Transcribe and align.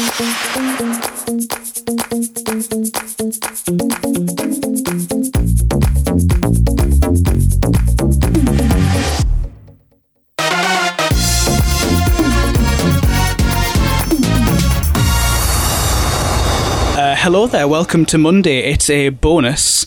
Uh, 0.00 0.06
hello 17.18 17.46
there, 17.46 17.68
welcome 17.68 18.06
to 18.06 18.16
Monday. 18.16 18.60
It's 18.60 18.88
a 18.88 19.10
bonus. 19.10 19.84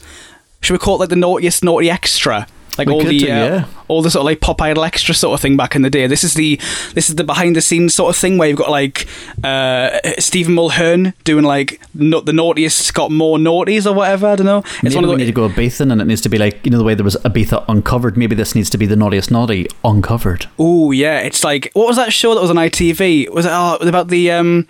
Should 0.61 0.73
we 0.73 0.77
call 0.77 0.98
it 0.98 1.00
like 1.00 1.09
the 1.09 1.16
naughtiest 1.16 1.64
naughty 1.64 1.89
extra? 1.89 2.45
Like 2.78 2.88
We 2.88 2.94
all 2.94 3.04
the 3.04 3.20
do, 3.20 3.26
uh, 3.26 3.28
yeah. 3.28 3.66
all 3.88 4.02
the 4.02 4.10
sort 4.10 4.21
of 4.21 4.26
like 4.26 4.42
pop 4.42 4.62
idol 4.62 4.84
extra 4.84 5.14
sort 5.14 5.34
of 5.34 5.42
thing 5.42 5.55
back 5.55 5.76
in 5.76 5.82
the 5.82 5.90
day. 5.90 6.08
This 6.08 6.23
is 6.23 6.34
the 6.34 6.60
this 6.94 7.10
is 7.10 7.16
the 7.16 7.23
behind 7.23 7.55
the 7.55 7.62
scenes 7.62 7.94
sort 7.94 8.10
of 8.10 8.20
thing 8.20 8.38
where 8.38 8.50
you've 8.50 8.58
got 8.58 8.70
like 8.72 9.08
uh, 9.44 10.00
Stephen 10.20 10.55
Mulhern 10.55 11.14
doing 11.23 11.44
like 11.44 11.81
no, 11.94 12.20
the 12.20 12.34
naughtiest 12.34 12.94
got 12.94 13.12
more 13.12 13.38
naughties 13.38 13.86
or 13.86 13.94
whatever. 13.94 14.28
I 14.28 14.36
don't 14.36 14.45
know. 14.45 14.59
It's 14.59 14.84
Maybe 14.84 14.95
one 14.95 15.04
of 15.05 15.09
we 15.12 15.16
need 15.17 15.26
to 15.26 15.31
go 15.31 15.48
Ibiza 15.48 15.91
and 15.91 16.02
it 16.02 16.05
needs 16.05 16.22
to 16.22 16.30
be 16.30 16.38
like, 16.38 16.66
you 16.66 16.72
know, 16.72 16.78
the 16.78 16.84
way 16.84 16.95
there 16.95 17.04
was 17.04 17.16
Ibiza 17.17 17.66
uncovered. 17.67 18.17
Maybe 18.17 18.36
this 18.36 18.55
needs 18.55 18.70
to 18.72 18.78
be 18.78 18.86
the 18.86 18.95
naughtiest 18.95 19.31
naughty 19.31 19.67
uncovered. 19.84 20.48
Oh 20.58 20.92
yeah, 20.92 21.20
it's 21.20 21.44
like 21.44 21.72
what 21.73 21.88
was 21.88 21.98
that 21.98 22.14
show 22.14 22.34
that 22.36 22.42
was 22.42 22.50
on 22.50 22.55
ITV? 22.58 23.30
Was 23.30 23.45
it 23.45 23.52
oh, 23.53 23.76
it 23.76 23.80
was 23.81 23.90
about 23.90 24.08
the 24.08 24.31
um 24.31 24.67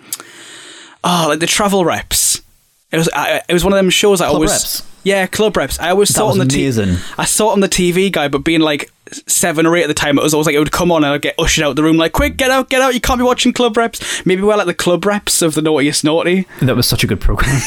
oh 1.02 1.26
like 1.28 1.40
the 1.40 1.46
travel 1.46 1.84
reps? 1.84 2.42
It 2.90 2.98
was 2.98 3.08
uh, 3.12 3.40
it 3.48 3.52
was 3.52 3.64
one 3.64 3.72
of 3.72 3.76
them 3.76 3.90
shows 3.90 4.20
that 4.20 4.26
I 4.26 4.28
always 4.28 4.50
Reps? 4.50 4.93
Yeah 5.04 5.26
club 5.26 5.56
reps. 5.56 5.78
I 5.78 5.90
always 5.90 6.08
That 6.08 6.14
saw 6.14 6.28
it 6.28 6.32
on 6.32 6.38
the 6.38 6.44
TV. 6.46 7.14
I 7.18 7.24
saw 7.24 7.50
it 7.50 7.52
on 7.52 7.60
the 7.60 7.68
TV 7.68 8.10
guy, 8.10 8.28
but 8.28 8.38
being 8.38 8.60
like 8.60 8.90
seven 9.26 9.66
or 9.66 9.76
eight 9.76 9.82
at 9.82 9.88
the 9.88 9.94
time, 9.94 10.18
it 10.18 10.22
was 10.22 10.32
always 10.34 10.46
like 10.46 10.54
it 10.54 10.58
would 10.58 10.72
come 10.72 10.90
on 10.90 11.04
and 11.04 11.12
I'd 11.12 11.22
get 11.22 11.34
ushered 11.38 11.62
out 11.62 11.76
the 11.76 11.82
room 11.82 11.98
like 11.98 12.12
quick 12.12 12.38
get 12.38 12.50
out 12.50 12.70
get 12.70 12.80
out 12.80 12.94
you 12.94 13.00
can't 13.00 13.18
be 13.18 13.24
watching 13.24 13.52
club 13.52 13.76
reps. 13.76 14.24
Maybe 14.26 14.42
we're 14.42 14.56
like 14.56 14.66
the 14.66 14.74
club 14.74 15.04
reps 15.04 15.42
of 15.42 15.54
the 15.54 15.62
naughtiest 15.62 16.04
naughty. 16.04 16.46
That 16.62 16.74
was 16.74 16.86
such 16.86 17.04
a 17.04 17.06
good 17.06 17.20
program. 17.20 17.54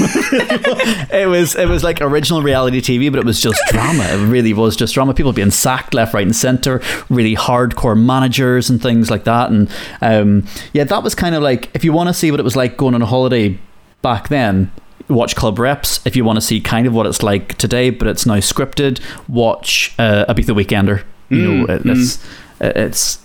it 1.12 1.30
was 1.30 1.56
it 1.56 1.67
was 1.67 1.84
like 1.84 2.02
original 2.02 2.42
reality 2.42 2.81
TV, 2.81 3.11
but 3.11 3.20
it 3.20 3.26
was 3.26 3.39
just 3.39 3.61
drama. 3.70 4.04
It 4.06 4.28
really 4.28 4.54
was 4.54 4.76
just 4.76 4.94
drama. 4.94 5.14
People 5.14 5.33
being 5.33 5.52
sacked 5.52 5.94
left, 5.94 6.14
right, 6.14 6.26
and 6.26 6.36
center. 6.36 6.81
Really 7.09 7.36
hardcore 7.36 8.00
managers 8.00 8.70
and 8.70 8.81
things 8.81 9.09
like 9.11 9.23
that. 9.26 9.52
And 9.52 9.70
um, 10.02 10.45
yeah, 10.73 10.83
that 10.86 11.04
was 11.04 11.16
kind 11.16 11.36
of 11.36 11.44
like 11.44 11.70
if 11.73 11.83
you 11.83 11.94
want 11.94 12.08
to 12.09 12.14
see 12.14 12.31
what 12.31 12.39
it 12.39 12.44
was 12.44 12.56
like 12.56 12.78
going 12.78 12.95
on 12.95 13.02
a 13.02 13.06
holiday 13.06 13.58
back 14.02 14.30
then. 14.30 14.72
Watch 15.09 15.36
Club 15.36 15.59
Reps 15.59 16.05
if 16.05 16.16
you 16.16 16.25
want 16.25 16.38
to 16.38 16.41
see 16.41 16.59
kind 16.59 16.88
of 16.88 16.94
what 16.94 17.05
it's 17.05 17.23
like 17.23 17.58
today, 17.58 17.89
but 17.89 18.08
it's 18.08 18.25
now 18.25 18.38
scripted. 18.38 19.02
Watch 19.27 19.94
uh, 19.97 20.25
Ibiza 20.27 20.55
Weekender. 20.55 21.03
You 21.30 21.41
know, 21.41 21.73
it, 21.73 21.81
it's 21.86 22.25
it's 22.61 23.19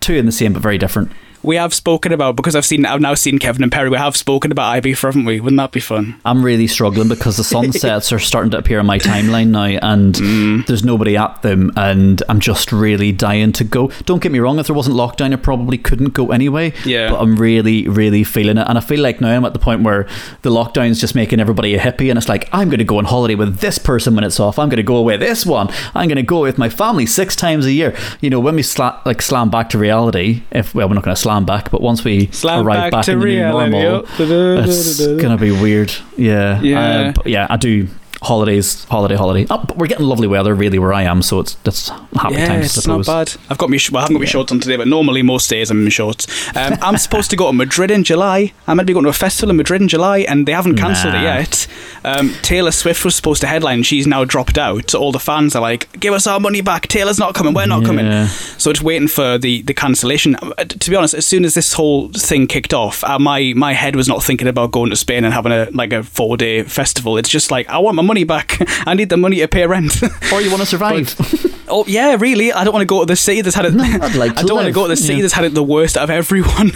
two 0.00 0.14
in 0.14 0.26
the 0.26 0.32
same 0.32 0.52
but 0.52 0.62
very 0.62 0.78
different. 0.78 1.10
We 1.46 1.56
have 1.56 1.72
spoken 1.72 2.10
about 2.12 2.34
because 2.34 2.56
I've 2.56 2.66
seen 2.66 2.84
I've 2.84 3.00
now 3.00 3.14
seen 3.14 3.38
Kevin 3.38 3.62
and 3.62 3.70
Perry. 3.70 3.88
We 3.88 3.96
have 3.98 4.16
spoken 4.16 4.50
about 4.50 4.68
Ivy, 4.72 4.94
haven't 4.94 5.24
we? 5.24 5.38
Wouldn't 5.40 5.58
that 5.58 5.70
be 5.70 5.78
fun? 5.78 6.20
I'm 6.24 6.44
really 6.44 6.66
struggling 6.66 7.06
because 7.08 7.36
the 7.36 7.44
sunsets 7.56 8.12
are 8.12 8.18
starting 8.18 8.50
to 8.50 8.58
appear 8.58 8.80
on 8.80 8.86
my 8.86 8.98
timeline 8.98 9.48
now, 9.48 9.62
and 9.64 10.14
Mm. 10.16 10.66
there's 10.66 10.84
nobody 10.84 11.16
at 11.16 11.42
them, 11.42 11.70
and 11.76 12.20
I'm 12.28 12.40
just 12.40 12.72
really 12.72 13.12
dying 13.12 13.52
to 13.52 13.64
go. 13.64 13.92
Don't 14.06 14.20
get 14.20 14.32
me 14.32 14.40
wrong; 14.40 14.58
if 14.58 14.66
there 14.66 14.74
wasn't 14.74 14.96
lockdown, 14.96 15.32
I 15.32 15.36
probably 15.36 15.78
couldn't 15.78 16.14
go 16.14 16.32
anyway. 16.32 16.72
Yeah. 16.84 17.10
But 17.10 17.20
I'm 17.20 17.36
really, 17.36 17.86
really 17.88 18.24
feeling 18.24 18.58
it, 18.58 18.66
and 18.68 18.76
I 18.76 18.80
feel 18.80 19.00
like 19.00 19.20
now 19.20 19.30
I'm 19.36 19.44
at 19.44 19.52
the 19.52 19.60
point 19.60 19.82
where 19.84 20.08
the 20.42 20.50
lockdown's 20.50 21.00
just 21.00 21.14
making 21.14 21.38
everybody 21.38 21.76
a 21.76 21.78
hippie, 21.78 22.08
and 22.10 22.18
it's 22.18 22.28
like 22.28 22.48
I'm 22.52 22.70
going 22.70 22.78
to 22.80 22.84
go 22.84 22.98
on 22.98 23.04
holiday 23.04 23.36
with 23.36 23.58
this 23.60 23.78
person 23.78 24.16
when 24.16 24.24
it's 24.24 24.40
off. 24.40 24.58
I'm 24.58 24.68
going 24.68 24.78
to 24.78 24.82
go 24.82 24.96
away 24.96 25.16
this 25.16 25.46
one. 25.46 25.68
I'm 25.94 26.08
going 26.08 26.16
to 26.16 26.22
go 26.24 26.40
with 26.40 26.58
my 26.58 26.68
family 26.68 27.06
six 27.06 27.36
times 27.36 27.66
a 27.66 27.72
year. 27.72 27.94
You 28.20 28.30
know, 28.30 28.40
when 28.40 28.56
we 28.56 28.62
sla- 28.62 29.04
like 29.06 29.22
slam 29.22 29.48
back 29.48 29.68
to 29.70 29.78
reality, 29.78 30.42
if 30.50 30.74
well, 30.74 30.88
we're 30.88 30.94
not 30.96 31.04
going 31.04 31.14
to 31.14 31.20
slam 31.22 31.35
back, 31.44 31.70
but 31.70 31.80
once 31.82 32.04
we 32.04 32.28
Slam 32.32 32.66
arrive 32.66 32.76
back 32.76 32.92
back, 32.92 33.04
to 33.06 33.12
in 33.12 33.18
the 33.20 33.24
new 33.26 33.48
normal, 33.48 34.06
it's 34.18 35.06
gonna 35.22 35.36
be 35.36 35.50
weird. 35.50 35.92
Yeah, 36.16 36.60
Yeah. 36.62 37.12
Uh, 37.16 37.22
yeah. 37.26 37.46
I 37.50 37.56
do 37.56 37.88
holidays, 38.22 38.84
holiday, 38.84 39.16
holiday. 39.16 39.46
Oh, 39.50 39.58
but 39.58 39.76
we're 39.76 39.86
getting 39.86 40.06
lovely 40.06 40.26
weather 40.26 40.54
really 40.54 40.78
where 40.78 40.92
I 40.92 41.02
am, 41.02 41.22
so 41.22 41.40
it's 41.40 41.54
that's 41.56 41.88
happy 41.88 42.34
yeah, 42.36 42.46
times. 42.46 42.76
It's 42.76 42.86
not 42.86 43.06
bad. 43.06 43.32
I've 43.50 43.58
got 43.58 43.70
me. 43.70 43.78
Sh- 43.78 43.90
well, 43.90 44.00
I 44.00 44.02
haven't 44.02 44.16
got 44.16 44.20
my 44.20 44.26
shorts 44.26 44.52
on 44.52 44.60
today, 44.60 44.76
but 44.76 44.88
normally 44.88 45.22
most 45.22 45.48
days 45.48 45.70
I'm 45.70 45.84
in 45.84 45.90
shorts. 45.90 46.26
Um, 46.56 46.74
I'm 46.82 46.96
supposed 47.06 47.30
to 47.30 47.36
go 47.36 47.46
to 47.46 47.52
Madrid 47.52 47.90
in 47.90 48.04
July. 48.04 48.52
I'm 48.66 48.76
meant 48.76 48.86
to 48.86 48.90
be 48.90 48.94
going 48.94 49.04
to 49.04 49.10
a 49.10 49.14
festival 49.14 49.50
in 49.50 49.56
Madrid 49.56 49.82
in 49.82 49.88
July, 49.88 50.18
and 50.18 50.46
they 50.46 50.52
haven't 50.52 50.76
cancelled 50.76 51.14
it 51.14 51.22
yet. 51.22 51.66
Um, 52.04 52.34
Taylor 52.42 52.70
Swift 52.70 53.04
was 53.04 53.14
supposed 53.16 53.40
to 53.42 53.46
headline. 53.46 53.82
She's 53.82 54.06
now 54.06 54.24
dropped 54.24 54.58
out. 54.58 54.90
So 54.90 55.00
all 55.00 55.12
the 55.12 55.18
fans 55.18 55.54
are 55.54 55.62
like, 55.62 55.90
"Give 55.98 56.14
us 56.14 56.26
our 56.26 56.40
money 56.40 56.60
back. 56.60 56.88
Taylor's 56.88 57.18
not 57.18 57.34
coming. 57.34 57.54
We're 57.54 57.66
not 57.66 57.84
coming." 57.84 58.26
So 58.58 58.72
just 58.72 58.82
waiting 58.82 59.08
for 59.08 59.38
the 59.38 59.62
the 59.62 59.74
cancellation. 59.74 60.36
Uh, 60.36 60.64
To 60.64 60.90
be 60.90 60.96
honest, 60.96 61.14
as 61.14 61.26
soon 61.26 61.44
as 61.44 61.54
this 61.54 61.72
whole 61.72 62.10
thing 62.12 62.46
kicked 62.46 62.72
off, 62.74 63.02
uh, 63.04 63.18
my 63.18 63.52
my 63.56 63.72
head 63.72 63.96
was 63.96 64.08
not 64.08 64.22
thinking 64.22 64.48
about 64.48 64.70
going 64.72 64.90
to 64.90 64.96
Spain 64.96 65.24
and 65.24 65.34
having 65.34 65.52
a 65.52 65.68
like 65.72 65.92
a 65.92 66.02
four 66.02 66.36
day 66.36 66.62
festival. 66.62 67.16
It's 67.18 67.28
just 67.28 67.50
like 67.50 67.68
I 67.68 67.78
want 67.78 67.96
my 67.96 68.02
money 68.06 68.24
back. 68.24 68.56
I 68.86 68.94
need 68.94 69.08
the 69.10 69.16
money 69.16 69.36
to 69.40 69.48
pay 69.48 69.66
rent. 69.66 69.92
Or 70.32 70.40
you 70.40 70.50
want 70.50 70.60
to 70.62 70.66
survive? 70.66 71.14
Oh 71.68 71.84
yeah, 71.88 72.16
really? 72.16 72.52
I 72.52 72.62
don't 72.62 72.72
want 72.72 72.82
to 72.82 72.86
go 72.86 73.00
to 73.00 73.06
the 73.06 73.16
city 73.16 73.40
that's 73.40 73.56
had 73.56 73.64
it. 73.64 73.74
No, 73.74 73.82
I'd 73.82 74.14
like 74.14 74.34
to 74.34 74.38
I 74.38 74.42
don't 74.44 74.54
want 74.54 74.66
to 74.68 74.72
go 74.72 74.84
to 74.84 74.88
the 74.90 74.96
city 74.96 75.14
Yeah. 75.16 75.22
that's 75.22 75.34
had 75.34 75.44
it 75.44 75.52
the 75.52 75.64
worst 75.64 75.96
out 75.96 76.04
of 76.04 76.10
everyone. 76.10 76.70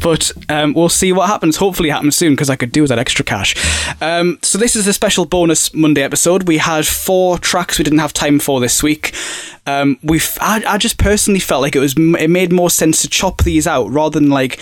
but 0.00 0.30
um, 0.48 0.74
we'll 0.74 0.88
see 0.88 1.12
what 1.12 1.26
happens. 1.28 1.56
Hopefully, 1.56 1.88
it 1.88 1.92
happens 1.92 2.14
soon 2.14 2.34
because 2.34 2.48
I 2.48 2.54
could 2.54 2.70
do 2.70 2.82
with 2.82 2.90
that 2.90 3.00
extra 3.00 3.24
cash. 3.24 3.56
Um, 4.00 4.38
so 4.42 4.56
this 4.56 4.76
is 4.76 4.86
a 4.86 4.92
special 4.92 5.24
bonus 5.24 5.74
Monday 5.74 6.02
episode. 6.02 6.46
We 6.46 6.58
had 6.58 6.86
four 6.86 7.36
tracks 7.38 7.78
we 7.78 7.82
didn't 7.82 7.98
have 7.98 8.12
time 8.12 8.38
for 8.38 8.60
this 8.60 8.80
week. 8.80 9.12
Um, 9.66 9.98
we 10.04 10.20
I, 10.40 10.62
I 10.68 10.78
just 10.78 10.98
personally 10.98 11.40
felt 11.40 11.60
like 11.62 11.74
it 11.74 11.80
was 11.80 11.94
it 11.96 12.30
made 12.30 12.52
more 12.52 12.70
sense 12.70 13.02
to 13.02 13.08
chop 13.08 13.42
these 13.42 13.66
out 13.66 13.90
rather 13.90 14.20
than 14.20 14.30
like. 14.30 14.60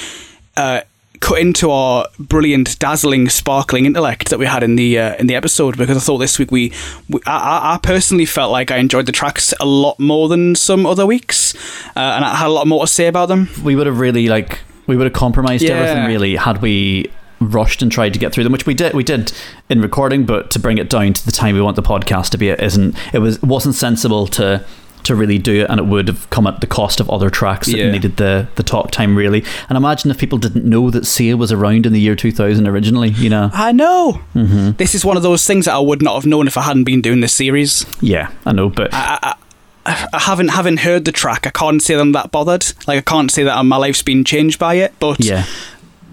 Uh, 0.56 0.80
cut 1.26 1.38
into 1.40 1.70
our 1.70 2.06
brilliant, 2.20 2.78
dazzling, 2.78 3.28
sparkling 3.28 3.84
intellect 3.84 4.28
that 4.30 4.38
we 4.38 4.46
had 4.46 4.62
in 4.62 4.76
the 4.76 4.98
uh, 4.98 5.16
in 5.16 5.26
the 5.26 5.34
episode 5.34 5.76
because 5.76 5.96
I 5.96 6.00
thought 6.00 6.18
this 6.18 6.38
week 6.38 6.50
we, 6.52 6.72
we 7.08 7.20
I, 7.26 7.74
I- 7.74 7.78
personally 7.82 8.26
felt 8.26 8.52
like 8.52 8.70
I 8.70 8.76
enjoyed 8.76 9.06
the 9.06 9.12
tracks 9.12 9.52
a 9.60 9.66
lot 9.66 9.98
more 9.98 10.28
than 10.28 10.54
some 10.54 10.86
other 10.86 11.04
weeks, 11.04 11.54
uh, 11.96 12.00
and 12.14 12.24
I 12.24 12.36
had 12.36 12.46
a 12.46 12.50
lot 12.50 12.66
more 12.66 12.86
to 12.86 12.92
say 12.92 13.08
about 13.08 13.26
them. 13.28 13.48
we 13.64 13.74
would 13.74 13.86
have 13.86 13.98
really 13.98 14.28
like 14.28 14.60
we 14.86 14.96
would 14.96 15.04
have 15.04 15.12
compromised 15.14 15.64
Yeah. 15.64 15.74
everything 15.74 16.06
really 16.06 16.36
had 16.36 16.62
we 16.62 17.10
rushed 17.40 17.82
and 17.82 17.90
tried 17.92 18.12
to 18.14 18.18
get 18.18 18.32
through 18.32 18.44
them, 18.44 18.52
which 18.52 18.64
we 18.66 18.72
did. 18.72 18.94
We 18.94 19.02
did 19.04 19.32
in 19.68 19.80
recording, 19.82 20.24
but 20.24 20.50
to 20.52 20.58
bring 20.58 20.78
it 20.78 20.88
down 20.88 21.12
to 21.12 21.26
the 21.26 21.32
time 21.32 21.54
we 21.54 21.60
want 21.60 21.76
the 21.76 21.82
podcast 21.82 22.30
to 22.30 22.38
be, 22.38 22.48
it 22.50 22.60
isn't. 22.60 22.94
It 23.12 23.18
was 23.18 23.36
it 23.38 23.42
wasn't 23.44 23.74
sensible 23.74 24.26
to. 24.28 24.64
To 25.06 25.14
really 25.14 25.38
do 25.38 25.62
it, 25.62 25.70
and 25.70 25.78
it 25.80 25.86
would 25.86 26.08
have 26.08 26.28
come 26.30 26.46
at 26.46 26.60
the 26.60 26.66
cost 26.66 27.00
of 27.00 27.08
other 27.10 27.30
tracks 27.30 27.66
that 27.68 27.76
Yeah. 27.76 27.90
needed 27.92 28.16
the 28.16 28.48
the 28.56 28.62
talk 28.62 28.90
time 28.90 29.16
really. 29.16 29.44
And 29.68 29.76
imagine 29.76 30.10
if 30.10 30.18
people 30.18 30.38
didn't 30.38 30.64
know 30.64 30.90
that 30.90 31.06
Sia 31.06 31.36
was 31.36 31.52
around 31.52 31.86
in 31.86 31.92
the 31.92 32.00
year 32.00 32.14
two 32.16 32.32
thousand 32.32 32.66
originally. 32.66 33.10
You 33.10 33.30
know, 33.30 33.50
I 33.52 33.72
know. 33.72 34.20
This 34.34 34.94
is 34.94 35.04
one 35.04 35.16
of 35.16 35.22
those 35.22 35.46
things 35.46 35.64
that 35.66 35.74
I 35.74 35.78
would 35.78 36.02
not 36.02 36.14
have 36.14 36.26
known 36.26 36.46
if 36.46 36.56
I 36.56 36.62
hadn't 36.62 36.84
been 36.84 37.00
doing 37.02 37.20
this 37.20 37.32
series. 37.34 37.86
yeah, 38.00 38.30
I 38.44 38.52
know, 38.52 38.68
but 38.68 38.90
I 38.92 40.18
haven't 40.18 40.48
haven't 40.48 40.78
heard 40.78 41.04
the 41.04 41.12
track. 41.12 41.46
I 41.46 41.50
can't 41.50 41.80
say 41.80 41.94
that 41.94 42.00
I'm 42.00 42.12
that 42.12 42.32
bothered. 42.32 42.64
Like 42.88 42.98
I 42.98 43.02
can't 43.02 43.30
say 43.30 43.44
that 43.44 43.62
my 43.64 43.76
life's 43.76 44.02
been 44.02 44.24
changed 44.24 44.58
by 44.58 44.74
it. 44.74 44.92
But 44.98 45.20
yeah, 45.24 45.44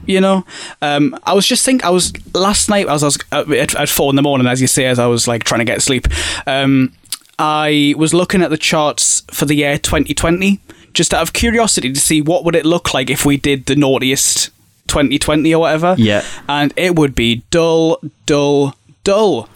you 0.06 0.20
know 0.20 0.46
um, 0.82 1.18
i 1.24 1.34
was 1.34 1.48
just 1.48 1.64
think 1.64 1.86
i 1.86 1.90
was 1.90 2.12
last 2.36 2.68
night 2.68 2.90
i 2.90 2.92
was, 2.92 3.04
I 3.04 3.06
was 3.06 3.18
uh, 3.32 3.46
at, 3.54 3.74
at 3.74 3.88
four 3.88 4.10
in 4.10 4.18
the 4.18 4.22
morning 4.22 4.48
as 4.48 4.60
you 4.60 4.68
say 4.68 4.84
as 4.86 5.00
i 5.00 5.06
was 5.06 5.30
like 5.30 5.46
trying 5.46 5.60
to 5.60 5.66
get 5.66 5.82
sleep 5.82 6.08
um, 6.46 6.92
i 7.40 7.94
was 7.98 8.14
looking 8.14 8.42
at 8.42 8.50
the 8.50 8.58
charts 8.58 9.22
for 9.32 9.46
the 9.46 9.56
year 9.56 9.78
2020 9.78 10.60
just 10.94 11.14
out 11.14 11.22
of 11.22 11.34
curiosity 11.34 11.92
to 11.92 12.00
see 12.00 12.22
what 12.22 12.44
would 12.46 12.56
it 12.56 12.66
look 12.66 12.94
like 12.94 13.10
if 13.10 13.26
we 13.26 13.38
did 13.38 13.66
the 13.66 13.76
naughtiest 13.76 14.50
2020 14.88 15.54
or 15.56 15.60
whatever 15.62 15.96
Yeah. 15.98 16.24
and 16.48 16.72
it 16.76 16.96
would 16.96 17.16
be 17.16 17.44
dull 17.50 18.00
dull 18.26 18.76
dull 19.04 19.50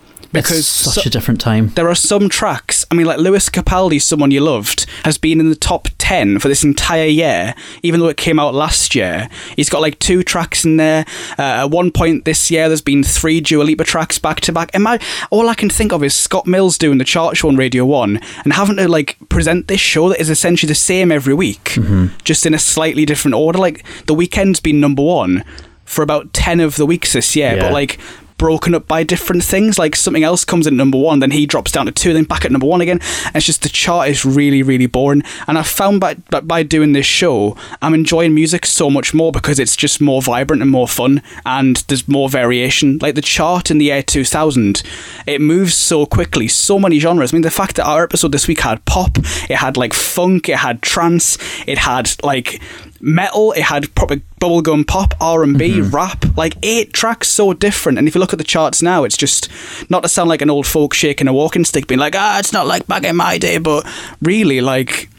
because 0.44 0.60
it's 0.60 0.68
such 0.68 1.04
so- 1.04 1.08
a 1.08 1.10
different 1.10 1.42
time. 1.42 1.70
there 1.76 1.90
are 1.90 1.96
some 1.96 2.30
tracks. 2.30 2.86
I 2.92 2.96
mean, 2.96 3.06
like 3.06 3.20
Lewis 3.20 3.50
Capaldi, 3.50 4.02
"Someone 4.02 4.32
You 4.32 4.42
Loved" 4.42 4.86
has 5.04 5.18
been 5.18 5.40
in 5.40 5.50
the 5.50 5.56
top 5.56 5.88
ten 5.98 6.40
for 6.40 6.48
this 6.48 6.64
entire 6.64 7.06
year, 7.08 7.54
even 7.84 8.00
though 8.00 8.08
it 8.08 8.18
came 8.18 8.40
out 8.40 8.54
last 8.54 8.96
year. 8.96 9.30
He's 9.56 9.70
got 9.70 9.82
like 9.82 10.00
two 10.00 10.24
tracks 10.24 10.64
in 10.66 10.78
there. 10.78 11.06
Uh, 11.38 11.42
at 11.64 11.72
one 11.72 11.92
point 11.92 12.26
this 12.26 12.50
year, 12.52 12.68
there's 12.70 12.82
been 12.82 13.04
three 13.04 13.42
Dua 13.42 13.64
Lipa 13.64 13.84
tracks 13.84 14.18
back 14.20 14.40
to 14.42 14.52
back. 14.52 14.70
Am 14.74 14.88
I? 14.88 15.00
All 15.30 15.50
I 15.50 15.54
can 15.54 15.70
think 15.70 15.92
of 15.92 16.04
is 16.04 16.14
Scott 16.14 16.48
Mills 16.48 16.78
doing 16.78 16.98
the 16.98 17.06
chart 17.06 17.38
show 17.38 17.48
on 17.50 17.56
Radio 17.58 17.86
One 17.86 18.20
and 18.44 18.54
having 18.54 18.78
to 18.78 18.88
like 18.88 19.18
present 19.30 19.68
this 19.68 19.80
show 19.82 20.10
that 20.10 20.20
is 20.22 20.30
essentially 20.30 20.68
the 20.68 20.76
same 20.76 21.12
every 21.12 21.34
week, 21.34 21.78
just 22.24 22.46
in 22.46 22.54
a 22.54 22.60
slightly 22.60 23.06
different 23.06 23.36
order. 23.36 23.60
Like 23.60 23.84
the 24.06 24.16
Weeknd's 24.16 24.60
been 24.60 24.80
number 24.80 25.02
one 25.04 25.44
for 25.86 26.02
about 26.02 26.34
ten 26.34 26.60
of 26.60 26.76
the 26.76 26.86
weeks 26.86 27.14
this 27.14 27.36
year, 27.36 27.56
Yeah. 27.56 27.62
but 27.64 27.74
like 27.74 27.98
broken 28.38 28.76
up 28.76 28.88
by 28.88 29.04
different 29.04 29.44
things. 29.44 29.78
Like 29.80 29.96
something 29.96 30.24
else 30.24 30.46
comes 30.46 30.68
in 30.68 30.78
number 30.78 30.98
one, 30.98 31.20
then 31.20 31.32
he 31.32 31.46
drops 31.46 31.72
down 31.72 31.86
to 31.88 31.92
two, 31.92 32.14
then 32.14 32.24
back 32.24 32.46
at 32.46 32.52
number 32.52 32.68
one 32.68 32.82
again. 32.82 33.00
And 33.26 33.36
it's 33.36 33.46
just 33.46 33.64
the 33.64 33.70
chart 33.70 34.10
is 34.10 34.26
really, 34.26 34.64
really 34.64 34.86
boring. 34.86 35.24
And 35.48 35.58
I 35.58 35.64
found 35.64 36.00
by- 36.00 36.16
by 36.16 36.64
doing 36.64 36.94
this 36.94 37.06
show, 37.06 37.56
I'm 37.82 37.94
enjoying 37.94 38.34
music 38.34 38.66
so 38.66 38.90
much 38.90 39.14
more 39.14 39.32
because 39.32 39.60
it's 39.60 39.76
just 39.76 40.00
more 40.02 40.22
vibrant 40.22 40.62
and 40.62 40.72
more 40.72 40.88
fun, 40.88 41.22
and 41.46 41.78
there's 41.88 42.08
more 42.08 42.30
variation. 42.30 43.00
Like 43.02 43.16
the 43.16 43.22
chart 43.22 43.72
in 43.72 43.78
the 43.78 43.86
year 43.86 44.04
2000, 44.04 44.84
it 45.26 45.42
moves 45.42 45.76
so 45.76 46.06
quickly, 46.06 46.48
so 46.48 46.80
many 46.80 47.00
genres. 47.00 47.34
I 47.34 47.36
mean, 47.36 47.42
the 47.42 47.52
fact 47.52 47.76
that 47.78 47.86
our 47.86 48.04
episode 48.04 48.32
this 48.32 48.48
week 48.48 48.62
had 48.62 48.84
pop, 48.86 49.18
it 49.50 49.58
had 49.58 49.78
like 49.78 49.94
funk, 49.94 50.50
it 50.50 50.58
had 50.58 50.82
trance, 50.82 51.38
it 51.66 51.78
had 51.80 52.12
like 52.24 52.62
metal. 53.02 53.52
It 53.54 53.64
had 53.64 53.94
proper 53.96 54.18
bubblegum 54.42 54.88
pop, 54.88 55.14
R 55.22 55.44
and 55.44 55.58
B, 55.58 55.80
Mm-hmm. 55.80 55.96
rap. 55.96 56.38
Like 56.38 56.56
eight 56.64 56.94
tracks, 56.94 57.28
so 57.28 57.54
different. 57.54 57.98
And 57.98 58.08
if 58.08 58.16
you 58.16 58.20
look 58.22 58.34
at 58.34 58.38
the 58.40 58.44
charts 58.46 58.82
now, 58.82 59.04
it's 59.04 59.18
just 59.18 59.50
not 59.90 60.04
to 60.04 60.10
sound 60.10 60.30
like 60.30 60.42
an 60.42 60.50
old 60.50 60.66
folk 60.68 60.94
shaking 60.94 61.28
a 61.28 61.34
walking 61.34 61.66
stick, 61.66 61.88
being 61.88 62.00
like, 62.00 62.16
ah, 62.16 62.40
it's 62.40 62.54
not 62.54 62.68
like 62.68 62.88
back 62.88 63.04
in 63.04 63.16
my 63.16 63.38
day, 63.38 63.58
but 63.58 63.86
really, 64.22 64.62
like. 64.62 65.10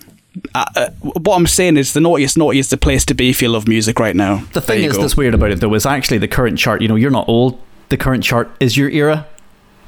Uh, 0.55 0.65
uh, 0.77 0.91
what 1.01 1.35
I'm 1.37 1.49
saying 1.49 1.77
is 1.79 1.95
the 1.95 2.01
naughtiest 2.01 2.39
naughty 2.39 2.61
is 2.61 2.71
the 2.71 2.77
place 2.77 3.05
to 3.07 3.15
be 3.15 3.29
if 3.31 3.43
you 3.43 3.49
love 3.49 3.67
music 3.67 3.99
right 3.99 4.15
now. 4.15 4.45
The 4.53 4.61
thing 4.61 4.85
is 4.85 4.95
go. 4.95 5.01
that's 5.03 5.17
weird 5.17 5.35
about 5.35 5.51
it 5.51 5.59
though 5.59 5.75
is 5.75 5.85
actually 5.85 6.19
the 6.19 6.29
current 6.29 6.57
chart. 6.61 6.81
You 6.81 6.87
know, 6.87 6.95
you're 6.95 7.11
not 7.11 7.29
old. 7.29 7.61
The 7.89 7.97
current 7.97 8.23
chart 8.23 8.49
is 8.61 8.77
your 8.77 8.89
era. 8.89 9.27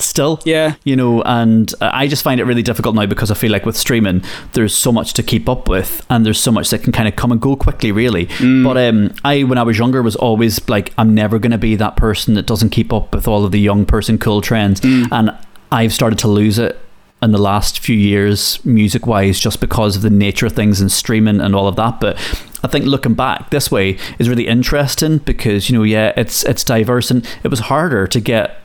Still, 0.03 0.41
Yeah. 0.45 0.75
you 0.85 0.97
know, 0.97 1.23
and 1.23 1.73
uh, 1.81 1.91
I 1.93 2.07
just 2.09 2.23
find 2.23 2.41
it 2.41 2.45
really 2.45 2.63
difficult 2.63 2.95
now 2.95 3.07
because 3.07 3.31
I 3.31 3.35
feel 3.35 3.53
like 3.53 3.67
with 3.67 3.77
streaming, 3.77 4.23
there's 4.53 4.75
so 4.75 4.91
much 4.93 5.13
to 5.15 5.23
keep 5.23 5.49
up 5.49 5.69
with, 5.69 6.05
and 6.11 6.25
there's 6.27 6.41
so 6.41 6.51
much 6.53 6.71
that 6.71 6.83
can 6.83 6.93
kind 6.93 7.09
of 7.09 7.17
come 7.17 7.33
and 7.33 7.41
go 7.41 7.57
quickly, 7.57 7.93
really. 7.93 8.27
Mm. 8.27 8.65
But 8.65 8.77
um, 8.79 9.15
I, 9.25 9.43
when 9.45 9.59
I 9.59 9.63
was 9.63 9.79
younger, 9.79 10.03
was 10.03 10.17
always 10.17 10.69
like, 10.69 10.93
I'm 10.99 11.15
never 11.15 11.39
going 11.39 11.53
to 11.53 11.59
be 11.59 11.77
that 11.77 11.97
person 11.97 12.35
that 12.35 12.47
doesn't 12.47 12.71
keep 12.71 12.93
up 12.93 13.15
with 13.15 13.29
all 13.29 13.45
of 13.45 13.53
the 13.53 13.61
young 13.61 13.87
person 13.87 14.19
cool 14.19 14.41
trends, 14.41 14.81
Mm. 14.81 15.09
and 15.13 15.37
I've 15.73 15.93
started 15.93 16.19
to 16.21 16.29
lose 16.29 16.59
it 16.59 16.79
in 17.23 17.33
the 17.33 17.39
last 17.39 17.81
few 17.81 17.97
years, 17.97 18.59
music 18.65 19.07
wise, 19.07 19.39
just 19.39 19.61
because 19.61 19.95
of 19.95 20.01
the 20.03 20.09
nature 20.11 20.47
of 20.47 20.53
things 20.55 20.81
and 20.81 20.91
streaming 20.91 21.39
and 21.41 21.55
all 21.55 21.69
of 21.69 21.77
that. 21.77 22.01
But 22.01 22.17
I 22.65 22.69
think 22.69 22.87
looking 22.87 23.13
back 23.13 23.51
this 23.51 23.71
way 23.71 23.99
is 24.19 24.27
really 24.29 24.47
interesting 24.47 25.19
because 25.19 25.69
you 25.69 25.77
know, 25.77 25.85
yeah, 25.85 26.15
it's 26.17 26.45
it's 26.45 26.65
diverse 26.65 27.11
and 27.11 27.29
it 27.45 27.49
was 27.49 27.61
harder 27.61 28.07
to 28.07 28.21
get 28.21 28.57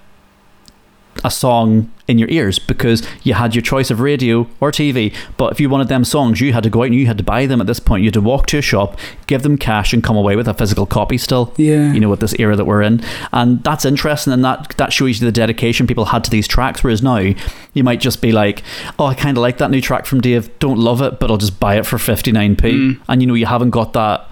a 1.24 1.32
song 1.32 1.92
in 2.08 2.20
your 2.20 2.30
ears 2.30 2.60
because 2.60 3.08
you 3.24 3.34
had 3.34 3.56
your 3.56 3.62
choice 3.62 3.90
of 3.90 4.00
radio 4.00 4.48
or 4.60 4.72
TV. 4.72 5.14
But 5.38 5.52
if 5.52 5.60
you 5.60 5.70
wanted 5.70 5.88
them 5.88 6.04
songs, 6.04 6.40
you 6.40 6.54
had 6.54 6.64
to 6.64 6.70
go 6.70 6.82
out 6.82 6.88
and 6.88 6.96
you 6.96 7.08
had 7.08 7.18
to 7.18 7.24
buy 7.24 7.46
them 7.46 7.62
at 7.62 7.68
this 7.68 7.80
point. 7.80 8.04
You 8.04 8.08
had 8.08 8.14
to 8.16 8.22
walk 8.22 8.46
to 8.48 8.58
a 8.58 8.62
shop, 8.62 9.00
give 9.28 9.42
them 9.44 9.58
cash, 9.58 9.94
and 9.94 10.04
come 10.04 10.16
away 10.16 10.36
with 10.36 10.48
a 10.48 10.54
physical 10.54 10.86
copy 10.86 11.18
still. 11.18 11.54
Yeah. 11.58 11.94
You 11.94 12.00
know, 12.00 12.10
with 12.10 12.20
this 12.20 12.36
era 12.40 12.56
that 12.56 12.66
we're 12.66 12.82
in. 12.82 13.02
And 13.32 13.64
that's 13.64 13.86
interesting 13.86 14.34
and 14.34 14.44
that, 14.44 14.76
that 14.78 14.94
shows 14.94 15.20
you 15.20 15.26
the 15.26 15.32
dedication 15.32 15.88
people 15.88 16.06
had 16.06 16.24
to 16.26 16.30
these 16.30 16.48
tracks. 16.48 16.84
Whereas 16.84 17.02
now, 17.02 17.34
you 17.74 17.84
might 17.84 18.00
just 18.00 18.22
be 18.22 18.32
like, 18.32 18.64
oh, 19.00 19.06
I 19.06 19.16
kind 19.16 19.38
of 19.38 19.42
like 19.42 19.58
that 19.58 19.72
new 19.72 19.82
track 19.82 20.06
from 20.06 20.22
Dave. 20.22 20.58
Don't 20.60 20.80
love 20.80 21.02
it, 21.02 21.20
but 21.20 21.32
I'll 21.32 21.38
just 21.38 21.60
buy 21.60 21.78
it 21.78 21.86
for 21.86 21.98
59p. 21.98 22.58
Mm. 22.58 23.02
And 23.08 23.22
you 23.22 23.28
know, 23.28 23.34
you 23.34 23.46
haven't 23.46 23.72
got 23.72 23.94
that 23.94 24.30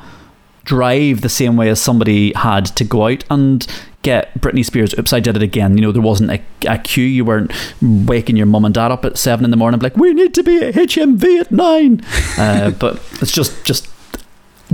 drive 0.63 1.21
the 1.21 1.29
same 1.29 1.57
way 1.57 1.69
as 1.69 1.81
somebody 1.81 2.33
had 2.33 2.65
to 2.65 2.83
go 2.83 3.07
out 3.07 3.23
and 3.29 3.67
get 4.03 4.33
Britney 4.39 4.63
Spears. 4.63 4.93
Oops, 4.97 5.11
I 5.11 5.19
did 5.19 5.35
it 5.35 5.41
again. 5.41 5.77
You 5.77 5.81
know, 5.81 5.91
there 5.91 6.01
wasn't 6.01 6.29
a, 6.31 6.41
a 6.67 6.77
queue. 6.77 7.05
You 7.05 7.25
weren't 7.25 7.51
waking 7.81 8.37
your 8.37 8.45
mum 8.45 8.65
and 8.65 8.73
dad 8.73 8.91
up 8.91 9.03
at 9.03 9.17
seven 9.17 9.43
in 9.43 9.51
the 9.51 9.57
morning, 9.57 9.79
like 9.79 9.97
we 9.97 10.13
need 10.13 10.33
to 10.35 10.43
be 10.43 10.57
at 10.63 10.75
HMV 10.75 11.39
at 11.41 11.51
nine. 11.51 12.01
uh, 12.37 12.71
but 12.71 13.01
it's 13.21 13.31
just 13.31 13.65
just 13.65 13.87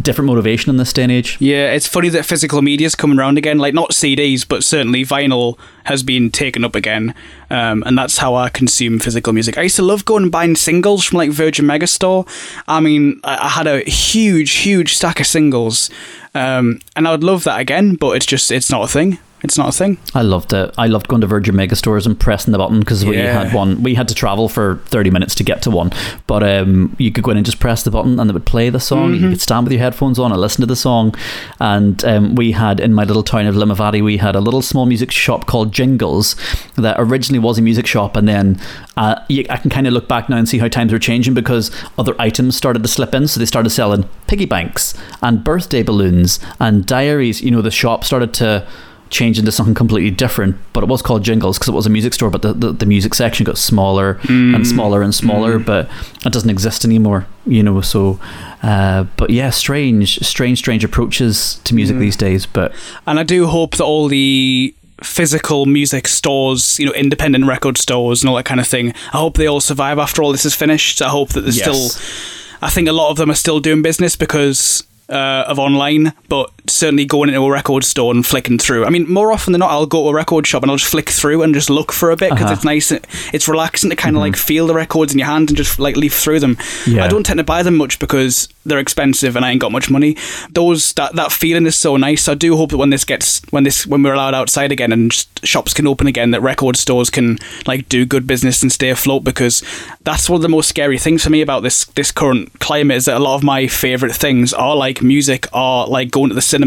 different 0.04 0.28
motivation 0.28 0.69
in 0.69 0.78
this 0.78 0.94
day 0.94 1.04
and 1.04 1.12
age. 1.12 1.38
Yeah, 1.40 1.72
it's 1.72 1.88
funny 1.88 2.10
that 2.10 2.25
physical 2.25 2.62
media's 2.62 2.96
coming 2.96 3.19
around 3.19 3.38
again. 3.38 3.57
Like 3.57 3.74
not 3.74 3.92
CDs, 3.92 4.48
but 4.48 4.63
certainly 4.63 5.06
vinyl 5.06 5.57
has 5.86 6.04
been 6.04 6.31
taken 6.31 6.63
up 6.63 6.75
again, 6.75 7.13
um, 7.50 7.84
and 7.86 7.98
that's 7.98 8.18
how 8.18 8.36
I 8.36 8.50
consume 8.50 9.00
physical 9.00 9.34
music. 9.34 9.57
I 9.57 9.63
used 9.63 9.75
to 9.78 9.84
love 9.84 10.06
going 10.06 10.24
and 10.24 10.31
buying 10.31 10.56
singles 10.56 11.06
from 11.06 11.18
like 11.18 11.31
Virgin 11.31 11.66
Megastore. 11.66 12.28
I 12.68 12.80
mean, 12.80 13.19
I, 13.24 13.38
I 13.46 13.50
had 13.50 13.68
a 13.68 13.81
huge, 13.90 14.51
huge 14.51 14.96
stack 14.96 15.19
of 15.19 15.28
singles, 15.28 15.90
um, 16.34 16.80
and 16.95 17.07
I 17.07 17.12
would 17.12 17.24
love 17.24 17.44
that 17.45 17.60
again. 17.60 17.95
But 17.95 18.16
it's 18.16 18.25
just, 18.25 18.52
it's 18.52 18.69
not 18.69 18.84
a 18.84 18.88
thing. 18.88 19.19
It's 19.41 19.57
not 19.57 19.69
a 19.69 19.71
thing. 19.71 19.97
I 20.13 20.21
loved 20.21 20.51
it. 20.51 20.74
I 20.77 20.88
loved 20.88 21.07
going 21.07 21.21
to 21.21 21.27
Virgin 21.27 21.56
Megastores 21.56 22.06
and 22.06 22.19
pressing 22.19 22.51
the 22.51 22.57
button 22.57 22.80
because 22.80 23.06
we 23.06 23.15
had 23.15 23.53
one. 23.53 23.81
We 23.81 23.95
had 23.95 24.07
to 24.09 24.15
travel 24.15 24.50
for 24.50 24.77
thirty 24.86 25.09
minutes 25.09 25.33
to 25.36 25.44
get 25.44 25.62
to 25.63 25.71
one, 25.71 25.91
but 26.27 26.44
um, 26.44 26.95
you 27.00 27.12
could 27.12 27.24
go 27.24 27.31
in 27.31 27.38
and 27.38 27.45
just 27.45 27.59
press 27.59 27.83
the 27.83 27.91
button 27.91 28.19
and 28.19 28.30
it 28.30 28.33
would 28.33 28.45
play 28.45 28.69
the 28.69 28.80
song. 28.80 29.13
Mm-hmm. 29.13 29.24
You 29.24 29.30
could 29.31 29.41
stand 29.41 29.65
with 29.65 29.71
your 29.71 29.81
headphones 29.81 30.19
on 30.19 30.31
and 30.31 30.41
listen 30.41 30.62
to 30.62 30.65
the 30.65 30.75
song. 30.75 31.15
And 31.59 32.03
um, 32.03 32.36
we 32.36 32.51
had 32.51 32.80
in 32.80 32.94
my 32.94 33.06
little 33.06 33.24
town 33.24 33.45
of 33.45 33.56
Limavady, 33.56 34.03
we 34.03 34.18
had 34.18 34.36
a 34.36 34.41
little 34.41 34.62
small 34.62 34.86
music 34.86 35.12
shop 35.12 35.45
called 35.45 35.71
Jingles 35.71 36.35
that 36.75 36.97
originally 37.00 37.39
was 37.39 37.57
a 37.57 37.62
music 37.62 37.88
shop, 37.88 38.18
and 38.18 38.27
then 38.27 38.59
uh, 38.97 39.24
you, 39.30 39.45
I 39.50 39.57
can 39.57 39.69
kind 39.69 39.88
of 39.88 39.94
look 39.94 40.09
back 40.09 40.30
now 40.30 40.38
and 40.38 40.50
see 40.50 40.57
how 40.57 40.68
times 40.68 40.92
are 40.92 41.00
changing 41.00 41.33
because 41.33 41.71
other 41.97 42.13
items 42.19 42.57
started 42.57 42.83
to 42.83 42.89
slip 42.89 43.15
in. 43.15 43.27
So 43.27 43.39
they 43.39 43.45
started 43.45 43.69
selling 43.69 44.09
piggy 44.27 44.45
banks 44.45 44.94
and 45.21 45.44
birthday 45.44 45.81
balloons 45.81 46.39
and 46.59 46.85
diaries. 46.85 47.42
You 47.42 47.51
know, 47.51 47.62
the 47.62 47.71
shop 47.71 48.03
started 48.03 48.33
to 48.35 48.68
change 49.09 49.39
into 49.39 49.51
something 49.51 49.73
completely 49.73 50.11
different. 50.11 50.56
But 50.73 50.83
it 50.83 50.88
was 50.88 51.01
called 51.01 51.23
Jingles 51.23 51.57
because 51.57 51.69
it 51.69 51.73
was 51.73 51.85
a 51.85 51.89
music 51.89 52.13
store, 52.13 52.29
but 52.29 52.41
the, 52.41 52.53
the, 52.53 52.71
the 52.71 52.85
music 52.85 53.13
section 53.15 53.44
got 53.44 53.57
smaller 53.57 54.19
and 54.27 54.65
smaller 54.67 55.01
and 55.01 55.13
smaller, 55.13 55.59
but 55.59 55.89
it 56.25 56.31
doesn't 56.33 56.50
exist 56.50 56.85
anymore, 56.85 57.25
you 57.45 57.63
know. 57.63 57.81
So, 57.81 58.19
uh, 58.63 59.06
but 59.17 59.29
yeah, 59.29 59.50
strange, 59.50 60.19
strange, 60.25 60.59
strange 60.59 60.83
approaches 60.83 61.59
to 61.63 61.73
music 61.75 61.97
these 61.97 62.15
days. 62.15 62.45
But 62.45 62.73
And 63.07 63.19
I 63.19 63.23
do 63.23 63.47
hope 63.47 63.77
that 63.77 63.83
all 63.83 64.07
the 64.07 64.73
physical 65.03 65.65
music 65.65 66.07
stores, 66.07 66.77
you 66.77 66.85
know, 66.85 66.91
independent 66.94 67.45
record 67.45 67.77
stores 67.77 68.21
and 68.21 68.29
all 68.29 68.35
that 68.35 68.45
kind 68.45 68.59
of 68.59 68.67
thing, 68.67 68.94
I 69.13 69.17
hope 69.17 69.38
they 69.38 69.47
all 69.47 69.61
survive 69.61 69.97
after 69.97 70.21
all 70.21 70.31
this 70.31 70.45
is 70.45 70.56
finished. 70.56 71.01
I 71.01 71.09
hope 71.09 71.29
that 71.29 71.41
there's 71.41 71.57
Yes. 71.57 71.94
still, 71.94 72.57
I 72.61 72.69
think 72.69 72.88
a 72.89 72.91
lot 72.91 73.09
of 73.09 73.17
them 73.17 73.31
are 73.31 73.35
still 73.35 73.59
doing 73.59 73.81
business 73.81 74.15
because 74.17 74.83
uh, 75.09 75.45
of 75.47 75.57
online, 75.57 76.13
but 76.27 76.51
certainly 76.74 77.06
going 77.06 77.30
into 77.30 77.42
a 77.42 77.51
record 77.51 77.83
store 77.83 78.13
and 78.13 78.25
flicking 78.25 78.57
through. 78.57 78.86
I 78.86 78.89
mean, 78.89 79.10
more 79.12 79.31
often 79.31 79.51
than 79.54 79.60
not, 79.60 79.71
I'll 79.71 79.86
go 79.86 80.04
to 80.04 80.10
a 80.10 80.13
record 80.13 80.45
shop 80.48 80.62
and 80.63 80.71
I'll 80.71 80.77
just 80.77 80.89
flick 80.92 81.10
through 81.10 81.42
and 81.44 81.54
just 81.54 81.69
look 81.69 81.92
for 81.92 82.12
a 82.12 82.16
bit 82.16 82.30
because 82.31 82.45
Uh-huh. 82.45 82.54
it's 82.54 82.63
nice. 82.63 82.92
It's 83.33 83.48
relaxing 83.48 83.89
to 83.89 83.95
kind 83.95 84.16
of 84.16 84.21
like 84.21 84.36
feel 84.36 84.68
the 84.68 84.74
records 84.74 85.12
in 85.13 85.19
your 85.19 85.27
hand 85.27 85.50
and 85.50 85.57
just 85.57 85.80
like 85.80 85.95
leaf 85.98 86.13
through 86.13 86.39
them. 86.39 86.57
Yeah. 86.88 87.04
I 87.04 87.07
don't 87.07 87.25
tend 87.25 87.38
to 87.39 87.44
buy 87.44 87.63
them 87.63 87.75
much 87.77 88.00
because 88.00 88.48
they're 88.66 88.80
expensive 88.80 89.36
and 89.36 89.44
I 89.45 89.51
ain't 89.51 89.62
got 89.62 89.71
much 89.71 89.89
money. 89.89 90.16
Those 90.51 90.94
that 90.94 91.16
that 91.16 91.31
feeling 91.31 91.66
is 91.66 91.75
so 91.75 91.98
nice. 91.98 92.27
I 92.27 92.33
do 92.36 92.56
hope 92.56 92.69
that 92.71 92.77
when 92.77 92.89
this 92.92 93.06
gets 93.06 93.42
when 93.51 93.63
this 93.63 93.88
when 93.88 94.04
we're 94.04 94.13
allowed 94.13 94.33
outside 94.36 94.71
again 94.71 94.92
and 94.92 95.12
just 95.12 95.45
shops 95.45 95.74
can 95.74 95.88
open 95.88 96.07
again, 96.07 96.31
that 96.31 96.42
record 96.42 96.75
stores 96.77 97.10
can 97.10 97.38
like 97.66 97.89
do 97.89 98.06
good 98.06 98.27
business 98.27 98.62
and 98.62 98.71
stay 98.71 98.89
afloat 98.89 99.24
because 99.24 99.63
that's 100.04 100.30
one 100.30 100.38
of 100.38 100.42
the 100.42 100.50
most 100.50 100.69
scary 100.69 100.98
things 100.98 101.24
for 101.24 101.30
me 101.30 101.42
about 101.42 101.63
this 101.63 101.86
this 101.95 102.12
current 102.12 102.60
climate 102.60 102.98
is 102.98 103.06
that 103.06 103.18
a 103.18 103.19
lot 103.19 103.36
of 103.36 103.44
my 103.44 103.68
favorite 103.68 104.13
things 104.16 104.54
are 104.54 104.75
like 104.75 105.01
music, 105.01 105.48
are 105.54 105.88
like 105.88 106.12
going 106.12 106.30
to 106.30 106.36
the 106.36 106.42
cinema, 106.42 106.58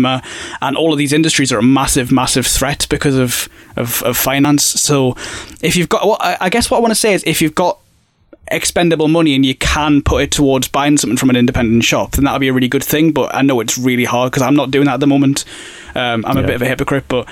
and 0.61 0.77
all 0.77 0.93
of 0.93 0.99
these 0.99 1.13
industries 1.13 1.53
are 1.53 1.59
a 1.59 1.63
massive 1.63 2.13
massive 2.13 2.47
threat 2.47 2.87
because 2.89 3.17
of 3.17 3.49
of, 3.77 4.03
of 4.03 4.17
finance. 4.17 4.65
So 4.65 5.17
if 5.63 5.77
you've 5.77 5.89
got, 5.89 6.07
what 6.07 6.23
I 6.23 6.37
I 6.41 6.49
guess 6.51 6.71
what 6.71 6.79
I 6.79 6.81
want 6.81 6.93
to 6.93 7.01
say 7.01 7.15
is 7.15 7.23
if 7.25 7.41
you've 7.41 7.55
got 7.55 7.79
expendable 8.49 9.09
money 9.09 9.35
and 9.35 9.47
you 9.47 9.55
can 9.55 10.03
put 10.03 10.23
it 10.23 10.31
towards 10.31 10.69
buying 10.69 10.99
something 10.99 11.17
from 11.17 11.31
an 11.31 11.37
independent 11.37 11.85
shop, 11.85 12.13
then 12.13 12.25
that 12.25 12.33
would 12.33 12.41
be 12.41 12.49
a 12.49 12.53
really 12.53 12.69
good 12.69 12.85
thing. 12.85 13.13
But 13.13 13.35
I 13.35 13.43
know 13.43 13.61
it's 13.61 13.79
really 13.79 14.05
hard 14.05 14.31
because 14.31 14.43
I'm 14.43 14.57
not 14.57 14.71
doing 14.71 14.87
that 14.87 14.95
at 14.95 15.01
the 15.01 15.07
moment. 15.07 15.45
Um, 15.95 16.25
I'm 16.27 16.37
a 16.37 16.43
bit 16.43 16.55
of 16.55 16.63
a 16.63 16.67
hypocrite, 16.67 17.05
but 17.09 17.29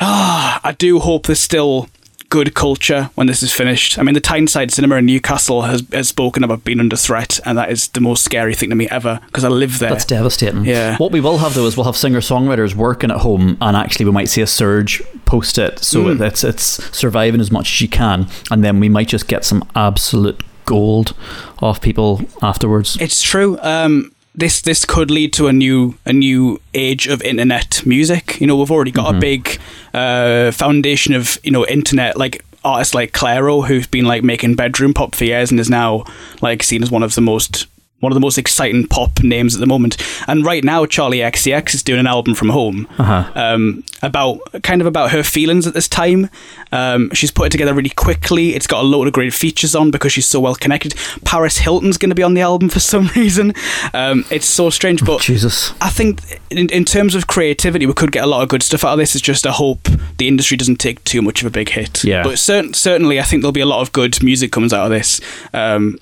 ah, 0.00 0.60
I 0.62 0.72
do 0.72 0.98
hope 0.98 1.26
there's 1.26 1.40
still 1.40 1.88
good 2.30 2.54
culture 2.54 3.10
when 3.16 3.26
this 3.26 3.42
is 3.42 3.52
finished. 3.52 3.98
I 3.98 4.02
mean, 4.02 4.14
the 4.14 4.20
Tyneside 4.20 4.70
Cinema 4.70 4.96
in 4.96 5.06
Newcastle 5.06 5.62
has, 5.62 5.82
has 5.92 6.08
spoken 6.08 6.42
about 6.44 6.64
being 6.64 6.80
under 6.80 6.96
threat, 6.96 7.38
and 7.44 7.58
that 7.58 7.70
is 7.70 7.88
the 7.88 8.00
most 8.00 8.22
scary 8.24 8.54
thing 8.54 8.70
to 8.70 8.76
me 8.76 8.88
ever 8.88 9.20
because 9.26 9.44
I 9.44 9.48
live 9.48 9.78
there. 9.80 9.90
That's 9.90 10.04
devastating. 10.04 10.64
Yeah. 10.64 10.96
What 10.96 11.12
we 11.12 11.20
will 11.20 11.38
have 11.38 11.54
though 11.54 11.66
is 11.66 11.76
we'll 11.76 11.86
have 11.86 11.96
singer 11.96 12.20
songwriters 12.20 12.74
working 12.74 13.10
at 13.10 13.18
home, 13.18 13.58
and 13.60 13.76
actually 13.76 14.06
we 14.06 14.12
might 14.12 14.28
see 14.30 14.40
a 14.40 14.46
surge 14.46 15.02
post 15.26 15.58
it, 15.58 15.80
so 15.80 16.04
Mm. 16.04 16.20
it's 16.20 16.42
it's 16.44 16.96
surviving 16.96 17.40
as 17.40 17.50
much 17.50 17.72
as 17.72 17.80
you 17.80 17.88
can, 17.88 18.28
and 18.50 18.64
then 18.64 18.80
we 18.80 18.88
might 18.88 19.08
just 19.08 19.26
get 19.28 19.44
some 19.44 19.68
absolute 19.74 20.42
gold 20.66 21.14
off 21.60 21.80
people 21.80 22.20
afterwards. 22.42 22.96
It's 23.00 23.20
true. 23.22 23.58
Um, 23.60 24.12
this 24.34 24.60
this 24.62 24.84
could 24.84 25.10
lead 25.10 25.32
to 25.34 25.48
a 25.48 25.52
new 25.52 25.96
a 26.06 26.12
new 26.12 26.60
age 26.74 27.06
of 27.06 27.22
internet 27.22 27.84
music. 27.84 28.40
You 28.40 28.46
know, 28.46 28.56
we've 28.56 28.70
already 28.70 28.92
got 28.92 29.14
a 29.14 29.18
big 29.18 29.58
uh, 29.92 30.50
foundation 30.52 31.14
of 31.14 31.38
you 31.42 31.50
know 31.50 31.66
internet 31.66 32.16
like 32.16 32.44
artists 32.64 32.94
like 32.94 33.12
Clairo, 33.12 33.66
who's 33.66 33.86
been 33.86 34.04
like 34.04 34.22
making 34.22 34.54
bedroom 34.54 34.94
pop 34.94 35.14
for 35.14 35.24
years 35.24 35.50
and 35.50 35.58
is 35.58 35.70
now 35.70 36.04
like 36.42 36.62
seen 36.62 36.82
as 36.82 36.90
one 36.90 37.02
of 37.02 37.14
the 37.14 37.20
most 37.20 37.66
one 38.00 38.12
of 38.12 38.14
the 38.14 38.20
most 38.20 38.38
exciting 38.38 38.86
pop 38.86 39.22
names 39.22 39.54
at 39.54 39.60
the 39.60 39.66
moment. 39.66 39.96
And 40.26 40.44
right 40.44 40.64
now, 40.64 40.84
Charli 40.86 41.18
XCX 41.22 41.74
is 41.74 41.82
doing 41.82 42.00
an 42.00 42.06
album 42.06 42.34
from 42.34 42.48
home 42.50 42.86
Uh-huh. 42.98 43.30
um, 43.34 43.84
about 44.02 44.40
kind 44.62 44.80
of 44.80 44.86
about 44.86 45.10
her 45.10 45.22
feelings 45.22 45.66
at 45.66 45.74
this 45.74 45.86
time. 45.88 46.30
Um, 46.72 47.10
she's 47.12 47.30
put 47.30 47.46
it 47.46 47.50
together 47.50 47.74
really 47.74 47.90
quickly. 47.90 48.54
It's 48.54 48.66
got 48.66 48.82
a 48.82 48.86
load 48.86 49.06
of 49.06 49.12
great 49.12 49.34
features 49.34 49.74
on 49.74 49.90
because 49.90 50.12
she's 50.12 50.26
so 50.26 50.40
well 50.40 50.54
connected. 50.54 50.94
Paris 51.24 51.58
Hilton's 51.58 51.98
going 51.98 52.10
to 52.10 52.14
be 52.14 52.22
on 52.22 52.34
the 52.34 52.40
album 52.40 52.68
for 52.68 52.80
some 52.92 53.08
reason. 53.16 53.52
Um, 53.92 54.24
it's 54.30 54.46
so 54.46 54.70
strange, 54.70 55.04
but 55.04 55.20
Jesus. 55.20 55.72
I 55.80 55.90
think 55.90 56.20
in, 56.50 56.68
in 56.70 56.84
terms 56.84 57.14
of 57.14 57.26
creativity, 57.26 57.86
we 57.86 57.92
could 57.92 58.12
get 58.12 58.24
a 58.24 58.26
lot 58.26 58.42
of 58.42 58.48
good 58.48 58.62
stuff 58.62 58.84
out 58.84 58.92
of 58.94 58.98
this. 58.98 59.14
It's 59.14 59.22
just 59.22 59.44
a 59.44 59.52
hope 59.52 59.88
the 60.18 60.28
industry 60.28 60.56
doesn't 60.56 60.76
take 60.76 61.02
too 61.04 61.20
much 61.22 61.42
of 61.42 61.46
a 61.46 61.50
big 61.50 61.68
hit. 61.70 62.02
Yeah. 62.04 62.22
But 62.22 62.38
cer- 62.38 62.72
certainly, 62.72 63.20
I 63.20 63.22
think 63.24 63.42
there'll 63.42 63.52
be 63.52 63.60
a 63.60 63.66
lot 63.66 63.80
of 63.82 63.92
good 63.92 64.22
music 64.22 64.52
comes 64.52 64.72
out 64.72 64.84
of 64.84 64.90
this. 64.90 65.20
Um, 65.52 65.98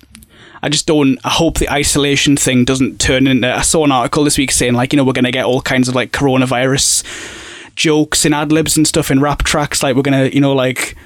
I 0.62 0.69
just 0.69 0.87
don't. 0.87 1.19
I 1.25 1.31
hope 1.31 1.59
the 1.59 1.71
isolation 1.71 2.37
thing 2.37 2.65
doesn't 2.65 3.00
turn 3.00 3.27
into. 3.27 3.53
I 3.55 3.62
saw 3.62 3.85
an 3.85 3.93
article 3.93 4.25
this 4.25 4.38
week 4.38 4.50
saying 4.50 4.75
like 4.75 4.93
you 4.93 4.97
know 4.97 5.05
we're 5.05 5.12
gonna 5.12 5.31
get 5.33 5.45
all 5.45 5.61
kinds 5.62 5.88
of 5.88 5.95
like 5.95 6.12
coronavirus 6.12 7.05
jokes 7.77 8.25
and 8.25 8.35
ad 8.35 8.50
libs 8.53 8.77
and 8.77 8.87
stuff 8.87 9.11
in 9.11 9.21
rap 9.21 9.43
tracks. 9.45 9.83
Like 9.83 9.95
we're 9.97 10.03
gonna 10.03 10.27
you 10.27 10.41
know 10.41 10.53
like 10.55 10.97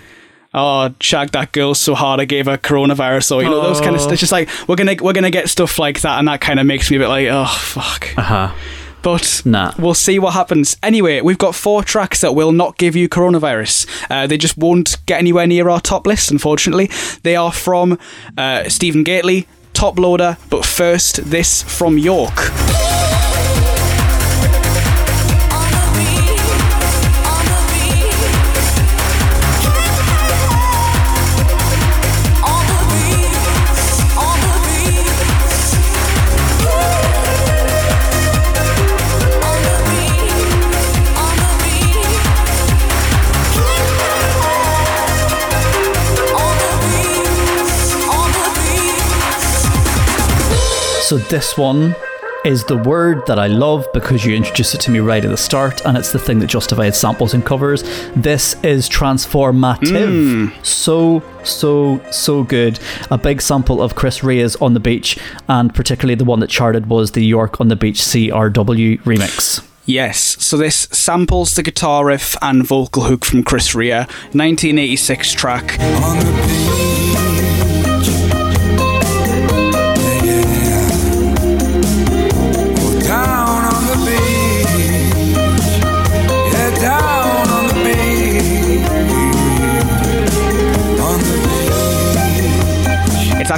oh, 0.54 0.94
shagged 1.00 1.32
that 1.32 1.50
girl 1.52 1.74
so 1.74 1.94
hard 1.94 2.20
I 2.20 2.24
gave 2.26 2.44
her 2.46 2.58
coronavirus, 2.58 3.34
or 3.36 3.42
you 3.42 3.48
know 3.48 3.62
those 3.62 3.80
kind 3.80 3.94
of 3.94 4.00
Oh. 4.00 4.04
stuff. 4.04 4.12
It's 4.12 4.20
just 4.20 4.32
like 4.32 4.48
we're 4.68 4.76
gonna 4.76 4.96
we're 5.00 5.12
gonna 5.14 5.30
get 5.30 5.48
stuff 5.48 5.78
like 5.78 6.00
that, 6.02 6.18
and 6.18 6.28
that 6.28 6.40
kind 6.40 6.58
of 6.60 6.66
makes 6.66 6.90
me 6.90 6.96
a 6.96 7.00
bit 7.00 7.08
like, 7.08 7.28
oh 7.30 7.46
fuck. 7.46 8.08
Uh 8.16 8.22
huh. 8.22 8.54
But 9.02 9.42
Nah. 9.44 9.72
we'll 9.78 9.94
see 9.94 10.18
what 10.18 10.34
happens. 10.34 10.76
Anyway, 10.82 11.20
we've 11.20 11.38
got 11.38 11.54
four 11.54 11.82
tracks 11.82 12.20
that 12.20 12.34
will 12.34 12.52
not 12.52 12.78
give 12.78 12.94
you 12.94 13.08
coronavirus. 13.08 13.86
Uh, 14.10 14.26
they 14.26 14.36
just 14.38 14.56
won't 14.56 14.96
get 15.06 15.18
anywhere 15.18 15.46
near 15.46 15.68
our 15.68 15.80
top 15.80 16.06
list, 16.06 16.30
unfortunately. 16.30 16.90
They 17.22 17.34
are 17.36 17.52
from 17.52 17.98
uh, 18.38 18.68
Stephen 18.68 19.02
Gately, 19.02 19.46
Toploader, 19.74 20.36
but 20.50 20.64
first, 20.64 21.30
this 21.30 21.62
from 21.62 21.98
York. 21.98 22.91
So 51.12 51.18
this 51.18 51.58
one 51.58 51.94
is 52.42 52.64
the 52.64 52.78
word 52.78 53.26
that 53.26 53.38
I 53.38 53.46
love 53.46 53.86
because 53.92 54.24
you 54.24 54.34
introduced 54.34 54.74
it 54.74 54.80
to 54.80 54.90
me 54.90 55.00
right 55.00 55.22
at 55.22 55.30
the 55.30 55.36
start, 55.36 55.84
and 55.84 55.94
it's 55.98 56.10
the 56.10 56.18
thing 56.18 56.38
that 56.38 56.46
justifies 56.46 56.98
samples 56.98 57.34
and 57.34 57.44
covers. 57.44 57.82
This 58.16 58.56
is 58.64 58.88
transformative. 58.88 60.54
Hmm. 60.54 60.62
So, 60.62 61.22
so, 61.44 62.00
so 62.10 62.44
good. 62.44 62.80
A 63.10 63.18
big 63.18 63.42
sample 63.42 63.82
of 63.82 63.94
Chris 63.94 64.24
Rea's 64.24 64.56
On 64.56 64.72
the 64.72 64.80
Beach, 64.80 65.18
and 65.48 65.74
particularly 65.74 66.14
the 66.14 66.24
one 66.24 66.40
that 66.40 66.48
charted 66.48 66.86
was 66.86 67.12
the 67.12 67.22
York 67.22 67.60
on 67.60 67.68
the 67.68 67.76
Beach 67.76 67.98
CRW 67.98 69.02
remix. 69.02 69.68
Yes, 69.84 70.42
so 70.42 70.56
this 70.56 70.88
samples 70.92 71.56
the 71.56 71.62
guitar 71.62 72.06
riff 72.06 72.38
and 72.40 72.66
vocal 72.66 73.02
hook 73.02 73.26
from 73.26 73.42
Chris 73.42 73.74
Rea, 73.74 74.06
1986 74.32 75.34
track. 75.34 76.91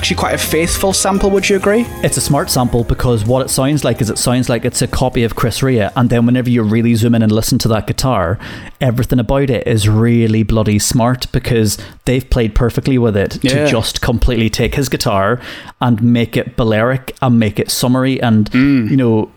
Actually 0.05 0.17
quite 0.17 0.35
a 0.35 0.39
faithful 0.39 0.93
sample, 0.93 1.31
would 1.31 1.49
you 1.49 1.57
agree? 1.57 1.87
It's 2.03 2.19
a 2.19 2.21
smart 2.21 2.51
sample 2.51 2.85
because 2.85 3.25
what 3.25 3.47
it 3.47 3.49
sounds 3.49 3.85
like 3.85 4.03
is 4.03 4.11
it 4.11 4.19
sounds 4.19 4.51
like 4.51 4.67
it's 4.67 4.83
a 4.83 4.87
copy 4.87 5.25
of 5.25 5.35
Chris 5.35 5.63
Rea, 5.63 5.89
and 5.97 6.11
then 6.11 6.27
whenever 6.27 6.51
you 6.51 6.63
really 6.63 6.95
zoom 6.95 7.15
in 7.15 7.23
and 7.23 7.33
listen 7.33 7.59
to 7.61 7.69
that 7.69 7.87
guitar, 7.87 8.39
everything 8.83 9.19
about 9.19 9.49
it 9.49 9.67
is 9.67 9.89
really 9.89 10.43
bloody 10.43 10.79
smart 10.79 11.33
because 11.33 11.79
they've 12.05 12.29
played 12.29 12.55
perfectly 12.55 12.99
with 12.99 13.17
it 13.17 13.43
Yeah. 13.43 13.65
to 13.65 13.67
just 13.67 14.03
completely 14.03 14.51
take 14.51 14.75
his 14.75 14.91
guitar 14.91 15.41
and 15.81 16.03
make 16.03 16.37
it 16.37 16.55
Balearic 16.55 17.17
and 17.23 17.41
make 17.41 17.59
it 17.59 17.71
summery 17.71 18.21
and 18.21 18.51
mm. 18.51 18.91
you 18.91 18.99
know 18.99 19.33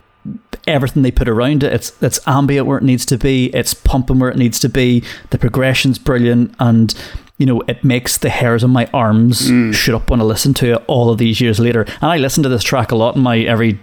everything 0.67 1.01
they 1.01 1.11
put 1.11 1.29
around 1.29 1.63
it. 1.63 1.71
It's 1.71 1.93
it's 2.03 2.19
ambient 2.27 2.67
where 2.67 2.77
it 2.77 2.83
needs 2.83 3.05
to 3.05 3.17
be. 3.17 3.45
It's 3.55 3.73
pumping 3.73 4.19
where 4.19 4.31
it 4.31 4.37
needs 4.37 4.59
to 4.59 4.67
be. 4.67 5.01
The 5.29 5.37
progression's 5.37 5.97
brilliant, 5.97 6.53
and 6.59 6.93
you 7.37 7.45
know 7.45 7.61
it 7.67 7.83
makes 7.83 8.17
the 8.17 8.29
hairs 8.29 8.63
on 8.63 8.71
my 8.71 8.87
arms 8.93 9.49
mm. 9.49 9.73
shoot 9.73 9.95
up 9.95 10.09
when 10.09 10.21
I 10.21 10.23
listen 10.23 10.53
to 10.55 10.73
it 10.73 10.83
all 10.87 11.09
of 11.09 11.17
these 11.17 11.39
years 11.39 11.59
later. 11.59 11.81
And 11.81 12.11
I 12.11 12.17
listen 12.17 12.43
to 12.43 12.49
this 12.49 12.63
track 12.63 12.91
a 12.91 12.95
lot 12.95 13.15
in 13.15 13.21
my 13.21 13.39
every 13.39 13.79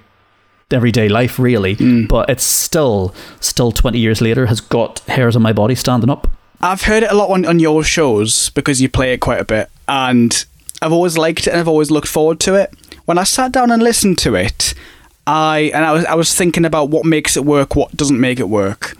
everyday 0.70 1.08
life, 1.08 1.38
really. 1.38 1.76
Mm. 1.76 2.08
But 2.08 2.28
it's 2.28 2.44
still 2.44 3.14
still 3.40 3.72
twenty 3.72 3.98
years 3.98 4.20
later 4.20 4.46
has 4.46 4.60
got 4.60 5.00
hairs 5.00 5.36
on 5.36 5.42
my 5.42 5.52
body 5.52 5.74
standing 5.74 6.10
up. 6.10 6.28
I've 6.60 6.82
heard 6.82 7.02
it 7.02 7.10
a 7.10 7.14
lot 7.14 7.30
on, 7.30 7.44
on 7.44 7.58
your 7.58 7.84
shows 7.84 8.50
because 8.50 8.80
you 8.80 8.88
play 8.88 9.12
it 9.12 9.20
quite 9.20 9.40
a 9.40 9.44
bit, 9.44 9.70
and 9.86 10.44
I've 10.82 10.92
always 10.92 11.16
liked 11.16 11.46
it 11.46 11.50
and 11.50 11.60
I've 11.60 11.68
always 11.68 11.90
looked 11.90 12.08
forward 12.08 12.40
to 12.40 12.54
it. 12.54 12.74
When 13.04 13.18
I 13.18 13.24
sat 13.24 13.52
down 13.52 13.70
and 13.70 13.82
listened 13.82 14.18
to 14.18 14.34
it, 14.34 14.74
I 15.26 15.70
and 15.74 15.84
I 15.84 15.92
was 15.92 16.04
I 16.06 16.14
was 16.14 16.34
thinking 16.34 16.64
about 16.64 16.90
what 16.90 17.04
makes 17.04 17.36
it 17.36 17.44
work, 17.44 17.76
what 17.76 17.96
doesn't 17.96 18.18
make 18.18 18.40
it 18.40 18.48
work. 18.48 18.96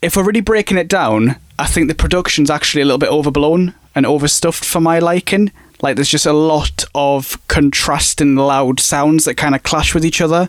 If 0.00 0.16
we're 0.16 0.24
really 0.24 0.40
breaking 0.40 0.78
it 0.78 0.88
down, 0.88 1.36
I 1.58 1.66
think 1.66 1.86
the 1.86 1.94
production's 1.94 2.50
actually 2.50 2.82
a 2.82 2.84
little 2.84 2.98
bit 2.98 3.10
overblown 3.10 3.74
and 3.94 4.06
overstuffed 4.06 4.64
for 4.64 4.80
my 4.80 4.98
liking. 4.98 5.52
Like 5.82 5.96
there's 5.96 6.08
just 6.08 6.26
a 6.26 6.32
lot 6.32 6.84
of 6.94 7.36
contrasting 7.48 8.36
loud 8.36 8.78
sounds 8.78 9.24
that 9.24 9.36
kind 9.36 9.54
of 9.54 9.62
clash 9.62 9.94
with 9.94 10.04
each 10.04 10.20
other. 10.20 10.48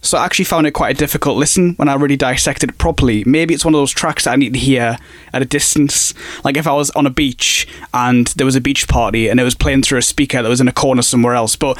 So 0.00 0.16
I 0.16 0.24
actually 0.24 0.44
found 0.44 0.66
it 0.66 0.72
quite 0.72 0.94
a 0.94 0.98
difficult 0.98 1.36
listen 1.36 1.74
when 1.74 1.88
I 1.88 1.94
really 1.94 2.16
dissected 2.16 2.70
it 2.70 2.78
properly. 2.78 3.24
Maybe 3.24 3.52
it's 3.52 3.64
one 3.64 3.74
of 3.74 3.78
those 3.78 3.90
tracks 3.90 4.24
that 4.24 4.32
I 4.32 4.36
need 4.36 4.52
to 4.52 4.58
hear 4.58 4.96
at 5.32 5.42
a 5.42 5.44
distance. 5.44 6.14
Like 6.44 6.56
if 6.56 6.66
I 6.66 6.72
was 6.72 6.90
on 6.90 7.06
a 7.06 7.10
beach 7.10 7.66
and 7.92 8.28
there 8.28 8.46
was 8.46 8.56
a 8.56 8.60
beach 8.60 8.86
party 8.88 9.28
and 9.28 9.40
it 9.40 9.44
was 9.44 9.54
playing 9.54 9.82
through 9.82 9.98
a 9.98 10.02
speaker 10.02 10.42
that 10.42 10.48
was 10.48 10.60
in 10.60 10.68
a 10.68 10.72
corner 10.72 11.02
somewhere 11.02 11.34
else, 11.34 11.56
but 11.56 11.78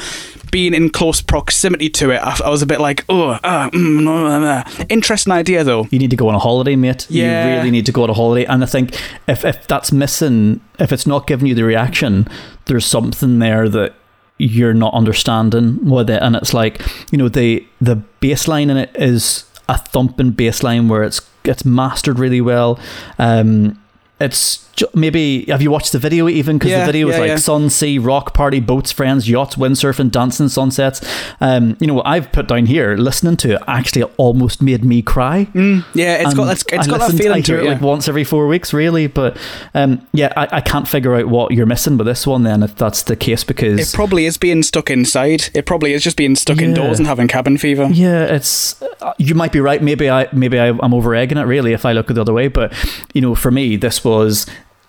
being 0.51 0.73
in 0.73 0.89
close 0.89 1.21
proximity 1.21 1.89
to 1.91 2.11
it, 2.11 2.17
I, 2.17 2.37
I 2.45 2.49
was 2.49 2.61
a 2.61 2.65
bit 2.65 2.81
like, 2.81 3.05
oh, 3.07 3.29
uh, 3.29 3.69
mm, 3.69 4.03
no, 4.03 4.27
no, 4.27 4.39
no." 4.39 4.63
interesting 4.89 5.31
idea 5.31 5.63
though. 5.63 5.87
You 5.89 5.99
need 5.99 6.09
to 6.09 6.17
go 6.17 6.27
on 6.29 6.35
a 6.35 6.39
holiday, 6.39 6.75
mate. 6.75 7.07
Yeah. 7.09 7.47
You 7.47 7.57
really 7.57 7.71
need 7.71 7.85
to 7.85 7.91
go 7.91 8.03
on 8.03 8.09
a 8.09 8.13
holiday. 8.13 8.45
And 8.45 8.63
I 8.63 8.67
think 8.67 8.99
if, 9.27 9.45
if 9.45 9.67
that's 9.67 9.91
missing, 9.91 10.61
if 10.77 10.91
it's 10.91 11.07
not 11.07 11.27
giving 11.27 11.47
you 11.47 11.55
the 11.55 11.63
reaction, 11.63 12.27
there's 12.65 12.85
something 12.85 13.39
there 13.39 13.69
that 13.69 13.95
you're 14.39 14.73
not 14.73 14.93
understanding 14.93 15.85
with 15.87 16.09
it. 16.09 16.23
And 16.23 16.35
it's 16.35 16.53
like, 16.53 16.81
you 17.11 17.17
know, 17.17 17.29
the 17.29 17.65
the 17.79 17.97
bass 17.97 18.47
line 18.47 18.71
in 18.71 18.77
it 18.77 18.89
is 18.95 19.43
a 19.67 19.77
thumping 19.77 20.31
bass 20.31 20.63
line 20.63 20.87
where 20.87 21.03
it's 21.03 21.21
it's 21.43 21.63
mastered 21.63 22.17
really 22.17 22.41
well. 22.41 22.79
Um, 23.19 23.79
it's 24.19 24.65
maybe 24.93 25.43
have 25.49 25.61
you 25.61 25.69
watched 25.69 25.91
the 25.91 25.99
video 25.99 26.29
even 26.29 26.57
because 26.57 26.71
Yeah, 26.71 26.79
the 26.79 26.85
video 26.85 27.09
is 27.09 27.15
yeah, 27.15 27.19
like 27.21 27.27
yeah. 27.29 27.35
sun, 27.35 27.69
sea, 27.69 27.97
rock 27.99 28.33
party, 28.33 28.61
boats, 28.61 28.93
friends, 28.93 29.29
yachts, 29.29 29.55
windsurfing, 29.57 30.09
dancing, 30.09 30.47
sunsets. 30.47 31.01
Um, 31.41 31.75
you 31.81 31.87
know 31.87 31.95
what 31.95 32.07
I've 32.07 32.31
put 32.31 32.47
down 32.47 32.65
here, 32.65 32.95
listening 32.95 33.35
to 33.37 33.55
it, 33.55 33.61
actually 33.67 34.03
almost 34.15 34.61
made 34.61 34.85
me 34.85 35.01
cry. 35.01 35.47
Yeah, 35.53 36.21
it's 36.21 36.33
got 36.33 36.43
And 36.43 36.51
it's, 36.51 36.63
it's 36.71 36.87
I 36.87 36.91
got 36.91 36.99
that 37.09 37.17
feeling 37.17 37.43
to 37.43 37.59
it. 37.59 37.65
like 37.65 37.81
once 37.81 38.07
every 38.07 38.23
four 38.23 38.47
weeks, 38.47 38.73
really. 38.73 39.07
But 39.07 39.35
um, 39.73 40.05
yeah, 40.13 40.31
I, 40.37 40.47
I 40.57 40.61
can't 40.61 40.87
figure 40.87 41.13
out 41.15 41.27
what 41.27 41.51
you're 41.51 41.65
missing 41.65 41.97
with 41.97 42.07
this 42.07 42.25
one. 42.25 42.43
Then, 42.43 42.63
if 42.63 42.75
that's 42.75 43.03
the 43.03 43.17
case, 43.17 43.43
because 43.43 43.79
It 43.81 43.93
probably 43.93 44.25
is 44.25 44.37
being 44.37 44.63
stuck 44.63 44.89
inside. 44.89 45.49
It 45.53 45.65
probably 45.65 45.91
is 45.91 46.03
just 46.03 46.15
being 46.15 46.37
stuck 46.37 46.61
indoors 46.61 46.99
and 46.99 47.07
having 47.07 47.27
cabin 47.27 47.57
fever. 47.57 47.89
yeah, 47.91 48.23
it's 48.23 48.81
uh, 49.01 49.13
you 49.17 49.35
might 49.35 49.51
be 49.51 49.59
right. 49.59 49.83
Maybe 49.83 50.09
I 50.09 50.29
maybe 50.31 50.57
I, 50.57 50.69
I'm 50.69 50.93
over 50.93 51.13
egging 51.15 51.37
it 51.37 51.43
really 51.43 51.73
if 51.73 51.85
I 51.85 51.91
look 51.91 52.07
the 52.07 52.21
other 52.21 52.33
way. 52.33 52.47
But 52.47 52.71
you 53.13 53.19
know, 53.19 53.35
for 53.35 53.51
me, 53.51 53.75
this 53.75 54.05
was 54.05 54.08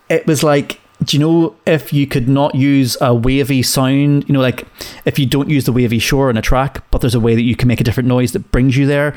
it 0.09 0.25
was 0.27 0.43
like. 0.43 0.79
Do 1.03 1.17
you 1.17 1.19
know 1.25 1.55
if 1.65 1.91
you 1.91 2.05
could 2.05 2.29
not 2.29 2.53
use 2.53 2.95
a 3.01 3.11
wavy 3.11 3.63
sound? 3.63 4.23
You 4.29 4.33
know, 4.33 4.39
like 4.39 4.67
if 5.03 5.17
you 5.17 5.25
don't 5.25 5.49
use 5.49 5.65
the 5.65 5.71
wavy 5.71 5.97
shore 5.97 6.29
in 6.29 6.37
a 6.37 6.43
track, 6.43 6.83
but 6.91 7.01
there's 7.01 7.15
a 7.15 7.19
way 7.19 7.33
that 7.33 7.41
you 7.41 7.55
can 7.55 7.67
make 7.67 7.81
a 7.81 7.83
different 7.83 8.07
noise 8.07 8.33
that 8.33 8.51
brings 8.51 8.77
you 8.77 8.85
there. 8.85 9.15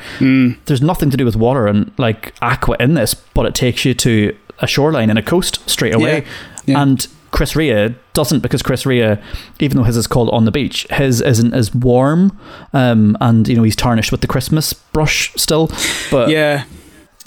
There's 0.65 0.81
nothing 0.81 1.11
to 1.11 1.17
do 1.17 1.25
with 1.25 1.35
water 1.35 1.67
and 1.67 1.91
like 1.99 2.33
aqua 2.41 2.75
in 2.79 2.95
this, 2.95 3.13
but 3.13 3.45
it 3.45 3.53
takes 3.53 3.85
you 3.85 3.93
to 3.93 4.35
a 4.57 4.65
shoreline 4.65 5.11
and 5.11 5.19
a 5.19 5.21
coast 5.21 5.59
straight 5.69 5.93
away. 5.93 6.21
Yeah. 6.21 6.25
Yeah. 6.65 6.81
And 6.81 7.07
Chris 7.29 7.55
Rea 7.55 7.93
doesn't 8.13 8.39
because 8.39 8.63
Chris 8.63 8.87
Rea, 8.87 9.19
even 9.59 9.77
though 9.77 9.83
his 9.83 9.95
is 9.95 10.07
called 10.07 10.31
On 10.31 10.45
the 10.45 10.51
Beach, 10.51 10.87
his 10.89 11.21
isn't 11.21 11.53
as 11.53 11.75
warm. 11.75 12.35
Um, 12.73 13.15
and 13.21 13.47
you 13.47 13.55
know 13.55 13.61
he's 13.61 13.75
tarnished 13.75 14.11
with 14.11 14.21
the 14.21 14.27
Christmas 14.27 14.73
brush 14.73 15.31
still, 15.35 15.69
but 16.09 16.29
Yeah. 16.31 16.63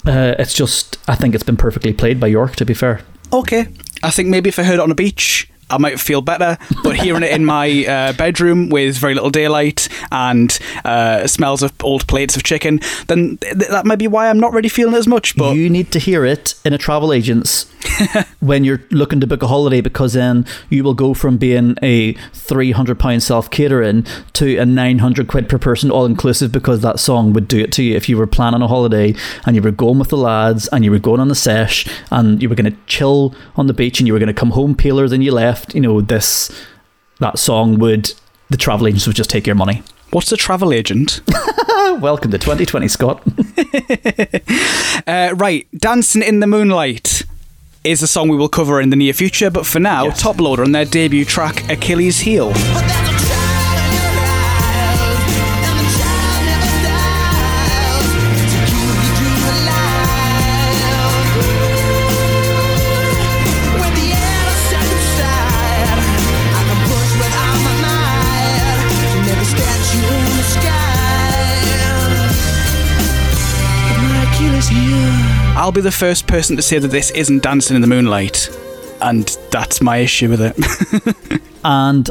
Uh, 0.05 0.35
it's 0.39 0.53
just 0.53 0.97
I 1.07 1.15
think 1.15 1.35
it's 1.35 1.43
been 1.43 1.57
perfectly 1.57 1.93
played 1.93 2.19
by 2.19 2.27
York. 2.27 2.55
To 2.57 2.65
be 2.65 2.73
fair, 2.73 3.01
Okay. 3.33 3.67
I 4.01 4.11
think 4.11 4.29
maybe 4.29 4.47
if 4.49 4.57
I 4.59 4.63
heard 4.63 4.75
it 4.75 4.79
on 4.79 4.91
a 4.91 4.95
beach, 4.95 5.49
I 5.69 5.77
might 5.77 5.99
feel 5.99 6.21
better. 6.21 6.57
But 6.83 6.95
hearing 6.95 7.21
it 7.23 7.31
in 7.31 7.43
my 7.45 7.85
uh, 7.85 8.13
bedroom 8.13 8.69
with 8.69 8.97
very 8.97 9.13
little 9.13 9.29
daylight 9.29 9.87
and 10.11 10.57
uh, 10.85 11.27
smells 11.27 11.63
of 11.63 11.73
old 11.83 12.07
plates 12.07 12.35
of 12.35 12.43
chicken, 12.43 12.79
then 13.07 13.37
th- 13.37 13.69
that 13.69 13.85
might 13.85 13.99
be 13.99 14.07
why 14.07 14.29
I'm 14.29 14.39
not 14.39 14.53
really 14.53 14.69
feeling 14.69 14.93
it 14.93 14.97
as 14.97 15.07
much. 15.07 15.35
But 15.35 15.55
you 15.55 15.69
need 15.69 15.91
to 15.91 15.99
hear 15.99 16.25
it 16.25 16.55
in 16.65 16.73
a 16.73 16.77
travel 16.77 17.13
agent's 17.13 17.69
when 18.39 18.63
you're 18.63 18.81
looking 18.91 19.19
to 19.19 19.27
book 19.27 19.43
a 19.43 19.47
holiday 19.47 19.81
because 19.81 20.13
then 20.13 20.45
you 20.69 20.83
will 20.83 20.93
go 20.93 21.13
from 21.13 21.37
being 21.37 21.75
a 21.81 22.13
three 22.33 22.71
hundred 22.71 22.99
pound 22.99 23.23
self 23.23 23.49
catering 23.49 24.05
to 24.33 24.57
a 24.57 24.65
nine 24.65 24.99
hundred 24.99 25.27
quid 25.27 25.49
per 25.49 25.57
person 25.57 25.91
all 25.91 26.05
inclusive 26.05 26.51
because 26.51 26.81
that 26.81 26.99
song 26.99 27.33
would 27.33 27.47
do 27.47 27.59
it 27.59 27.71
to 27.73 27.83
you 27.83 27.95
if 27.95 28.09
you 28.09 28.17
were 28.17 28.27
planning 28.27 28.61
a 28.61 28.67
holiday 28.67 29.13
and 29.45 29.55
you 29.55 29.61
were 29.61 29.71
going 29.71 29.99
with 29.99 30.09
the 30.09 30.17
lads 30.17 30.67
and 30.69 30.83
you 30.83 30.91
were 30.91 30.99
going 30.99 31.19
on 31.19 31.27
the 31.27 31.35
sesh 31.35 31.87
and 32.11 32.41
you 32.41 32.49
were 32.49 32.55
going 32.55 32.71
to 32.71 32.77
chill 32.87 33.33
on 33.55 33.67
the 33.67 33.73
beach 33.73 33.99
and 33.99 34.07
you 34.07 34.13
were 34.13 34.19
going 34.19 34.27
to 34.27 34.33
come 34.33 34.51
home 34.51 34.75
paler 34.75 35.07
than 35.07 35.21
you 35.21 35.31
left. 35.31 35.75
You 35.75 35.81
know 35.81 36.01
this 36.01 36.51
that 37.19 37.37
song 37.39 37.79
would 37.79 38.13
the 38.49 38.57
travel 38.57 38.87
agents 38.87 39.05
would 39.07 39.15
just 39.15 39.29
take 39.29 39.45
your 39.45 39.55
money. 39.55 39.83
What's 40.11 40.31
a 40.31 40.37
travel 40.37 40.73
agent? 40.73 41.21
Welcome 41.99 42.31
to 42.31 42.37
2020, 42.37 42.87
Scott. 42.87 43.21
Uh, 45.07 45.33
right, 45.35 45.67
Dancing 45.75 46.21
in 46.21 46.39
the 46.39 46.45
Moonlight. 46.45 47.23
is 47.83 48.03
a 48.03 48.07
song 48.07 48.29
we 48.29 48.37
will 48.37 48.49
cover 48.49 48.79
in 48.79 48.89
the 48.91 48.95
near 48.95 49.13
future. 49.13 49.49
But 49.49 49.65
for 49.65 49.79
now, 49.79 50.05
Yes. 50.05 50.21
Toploader 50.21 50.63
on 50.63 50.71
their 50.71 50.85
debut 50.85 51.25
track, 51.25 51.67
Achilles 51.69 52.19
Heel. 52.19 52.51
I'll 75.59 75.73
be 75.73 75.81
the 75.81 75.91
first 75.91 76.25
person 76.25 76.55
to 76.55 76.61
say 76.61 76.79
that 76.79 76.87
this 76.87 77.11
isn't 77.11 77.43
Dancing 77.43 77.75
in 77.75 77.81
the 77.81 77.87
Moonlight, 77.87 78.49
and 79.01 79.27
that's 79.51 79.81
my 79.81 79.97
issue 79.97 80.29
with 80.29 80.41
it. 80.41 81.41
And 81.65 82.09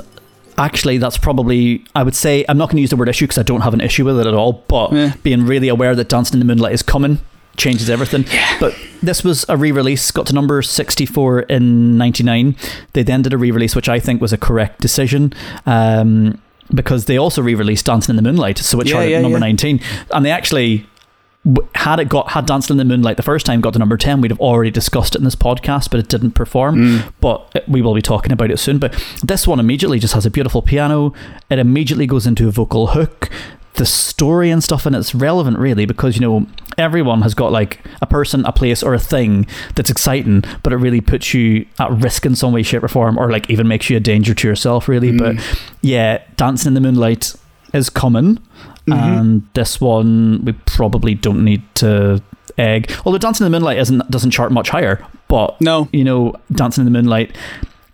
actually, 0.58 0.98
that's 0.98 1.16
probably, 1.16 1.82
I 1.94 2.02
would 2.02 2.14
say, 2.14 2.44
I'm 2.50 2.58
not 2.58 2.66
going 2.68 2.76
to 2.76 2.80
use 2.82 2.90
the 2.90 2.96
word 2.96 3.08
issue 3.08 3.24
because 3.24 3.38
I 3.38 3.42
don't 3.42 3.62
have 3.62 3.72
an 3.72 3.80
issue 3.80 4.04
with 4.04 4.20
it 4.20 4.26
at 4.26 4.34
all, 4.34 4.62
but 4.68 4.92
Yeah. 4.92 5.14
being 5.22 5.46
really 5.46 5.68
aware 5.68 5.94
that 5.96 6.10
Dancing 6.10 6.34
in 6.34 6.40
the 6.40 6.44
Moonlight 6.44 6.74
is 6.74 6.82
coming 6.82 7.20
changes 7.56 7.88
everything. 7.88 8.26
But 8.60 8.74
this 9.02 9.24
was 9.24 9.46
a 9.48 9.56
re 9.56 9.72
release, 9.72 10.10
got 10.10 10.26
to 10.26 10.34
number 10.34 10.60
64 10.60 11.40
in 11.40 11.96
99. 11.96 12.54
They 12.92 13.02
then 13.02 13.22
did 13.22 13.32
a 13.32 13.38
re 13.38 13.50
release, 13.50 13.74
which 13.74 13.88
I 13.88 13.98
think 13.98 14.20
was 14.20 14.34
a 14.34 14.38
correct 14.38 14.82
decision. 14.82 15.32
Um, 15.64 16.38
because 16.74 17.06
they 17.06 17.16
also 17.16 17.40
re-released 17.40 17.86
Dancing 17.86 18.12
in 18.12 18.16
the 18.16 18.22
Moonlight, 18.30 18.58
so 18.58 18.78
it 18.82 18.86
Yeah, 18.88 18.92
charted 18.92 19.10
yeah, 19.12 19.16
at 19.16 19.22
number 19.22 19.38
yeah. 19.38 19.44
19, 19.46 19.80
and 20.12 20.26
they 20.26 20.30
actually 20.30 20.86
had 21.74 22.00
it 22.00 22.08
got 22.08 22.30
had 22.30 22.46
Dancing 22.46 22.74
in 22.74 22.78
the 22.78 22.84
Moonlight 22.84 23.16
the 23.16 23.22
first 23.22 23.46
time 23.46 23.60
got 23.60 23.72
to 23.72 23.78
number 23.78 23.96
10 23.96 24.20
we'd 24.20 24.30
have 24.30 24.40
already 24.40 24.70
discussed 24.70 25.14
it 25.14 25.18
in 25.18 25.24
this 25.24 25.34
podcast 25.36 25.90
but 25.90 26.00
it 26.00 26.08
didn't 26.08 26.32
perform. 26.32 26.76
Mm. 26.76 27.12
but 27.20 27.50
uh, 27.54 27.60
we 27.68 27.82
will 27.82 27.94
be 27.94 28.02
talking 28.02 28.32
about 28.32 28.50
it 28.50 28.58
soon. 28.58 28.78
But 28.78 28.92
this 29.22 29.46
one 29.46 29.60
immediately 29.60 29.98
just 29.98 30.14
has 30.14 30.26
a 30.26 30.30
beautiful 30.30 30.62
piano. 30.62 31.12
It 31.50 31.58
immediately 31.58 32.06
goes 32.06 32.26
into 32.26 32.48
a 32.48 32.50
vocal 32.50 32.88
hook. 32.88 33.30
The 33.74 33.86
story 33.86 34.50
and 34.50 34.62
stuff 34.62 34.86
and 34.86 34.96
it's 34.96 35.14
relevant 35.14 35.58
really 35.58 35.86
because 35.86 36.16
you 36.16 36.20
know 36.20 36.46
everyone 36.76 37.22
has 37.22 37.34
got 37.34 37.52
like 37.52 37.80
a 38.02 38.06
person 38.06 38.44
a 38.44 38.50
place 38.50 38.82
or 38.82 38.92
a 38.92 38.98
thing 38.98 39.46
that's 39.76 39.88
exciting 39.88 40.42
but 40.64 40.72
it 40.72 40.76
really 40.76 41.00
puts 41.00 41.32
you 41.32 41.64
at 41.78 41.88
risk 41.92 42.26
in 42.26 42.34
some 42.34 42.52
way 42.52 42.64
shape 42.64 42.82
or 42.82 42.88
form 42.88 43.16
or 43.16 43.30
like 43.30 43.48
even 43.48 43.68
makes 43.68 43.88
you 43.88 43.96
a 43.96 44.00
danger 44.00 44.34
to 44.34 44.48
yourself 44.48 44.88
really. 44.88 45.16
But 45.16 45.36
yeah 45.80 46.22
dancing 46.36 46.70
in 46.70 46.74
the 46.74 46.80
moonlight 46.80 47.34
is 47.72 47.88
common 47.88 48.40
and 48.92 49.42
this 49.54 49.80
one 49.80 50.45
we 50.45 50.52
probably 50.52 51.14
don't 51.14 51.45
need 51.45 51.62
to 51.75 52.23
egg 52.57 52.90
although 53.04 53.18
dancing 53.18 53.45
in 53.47 53.52
the 53.52 53.57
moonlight 53.59 53.78
isn't 53.78 54.11
doesn't 54.11 54.30
chart 54.30 54.50
much 54.52 54.68
higher 54.71 55.04
but 55.28 55.61
No. 55.61 55.88
you 55.92 56.04
know 56.04 56.35
dancing 56.52 56.83
in 56.87 56.92
the 56.92 56.99
moonlight 56.99 57.37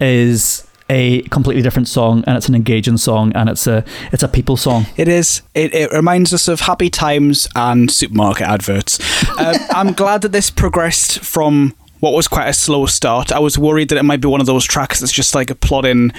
is 0.01 0.67
a 0.91 1.23
completely 1.29 1.63
different 1.63 1.89
song 1.89 2.23
and 2.27 2.37
it's 2.37 2.49
an 2.49 2.55
engaging 2.55 2.97
song 2.99 3.33
and 3.35 3.49
it's 3.49 3.67
a 3.67 3.85
it's 4.13 4.23
a 4.23 4.29
people 4.29 4.57
song 4.57 4.87
It 4.97 5.09
is. 5.09 5.41
It, 5.55 5.75
it 5.75 5.91
reminds 5.93 6.35
us 6.35 6.47
of 6.47 6.61
happy 6.61 6.91
times 6.91 7.49
and 7.57 7.91
supermarket 7.91 8.47
adverts. 8.47 8.99
Um, 9.39 9.57
I'm 9.71 9.93
glad 9.95 10.23
that 10.23 10.31
this 10.31 10.49
progressed 10.51 11.19
from 11.19 11.75
what 11.99 12.13
was 12.13 12.29
quite 12.29 12.47
a 12.49 12.53
slow 12.53 12.87
start. 12.87 13.33
I 13.33 13.41
was 13.41 13.59
worried 13.59 13.89
that 13.89 13.99
it 13.99 14.05
might 14.05 14.21
be 14.21 14.29
one 14.29 14.41
of 14.41 14.47
those 14.47 14.65
tracks 14.65 15.01
that's 15.01 15.11
just 15.13 15.35
like 15.35 15.51
a 15.51 15.57
plodding 15.57 16.13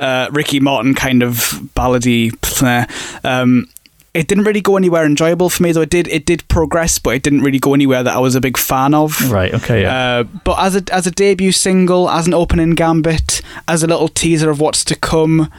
uh, 0.00 0.28
Ricky 0.32 0.60
Martin 0.60 0.94
kind 0.94 1.22
of 1.22 1.36
ballady. 1.74 2.30
Um, 3.24 3.68
it 4.14 4.28
didn't 4.28 4.44
really 4.44 4.60
go 4.60 4.76
anywhere 4.76 5.04
enjoyable 5.06 5.48
for 5.48 5.62
me, 5.62 5.72
though. 5.72 5.80
It 5.82 5.90
did. 5.90 6.06
It 6.08 6.26
did 6.26 6.46
progress, 6.48 6.98
but 6.98 7.14
it 7.14 7.22
didn't 7.22 7.40
really 7.42 7.58
go 7.58 7.72
anywhere 7.74 8.02
that 8.02 8.14
I 8.14 8.18
was 8.18 8.34
a 8.34 8.40
big 8.40 8.58
fan 8.58 8.92
of. 8.94 9.30
right 9.30 9.52
okay 9.54 9.82
yeah 9.82 9.94
Uh, 9.94 10.22
but 10.44 10.58
as 10.58 10.76
a 10.76 10.82
as 10.92 11.06
a 11.06 11.10
debut 11.10 11.52
single, 11.52 12.10
as 12.10 12.26
an 12.26 12.34
opening 12.34 12.70
gambit, 12.74 13.40
as 13.66 13.82
a 13.82 13.86
little 13.86 14.08
teaser 14.08 14.50
of 14.50 14.60
what's 14.60 14.84
to 14.84 14.94
come, 14.96 15.50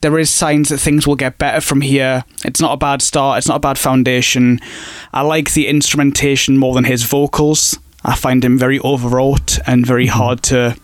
there 0.00 0.18
is 0.18 0.28
signs 0.28 0.68
that 0.70 0.78
things 0.78 1.06
will 1.06 1.16
get 1.16 1.38
better 1.38 1.60
from 1.60 1.80
here. 1.82 2.24
It's 2.44 2.60
not 2.60 2.72
a 2.72 2.76
bad 2.76 3.00
start. 3.00 3.38
It's 3.38 3.48
not 3.48 3.56
a 3.56 3.60
bad 3.60 3.78
foundation. 3.78 4.60
I 5.12 5.22
like 5.22 5.52
the 5.52 5.66
instrumentation 5.68 6.58
more 6.58 6.74
than 6.74 6.84
his 6.84 7.04
vocals. 7.04 7.78
I 8.04 8.16
find 8.16 8.44
him 8.44 8.58
very 8.58 8.78
overwrought 8.80 9.58
and 9.66 9.86
very 9.86 10.08
hard 10.08 10.42
to 10.44 10.76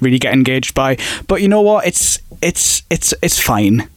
really 0.00 0.18
get 0.18 0.32
engaged 0.34 0.74
by. 0.74 0.98
But 1.26 1.42
you 1.42 1.48
know 1.48 1.62
what? 1.62 1.86
It's 1.86 2.20
it's 2.42 2.82
it's 2.90 3.12
it's 3.22 3.40
fine, 3.40 3.88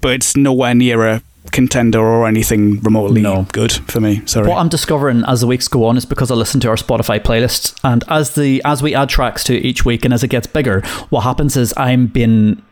but 0.00 0.12
it's 0.12 0.36
nowhere 0.36 0.74
near 0.74 1.04
a 1.06 1.22
contender 1.50 2.00
or 2.00 2.26
anything 2.26 2.80
remotely 2.80 3.20
No. 3.20 3.46
good 3.52 3.72
for 3.72 4.00
me. 4.00 4.22
Sorry. 4.26 4.48
What 4.48 4.58
I'm 4.58 4.68
discovering 4.68 5.24
as 5.26 5.40
the 5.42 5.46
weeks 5.46 5.68
go 5.68 5.84
on 5.86 5.96
is 5.96 6.06
because 6.06 6.30
I 6.30 6.34
listen 6.34 6.60
to 6.60 6.68
our 6.68 6.76
Spotify 6.76 7.18
playlists, 7.20 7.74
and 7.84 8.04
as 8.08 8.34
the 8.34 8.62
as 8.64 8.82
we 8.82 8.94
add 8.94 9.08
tracks 9.08 9.44
to 9.44 9.54
each 9.54 9.84
week, 9.84 10.04
and 10.04 10.14
as 10.14 10.22
it 10.22 10.28
gets 10.28 10.46
bigger, 10.46 10.80
what 11.10 11.22
happens 11.22 11.56
is 11.56 11.74
I'm 11.76 12.06
being 12.06 12.62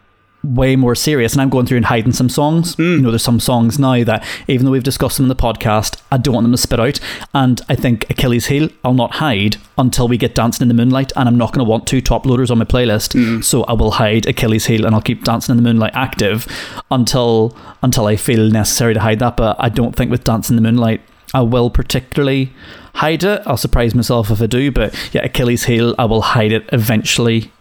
way 0.42 0.76
more 0.76 0.94
serious, 0.94 1.33
and 1.33 1.42
I'm 1.42 1.50
going 1.50 1.66
through 1.66 1.79
and 1.79 1.87
hiding 1.87 2.12
some 2.12 2.29
songs. 2.29 2.79
You 2.79 2.96
hmm. 2.96 3.03
know, 3.03 3.11
there's 3.11 3.22
some 3.22 3.40
songs 3.40 3.79
now 3.79 4.03
that 4.05 4.24
even 4.48 4.64
though 4.64 4.72
we've 4.72 4.83
discussed 4.83 5.16
them 5.16 5.24
in 5.24 5.29
the 5.29 5.37
podcast, 5.37 6.00
I 6.11 6.18
don't 6.18 6.35
want 6.35 6.44
them 6.44 6.53
to 6.53 6.59
spit 6.59 6.81
out. 6.81 7.00
And 7.35 7.61
I 7.68 7.74
think 7.74 8.09
Achilles 8.11 8.46
Heel, 8.46 8.70
I'll 8.85 8.94
not 8.94 9.16
hide 9.16 9.57
until 9.76 10.09
we 10.09 10.16
get 10.16 10.35
Dancing 10.35 10.62
in 10.64 10.68
the 10.68 10.83
Moonlight, 10.83 11.12
and 11.16 11.29
I'm 11.29 11.38
not 11.38 11.53
going 11.53 11.64
to 11.64 11.70
want 11.70 11.87
two 11.87 12.00
Toploaders 12.00 12.50
on 12.50 12.59
my 12.59 12.64
playlist, 12.64 13.12
hmm. 13.12 13.40
so 13.42 13.64
I 13.64 13.72
will 13.74 13.92
hide 13.92 14.26
Achilles 14.26 14.66
Heel, 14.66 14.87
and 14.87 14.94
I'll 14.94 15.03
keep 15.03 15.24
Dancing 15.24 15.53
in 15.53 15.57
the 15.62 15.68
Moonlight 15.68 15.92
active 15.94 16.46
until 16.90 17.57
until 17.83 18.07
I 18.07 18.16
feel 18.16 18.48
necessary 18.50 18.94
to 18.94 19.00
hide 19.00 19.18
that. 19.20 19.37
But 19.37 19.57
I 19.59 19.68
don't 19.68 19.94
think 19.94 20.11
with 20.11 20.24
Dancing 20.24 20.57
in 20.57 20.62
the 20.62 20.70
Moonlight. 20.70 21.03
I 21.33 21.42
will 21.42 21.70
particularly 21.70 22.53
hide 22.94 23.22
it. 23.22 23.42
I'll 23.46 23.57
surprise 23.57 23.94
myself 23.94 24.31
if 24.31 24.42
I 24.42 24.46
do, 24.46 24.70
but 24.72 24.94
yeah, 25.12 25.24
Achilles 25.24 25.64
heel, 25.64 25.94
I 25.98 26.05
will 26.07 26.22
hide 26.22 26.53
it 26.53 26.68
eventually, 26.72 27.53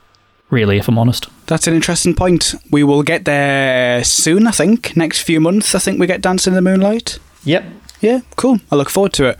really, 0.49 0.77
if 0.77 0.88
I'm 0.88 0.97
honest. 0.97 1.27
That's 1.47 1.67
an 1.67 1.73
interesting 1.73 2.15
point. 2.15 2.55
We 2.71 2.83
will 2.83 3.03
get 3.03 3.25
there 3.25 4.03
soon, 4.03 4.47
I 4.47 4.51
think. 4.51 4.95
Next 4.95 5.21
few 5.21 5.39
months, 5.39 5.75
I 5.75 5.79
think 5.79 5.99
we 5.99 6.07
get 6.07 6.21
Dancing 6.21 6.51
in 6.51 6.55
the 6.55 6.62
Moonlight. 6.62 7.19
Yep. 7.43 7.65
Yeah, 8.01 8.21
cool. 8.38 8.59
I 8.71 8.75
look 8.75 8.89
forward 8.89 9.12
to 9.13 9.25
it. 9.29 9.38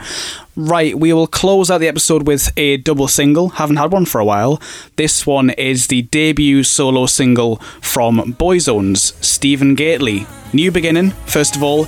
Right, 0.56 0.98
we 0.98 1.14
will 1.14 1.28
close 1.28 1.72
out 1.72 1.78
the 1.78 1.88
episode 1.88 2.28
with 2.28 2.52
a 2.58 2.76
double 2.78 3.08
single. 3.08 3.50
Haven't 3.50 3.78
had 3.78 3.92
one 3.94 4.06
for 4.06 4.20
a 4.20 4.26
while. 4.26 4.62
This 4.98 5.26
one 5.26 5.52
is 5.52 5.88
the 5.88 6.02
debut 6.02 6.64
solo 6.64 7.06
single 7.06 7.58
from 7.80 8.34
Boyzone's 8.34 9.14
Stephen 9.26 9.76
Gately. 9.76 10.28
New 10.52 10.72
Beginning, 10.72 11.12
first 11.26 11.56
of 11.56 11.64
all, 11.64 11.88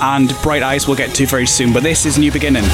and 0.00 0.34
Bright 0.42 0.62
Eyes 0.62 0.88
we'll 0.88 0.96
get 0.96 1.14
to 1.16 1.26
very 1.26 1.46
soon, 1.46 1.72
but 1.72 1.84
this 1.84 2.04
is 2.04 2.18
New 2.18 2.32
Beginning. 2.32 2.64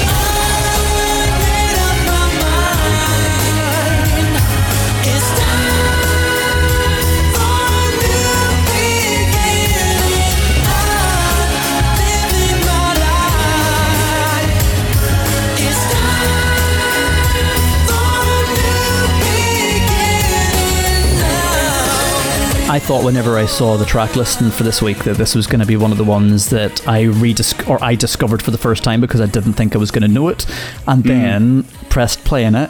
I 22.75 22.79
thought 22.79 23.05
whenever 23.05 23.37
I 23.37 23.45
saw 23.45 23.77
the 23.77 23.85
track 23.85 24.17
listing 24.17 24.51
for 24.51 24.63
this 24.63 24.81
week 24.81 25.05
that 25.05 25.15
this 25.15 25.33
was 25.33 25.47
going 25.47 25.61
to 25.61 25.65
be 25.65 25.77
one 25.77 25.93
of 25.93 25.97
the 25.97 26.03
ones 26.03 26.49
that 26.49 26.85
I 26.85 27.03
redis- 27.03 27.69
or 27.69 27.81
I 27.81 27.95
discovered 27.95 28.41
for 28.41 28.51
the 28.51 28.57
first 28.57 28.83
time 28.83 28.99
because 28.99 29.21
I 29.21 29.27
didn't 29.27 29.53
think 29.53 29.75
I 29.75 29.77
was 29.77 29.91
going 29.91 30.01
to 30.01 30.09
know 30.09 30.27
it, 30.27 30.45
and 30.85 31.01
hmm. 31.01 31.07
then 31.07 31.63
pressed 31.87 32.25
play 32.25 32.43
in 32.43 32.53
it 32.53 32.69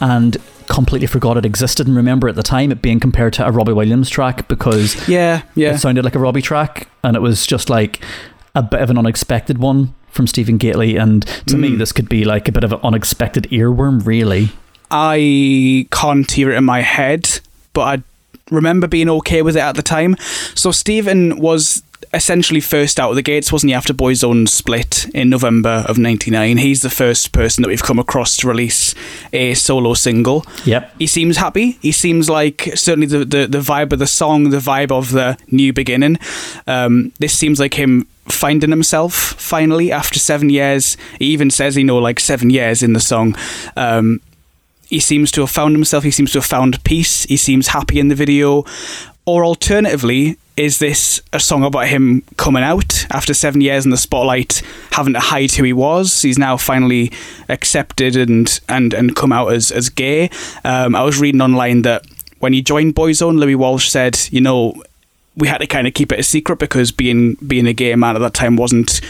and 0.00 0.36
completely 0.68 1.08
forgot 1.08 1.36
it 1.38 1.44
existed 1.44 1.88
and 1.88 1.96
remember 1.96 2.28
at 2.28 2.36
the 2.36 2.44
time 2.44 2.70
it 2.70 2.82
being 2.82 3.00
compared 3.00 3.32
to 3.32 3.44
a 3.44 3.50
Robbie 3.50 3.72
Williams 3.72 4.08
track 4.08 4.46
because 4.46 5.08
Yeah, 5.08 5.42
yeah. 5.56 5.74
it 5.74 5.78
sounded 5.78 6.04
like 6.04 6.14
a 6.14 6.20
Robbie 6.20 6.40
track, 6.40 6.86
and 7.02 7.16
it 7.16 7.20
was 7.20 7.44
just 7.44 7.68
like 7.68 8.00
a 8.54 8.62
bit 8.62 8.80
of 8.80 8.90
an 8.90 8.96
unexpected 8.96 9.58
one 9.58 9.92
from 10.12 10.28
Stephen 10.28 10.56
Gately. 10.56 10.96
And 10.96 11.26
to 11.48 11.56
me, 11.56 11.70
hmm. 11.70 11.78
this 11.78 11.90
could 11.90 12.08
be 12.08 12.22
like 12.24 12.46
a 12.46 12.52
bit 12.52 12.62
of 12.62 12.72
an 12.74 12.78
unexpected 12.84 13.48
earworm, 13.50 14.06
really. 14.06 14.50
I 14.92 15.88
can't 15.90 16.30
hear 16.30 16.52
it 16.52 16.58
in 16.58 16.64
my 16.64 16.82
head, 16.82 17.40
but 17.72 17.82
I 17.82 18.02
remember 18.52 18.86
being 18.86 19.08
okay 19.08 19.42
with 19.42 19.56
it 19.56 19.60
at 19.60 19.74
the 19.74 19.82
time. 19.82 20.16
So 20.54 20.70
Stephen 20.70 21.38
was 21.38 21.82
essentially 22.14 22.60
first 22.60 23.00
out 23.00 23.10
of 23.10 23.16
the 23.16 23.22
gates, 23.22 23.52
wasn't 23.52 23.70
he, 23.70 23.74
after 23.74 23.94
Boyzone 23.94 24.48
split 24.48 25.06
in 25.14 25.30
November 25.30 25.84
of 25.88 25.98
99. 25.98 26.58
He's 26.58 26.82
the 26.82 26.90
first 26.90 27.32
person 27.32 27.62
that 27.62 27.68
we've 27.68 27.82
come 27.82 27.98
across 27.98 28.36
to 28.38 28.48
release 28.48 28.94
a 29.32 29.54
solo 29.54 29.94
single. 29.94 30.44
Yep. 30.64 30.94
He 30.98 31.06
seems 31.06 31.36
happy. 31.36 31.72
He 31.82 31.92
seems 31.92 32.28
like 32.28 32.70
certainly 32.74 33.06
the, 33.06 33.24
the, 33.24 33.46
the 33.46 33.58
vibe 33.58 33.92
of 33.92 33.98
the 33.98 34.06
song, 34.06 34.50
the 34.50 34.58
vibe 34.58 34.92
of 34.92 35.12
the 35.12 35.38
new 35.50 35.72
beginning. 35.72 36.18
Um, 36.66 37.12
this 37.18 37.36
seems 37.36 37.58
like 37.58 37.74
him 37.74 38.06
finding 38.26 38.70
himself 38.70 39.14
finally 39.14 39.90
after 39.90 40.18
seven 40.18 40.50
years. 40.50 40.96
He 41.18 41.26
even 41.26 41.50
says, 41.50 41.76
you 41.76 41.84
know, 41.84 41.98
like 41.98 42.20
seven 42.20 42.50
years 42.50 42.82
in 42.82 42.92
the 42.92 43.00
song. 43.00 43.36
Um, 43.76 44.20
he 44.92 45.00
seems 45.00 45.30
to 45.32 45.40
have 45.40 45.50
found 45.50 45.74
himself. 45.74 46.04
He 46.04 46.10
seems 46.10 46.32
to 46.32 46.38
have 46.38 46.44
found 46.44 46.84
peace. 46.84 47.24
He 47.24 47.38
seems 47.38 47.68
happy 47.68 47.98
in 47.98 48.08
the 48.08 48.14
video. 48.14 48.66
Or 49.24 49.42
alternatively, 49.42 50.36
is 50.58 50.80
this 50.80 51.22
a 51.32 51.40
song 51.40 51.64
about 51.64 51.88
him 51.88 52.22
coming 52.36 52.62
out 52.62 53.06
after 53.10 53.32
seven 53.32 53.62
years 53.62 53.86
in 53.86 53.90
the 53.90 53.96
spotlight, 53.96 54.60
having 54.90 55.14
to 55.14 55.20
hide 55.20 55.52
who 55.52 55.64
he 55.64 55.72
was? 55.72 56.20
He's 56.20 56.38
now 56.38 56.58
finally 56.58 57.10
accepted 57.48 58.16
and 58.16 58.60
and 58.68 58.92
and 58.92 59.16
come 59.16 59.32
out 59.32 59.54
as 59.54 59.72
as 59.72 59.88
gay. 59.88 60.28
Um, 60.62 60.94
I 60.94 61.02
was 61.04 61.18
reading 61.18 61.40
online 61.40 61.82
that 61.82 62.04
when 62.40 62.52
he 62.52 62.60
joined 62.60 62.94
Boyzone, 62.94 63.38
Louis 63.38 63.54
Walsh 63.54 63.88
said, 63.88 64.18
you 64.30 64.42
know, 64.42 64.74
we 65.38 65.48
had 65.48 65.58
to 65.58 65.66
kind 65.66 65.86
of 65.86 65.94
keep 65.94 66.12
it 66.12 66.20
a 66.20 66.22
secret 66.22 66.58
because 66.58 66.92
being 66.92 67.36
being 67.46 67.66
a 67.66 67.72
gay 67.72 67.94
man 67.94 68.14
at 68.14 68.18
that 68.18 68.34
time 68.34 68.56
wasn't 68.56 69.00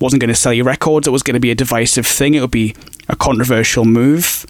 wasn't 0.00 0.20
going 0.20 0.28
to 0.28 0.34
sell 0.34 0.54
you 0.54 0.64
records. 0.64 1.06
It 1.06 1.10
was 1.10 1.22
going 1.22 1.34
to 1.34 1.40
be 1.40 1.50
a 1.50 1.54
divisive 1.54 2.06
thing. 2.06 2.32
It 2.32 2.40
would 2.40 2.50
be 2.50 2.74
a 3.10 3.16
controversial 3.16 3.84
move. 3.84 4.46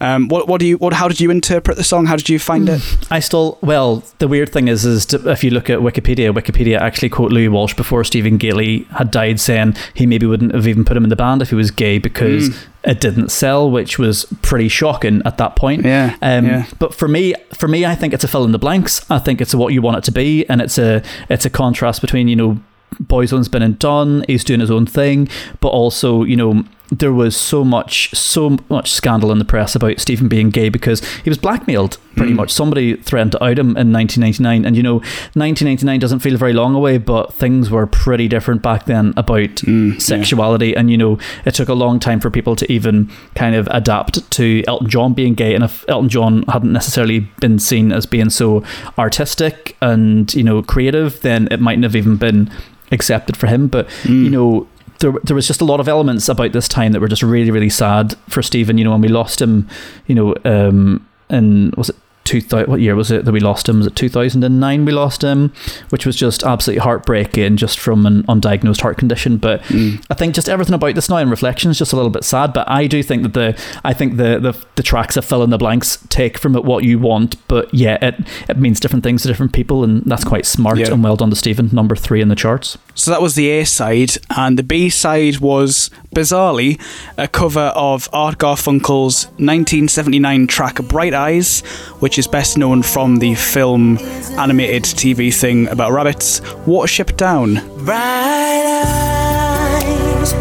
Um, 0.00 0.28
what 0.28 0.48
what 0.48 0.60
do 0.60 0.66
you 0.66 0.76
what 0.78 0.92
how 0.92 1.08
did 1.08 1.20
you 1.20 1.30
interpret 1.30 1.76
the 1.76 1.84
song? 1.84 2.06
How 2.06 2.16
did 2.16 2.28
you 2.28 2.38
find 2.38 2.68
it? 2.68 2.82
I 3.10 3.20
still 3.20 3.58
well. 3.62 4.02
The 4.18 4.28
weird 4.28 4.50
thing 4.52 4.68
is, 4.68 4.84
is 4.84 5.06
to, 5.06 5.30
if 5.30 5.44
you 5.44 5.50
look 5.50 5.70
at 5.70 5.78
Wikipedia, 5.78 6.32
Wikipedia 6.34 6.78
actually 6.80 7.08
quote 7.10 7.30
Louis 7.32 7.48
Walsh 7.48 7.74
before 7.74 8.02
Stephen 8.04 8.36
Gately 8.36 8.84
had 8.96 9.10
died, 9.10 9.38
saying 9.40 9.76
he 9.94 10.06
maybe 10.06 10.26
wouldn't 10.26 10.54
have 10.54 10.66
even 10.66 10.84
put 10.84 10.96
him 10.96 11.04
in 11.04 11.10
the 11.10 11.16
band 11.16 11.42
if 11.42 11.50
he 11.50 11.54
was 11.54 11.70
gay 11.70 11.98
because 11.98 12.60
it 12.82 13.00
didn't 13.00 13.30
sell, 13.30 13.70
which 13.70 13.98
was 13.98 14.24
pretty 14.42 14.68
shocking 14.68 15.22
at 15.24 15.38
that 15.38 15.56
point. 15.56 15.84
Yeah, 15.84 16.16
Um, 16.20 16.46
yeah. 16.46 16.66
But 16.78 16.94
for 16.94 17.08
me, 17.08 17.34
for 17.54 17.68
me, 17.68 17.86
I 17.86 17.94
think 17.94 18.12
it's 18.12 18.24
a 18.24 18.28
fill 18.28 18.44
in 18.44 18.52
the 18.52 18.58
blanks. 18.58 19.08
I 19.10 19.18
think 19.18 19.40
it's 19.40 19.54
what 19.54 19.72
you 19.72 19.80
want 19.80 19.96
it 19.98 20.04
to 20.04 20.12
be, 20.12 20.44
and 20.50 20.60
it's 20.60 20.76
a 20.76 21.02
it's 21.30 21.46
a 21.46 21.50
contrast 21.50 22.00
between 22.00 22.28
you 22.28 22.36
know. 22.36 22.58
Boyzone's 23.02 23.48
been 23.48 23.62
and 23.62 23.76
done. 23.76 24.24
He's 24.28 24.44
doing 24.44 24.60
his 24.60 24.70
own 24.70 24.86
thing, 24.86 25.28
but 25.58 25.70
also, 25.70 26.22
you 26.22 26.36
know, 26.36 26.64
there 26.90 27.12
was 27.12 27.36
so 27.36 27.64
much, 27.64 28.14
so 28.14 28.58
much 28.68 28.92
scandal 28.92 29.32
in 29.32 29.38
the 29.38 29.44
press 29.44 29.74
about 29.74 30.00
Stephen 30.00 30.28
being 30.28 30.50
gay 30.50 30.68
because 30.68 31.04
he 31.22 31.30
was 31.30 31.38
blackmailed. 31.38 31.98
Pretty 32.14 32.32
hmm. 32.32 32.36
much, 32.36 32.50
somebody 32.52 32.94
threatened 32.96 33.32
to 33.32 33.42
out 33.42 33.58
him 33.58 33.76
in 33.76 33.92
1999, 33.92 34.64
and 34.64 34.76
you 34.76 34.82
know, 34.82 34.96
1999 35.34 35.98
doesn't 35.98 36.20
feel 36.20 36.36
very 36.36 36.52
long 36.52 36.74
away, 36.74 36.98
but 36.98 37.34
things 37.34 37.70
were 37.70 37.86
pretty 37.86 38.28
different 38.28 38.62
back 38.62 38.84
then 38.84 39.14
about 39.16 39.60
hmm, 39.60 39.98
sexuality, 39.98 40.76
and 40.76 40.90
you 40.90 40.96
know, 40.96 41.18
it 41.44 41.54
took 41.54 41.68
a 41.68 41.74
long 41.74 41.98
time 41.98 42.20
for 42.20 42.30
people 42.30 42.54
to 42.56 42.70
even 42.70 43.10
kind 43.34 43.56
of 43.56 43.66
adapt 43.70 44.30
to 44.32 44.62
Elton 44.68 44.88
John 44.88 45.14
being 45.14 45.34
gay, 45.34 45.54
and 45.54 45.64
if 45.64 45.84
Elton 45.88 46.08
John 46.08 46.44
hadn't 46.44 46.72
necessarily 46.72 47.20
been 47.40 47.58
seen 47.58 47.90
as 47.90 48.06
being 48.06 48.30
so 48.30 48.62
artistic 48.98 49.76
and 49.80 50.32
you 50.34 50.44
know 50.44 50.62
creative, 50.62 51.20
then 51.22 51.48
it 51.50 51.60
mightn't 51.60 51.84
have 51.84 51.96
even 51.96 52.16
been 52.16 52.50
accepted 52.92 53.36
for 53.36 53.46
him. 53.46 53.66
But 53.66 53.90
hmm. 54.02 54.24
you 54.24 54.30
know, 54.30 54.68
there 55.00 55.12
there 55.24 55.34
was 55.36 55.46
just 55.46 55.60
a 55.60 55.64
lot 55.64 55.80
of 55.80 55.88
elements 55.88 56.28
about 56.28 56.52
this 56.52 56.68
time 56.68 56.92
that 56.92 57.00
were 57.00 57.08
just 57.08 57.22
really 57.22 57.50
really 57.50 57.70
sad 57.70 58.14
for 58.28 58.42
Stephen. 58.42 58.78
You 58.78 58.84
know, 58.84 58.92
when 58.92 59.00
we 59.00 59.08
lost 59.08 59.40
him, 59.40 59.68
you 60.06 60.14
know, 60.14 60.34
um, 60.44 61.06
and 61.28 61.74
was 61.76 61.90
it. 61.90 61.96
2000, 62.24 62.70
what 62.70 62.80
year 62.80 62.96
was 62.96 63.10
it 63.10 63.26
that 63.26 63.32
we 63.32 63.38
lost 63.38 63.68
him? 63.68 63.76
Was 63.76 63.86
it 63.86 63.96
2009 63.96 64.86
we 64.86 64.92
lost 64.92 65.22
him? 65.22 65.52
Which 65.90 66.06
was 66.06 66.16
just 66.16 66.42
absolutely 66.42 66.80
heartbreaking 66.80 67.58
just 67.58 67.78
from 67.78 68.06
an 68.06 68.22
undiagnosed 68.22 68.80
heart 68.80 68.96
condition. 68.96 69.36
But 69.36 69.60
I 69.70 70.14
think 70.14 70.34
just 70.34 70.48
everything 70.48 70.72
about 70.74 70.94
this 70.94 71.10
now 71.10 71.18
in 71.18 71.28
reflection 71.28 71.70
is 71.70 71.76
just 71.78 71.92
a 71.92 71.96
little 71.96 72.10
bit 72.10 72.24
sad. 72.24 72.54
But 72.54 72.66
I 72.66 72.86
do 72.86 73.02
think 73.02 73.24
that 73.24 73.34
the 73.34 73.62
I 73.84 73.92
think 73.92 74.16
the 74.16 74.38
the, 74.40 74.56
the 74.76 74.82
tracks 74.82 75.16
that 75.16 75.22
fill 75.22 75.42
in 75.42 75.50
the 75.50 75.58
blanks 75.58 75.98
take 76.08 76.38
from 76.38 76.56
it 76.56 76.64
what 76.64 76.82
you 76.82 76.98
want. 76.98 77.36
But 77.46 77.72
yeah, 77.74 77.98
it, 78.00 78.14
it 78.48 78.56
means 78.56 78.80
different 78.80 79.02
things 79.04 79.20
to 79.22 79.28
different 79.28 79.52
people, 79.52 79.84
and 79.84 80.02
that's 80.06 80.24
quite 80.24 80.46
smart 80.46 80.78
Yeah. 80.78 80.92
and 80.94 81.04
well 81.04 81.16
done 81.16 81.28
to 81.28 81.36
Stephen. 81.36 81.68
Number 81.74 81.94
three 81.94 82.22
in 82.22 82.28
the 82.28 82.34
charts. 82.36 82.78
So 82.96 83.10
that 83.10 83.20
was 83.20 83.34
the 83.34 83.50
A 83.50 83.64
side, 83.64 84.12
and 84.36 84.56
the 84.56 84.62
B 84.62 84.88
side 84.88 85.38
was 85.38 85.90
bizarrely 86.14 86.80
a 87.18 87.26
cover 87.26 87.72
of 87.74 88.08
Art 88.12 88.38
Garfunkel's 88.38 89.26
1979 89.38 90.46
track 90.46 90.76
"Bright 90.76 91.12
Eyes," 91.12 91.60
which 91.98 92.18
is 92.18 92.28
best 92.28 92.56
known 92.56 92.82
from 92.82 93.16
the 93.16 93.34
film 93.34 93.98
animated 94.38 94.84
TV 94.84 95.34
thing 95.34 95.66
about 95.68 95.90
rabbits, 95.92 96.40
Watership 96.66 97.16
Down. 97.16 97.54
Bright 97.84 98.84
eyes 98.86 100.32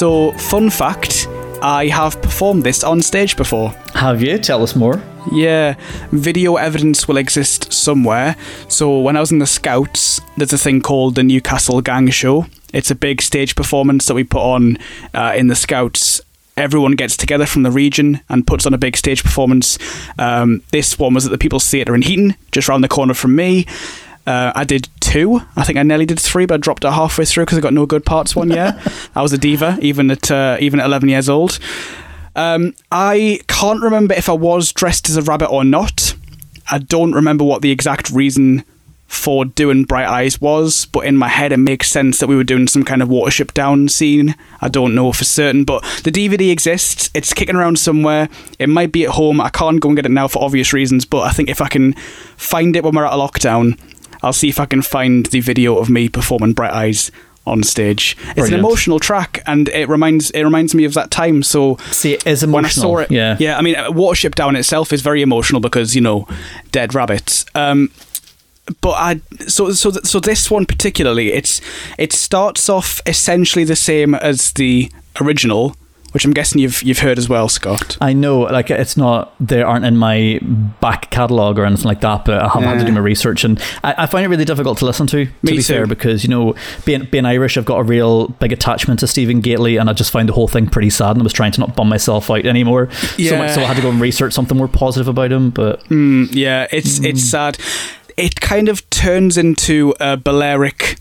So, 0.00 0.32
fun 0.32 0.70
fact: 0.70 1.28
I 1.60 1.88
have 1.88 2.22
performed 2.22 2.64
this 2.64 2.82
on 2.82 3.02
stage 3.02 3.36
before. 3.36 3.68
Have 3.92 4.22
you? 4.22 4.38
Tell 4.38 4.62
us 4.62 4.74
more. 4.74 4.98
Yeah, 5.30 5.74
video 6.10 6.56
evidence 6.56 7.06
will 7.06 7.18
exist 7.18 7.70
somewhere. 7.70 8.34
So 8.68 8.98
when 8.98 9.14
I 9.18 9.20
was 9.20 9.30
in 9.30 9.40
the 9.40 9.46
Scouts, 9.46 10.22
there's 10.38 10.54
a 10.54 10.56
thing 10.56 10.80
called 10.80 11.16
the 11.16 11.22
Newcastle 11.22 11.82
Gang 11.82 12.08
Show. 12.08 12.46
It's 12.72 12.90
a 12.90 12.94
big 12.94 13.20
stage 13.20 13.54
performance 13.54 14.06
that 14.06 14.14
we 14.14 14.24
put 14.24 14.40
on 14.40 14.78
uh, 15.12 15.34
in 15.36 15.48
the 15.48 15.54
Scouts. 15.54 16.22
Everyone 16.56 16.92
gets 16.92 17.14
together 17.14 17.44
from 17.44 17.62
the 17.62 17.70
region 17.70 18.22
and 18.30 18.46
puts 18.46 18.64
on 18.64 18.72
a 18.72 18.78
big 18.78 18.96
stage 18.96 19.22
performance. 19.22 19.78
Um, 20.18 20.62
this 20.72 20.98
one 20.98 21.12
was 21.12 21.26
at 21.26 21.30
the 21.30 21.36
People's 21.36 21.68
Theatre 21.68 21.94
in 21.94 22.00
Heaton, 22.00 22.36
just 22.52 22.68
round 22.68 22.82
the 22.82 22.88
corner 22.88 23.12
from 23.12 23.36
me. 23.36 23.66
Uh, 24.26 24.52
I 24.54 24.64
did 24.64 24.88
two. 25.00 25.40
I 25.56 25.64
think 25.64 25.78
I 25.78 25.82
nearly 25.82 26.06
did 26.06 26.20
three, 26.20 26.46
but 26.46 26.54
I 26.54 26.56
dropped 26.58 26.84
it 26.84 26.92
halfway 26.92 27.24
through 27.24 27.44
because 27.44 27.58
I 27.58 27.60
got 27.60 27.72
no 27.72 27.86
good 27.86 28.04
parts 28.04 28.36
one 28.36 28.50
year. 28.50 28.80
I 29.14 29.22
was 29.22 29.32
a 29.32 29.38
diva, 29.38 29.78
even 29.80 30.10
at 30.10 30.30
uh, 30.30 30.56
even 30.60 30.80
at 30.80 30.86
11 30.86 31.08
years 31.08 31.28
old. 31.28 31.58
Um, 32.36 32.74
I 32.92 33.40
can't 33.48 33.82
remember 33.82 34.14
if 34.14 34.28
I 34.28 34.32
was 34.32 34.72
dressed 34.72 35.08
as 35.08 35.16
a 35.16 35.22
rabbit 35.22 35.48
or 35.48 35.64
not. 35.64 36.14
I 36.70 36.78
don't 36.78 37.12
remember 37.12 37.44
what 37.44 37.62
the 37.62 37.72
exact 37.72 38.10
reason 38.10 38.64
for 39.10 39.44
doing 39.44 39.82
Bright 39.82 40.06
Eyes 40.06 40.40
was, 40.40 40.86
but 40.86 41.04
in 41.04 41.16
my 41.16 41.26
head 41.26 41.50
it 41.50 41.56
makes 41.56 41.90
sense 41.90 42.18
that 42.18 42.28
we 42.28 42.36
were 42.36 42.44
doing 42.44 42.68
some 42.68 42.84
kind 42.84 43.02
of 43.02 43.08
Watership 43.08 43.52
Down 43.52 43.88
scene. 43.88 44.36
I 44.60 44.68
don't 44.68 44.94
know 44.94 45.10
for 45.12 45.24
certain, 45.24 45.64
but 45.64 45.82
the 46.04 46.12
DVD 46.12 46.52
exists. 46.52 47.10
It's 47.12 47.34
kicking 47.34 47.56
around 47.56 47.80
somewhere. 47.80 48.28
It 48.60 48.68
might 48.68 48.92
be 48.92 49.04
at 49.04 49.10
home. 49.10 49.40
I 49.40 49.48
can't 49.48 49.80
go 49.80 49.88
and 49.88 49.96
get 49.96 50.06
it 50.06 50.12
now 50.12 50.28
for 50.28 50.44
obvious 50.44 50.72
reasons, 50.72 51.04
but 51.04 51.22
I 51.22 51.30
think 51.30 51.48
if 51.48 51.60
I 51.60 51.66
can 51.66 51.94
find 52.36 52.76
it 52.76 52.84
when 52.84 52.94
we're 52.94 53.04
out 53.04 53.14
of 53.14 53.30
lockdown, 53.30 53.76
I'll 54.22 54.32
see 54.32 54.48
if 54.48 54.60
I 54.60 54.66
can 54.66 54.82
find 54.82 55.26
the 55.26 55.40
video 55.40 55.78
of 55.78 55.88
me 55.90 56.08
performing 56.08 56.52
Bright 56.52 56.72
Eyes 56.72 57.10
on 57.46 57.62
stage. 57.62 58.16
It's 58.36 58.48
an 58.48 58.54
emotional 58.54 59.00
track, 59.00 59.42
and 59.46 59.68
it 59.70 59.88
reminds 59.88 60.30
it 60.30 60.42
reminds 60.42 60.74
me 60.74 60.84
of 60.84 60.94
that 60.94 61.10
time. 61.10 61.42
So 61.42 61.76
See, 61.90 62.14
it 62.14 62.26
is 62.26 62.42
emotional. 62.42 62.54
when 62.54 62.64
I 62.64 62.68
saw 62.68 62.98
it, 62.98 63.10
yeah. 63.10 63.36
yeah. 63.40 63.58
I 63.58 63.62
mean, 63.62 63.76
uh, 63.76 63.90
Watership 63.90 64.34
Down 64.34 64.56
itself 64.56 64.92
is 64.92 65.02
very 65.02 65.22
emotional 65.22 65.60
because 65.60 65.94
you 65.94 66.00
know, 66.00 66.28
dead 66.70 66.94
rabbits. 66.94 67.44
Um, 67.54 67.90
but 68.80 68.92
I 68.92 69.20
so 69.46 69.72
so 69.72 69.90
so 69.90 70.20
this 70.20 70.50
one 70.50 70.66
particularly, 70.66 71.32
it's 71.32 71.60
it 71.98 72.12
starts 72.12 72.68
off 72.68 73.00
essentially 73.06 73.64
the 73.64 73.76
same 73.76 74.14
as 74.14 74.52
the 74.52 74.90
original, 75.20 75.76
which 76.12 76.24
I'm 76.24 76.32
guessing 76.32 76.60
you've 76.60 76.82
you've 76.82 76.98
heard 77.00 77.18
as 77.18 77.28
well, 77.28 77.48
Scott. 77.48 77.96
I 78.00 78.12
know, 78.12 78.40
like 78.40 78.70
it's 78.70 78.96
not 78.96 79.32
they 79.40 79.62
aren't 79.62 79.84
in 79.84 79.96
my 79.96 80.38
back 80.80 81.10
catalogue 81.10 81.58
or 81.58 81.64
anything 81.64 81.84
like 81.86 82.00
that, 82.00 82.24
but 82.24 82.42
I 82.42 82.48
have 82.48 82.62
had 82.62 82.78
to 82.80 82.84
do 82.84 82.92
my 82.92 83.00
research, 83.00 83.44
and 83.44 83.62
I, 83.84 83.94
I 83.98 84.06
find 84.06 84.24
it 84.24 84.28
really 84.28 84.44
difficult 84.44 84.78
to 84.78 84.86
listen 84.86 85.06
to. 85.08 85.26
To 85.26 85.32
Me 85.42 85.52
be 85.52 85.56
too. 85.58 85.62
fair, 85.62 85.86
because 85.86 86.24
you 86.24 86.30
know, 86.30 86.54
being 86.84 87.04
being 87.04 87.26
Irish, 87.26 87.56
I've 87.56 87.64
got 87.64 87.78
a 87.78 87.84
real 87.84 88.28
big 88.28 88.52
attachment 88.52 89.00
to 89.00 89.06
Stephen 89.06 89.40
Gately, 89.40 89.76
and 89.76 89.88
I 89.88 89.92
just 89.92 90.10
found 90.10 90.28
the 90.28 90.32
whole 90.32 90.48
thing 90.48 90.66
pretty 90.68 90.90
sad, 90.90 91.10
and 91.12 91.20
I 91.20 91.24
was 91.24 91.32
trying 91.32 91.52
to 91.52 91.60
not 91.60 91.76
bum 91.76 91.88
myself 91.88 92.30
out 92.30 92.44
anymore. 92.46 92.90
So 92.92 93.16
Yeah. 93.18 93.38
much 93.38 93.50
so 93.52 93.62
I 93.62 93.66
had 93.66 93.76
to 93.76 93.82
go 93.82 93.90
and 93.90 94.00
research 94.00 94.32
something 94.32 94.56
more 94.56 94.68
positive 94.68 95.08
about 95.08 95.30
him. 95.32 95.50
But 95.50 95.84
Mm, 95.88 96.28
yeah, 96.32 96.66
it's 96.72 96.98
it's 97.00 97.22
sad. 97.22 97.58
It 98.16 98.40
kind 98.40 98.68
of 98.68 98.88
turns 98.90 99.38
into 99.38 99.94
a 100.00 100.16
Balearic 100.16 100.96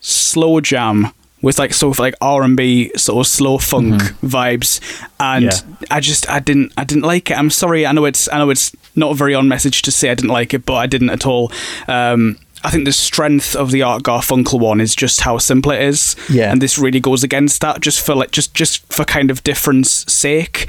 slow 0.00 0.60
jam 0.60 1.08
with 1.44 1.58
like 1.58 1.72
sort 1.74 1.94
of 1.94 1.98
like 2.00 2.14
R 2.20 2.42
and 2.42 2.56
B 2.56 2.90
sort 2.96 3.24
of 3.26 3.30
slow 3.30 3.58
funk 3.58 4.02
vibes, 4.22 4.80
and 5.20 5.44
Yeah. 5.44 5.86
I 5.90 6.00
just 6.00 6.28
I 6.28 6.40
didn't 6.40 6.72
I 6.76 6.84
didn't 6.84 7.04
like 7.04 7.30
it. 7.30 7.38
I'm 7.38 7.50
sorry. 7.50 7.86
I 7.86 7.92
know 7.92 8.04
it's 8.06 8.28
I 8.32 8.38
know 8.38 8.50
it's 8.50 8.72
not 8.96 9.16
very 9.16 9.34
on 9.34 9.46
message 9.48 9.82
to 9.82 9.90
say 9.90 10.10
I 10.10 10.14
didn't 10.14 10.30
like 10.30 10.54
it, 10.54 10.64
but 10.66 10.74
I 10.74 10.86
didn't 10.86 11.10
at 11.10 11.26
all. 11.26 11.52
Um, 11.88 12.38
I 12.66 12.70
think 12.70 12.86
the 12.86 12.92
strength 12.92 13.54
of 13.54 13.72
the 13.72 13.82
Art 13.82 14.02
Garfunkel 14.04 14.58
one 14.58 14.80
is 14.80 14.94
just 14.94 15.20
how 15.20 15.36
simple 15.38 15.70
it 15.72 15.82
is, 15.82 16.16
Yeah. 16.30 16.50
and 16.50 16.62
this 16.62 16.78
really 16.78 17.00
goes 17.00 17.22
against 17.22 17.60
that 17.60 17.80
just 17.82 18.00
for 18.04 18.14
like 18.14 18.30
just 18.30 18.54
just 18.54 18.90
for 18.92 19.04
kind 19.04 19.30
of 19.30 19.44
difference 19.44 20.04
sake. 20.10 20.66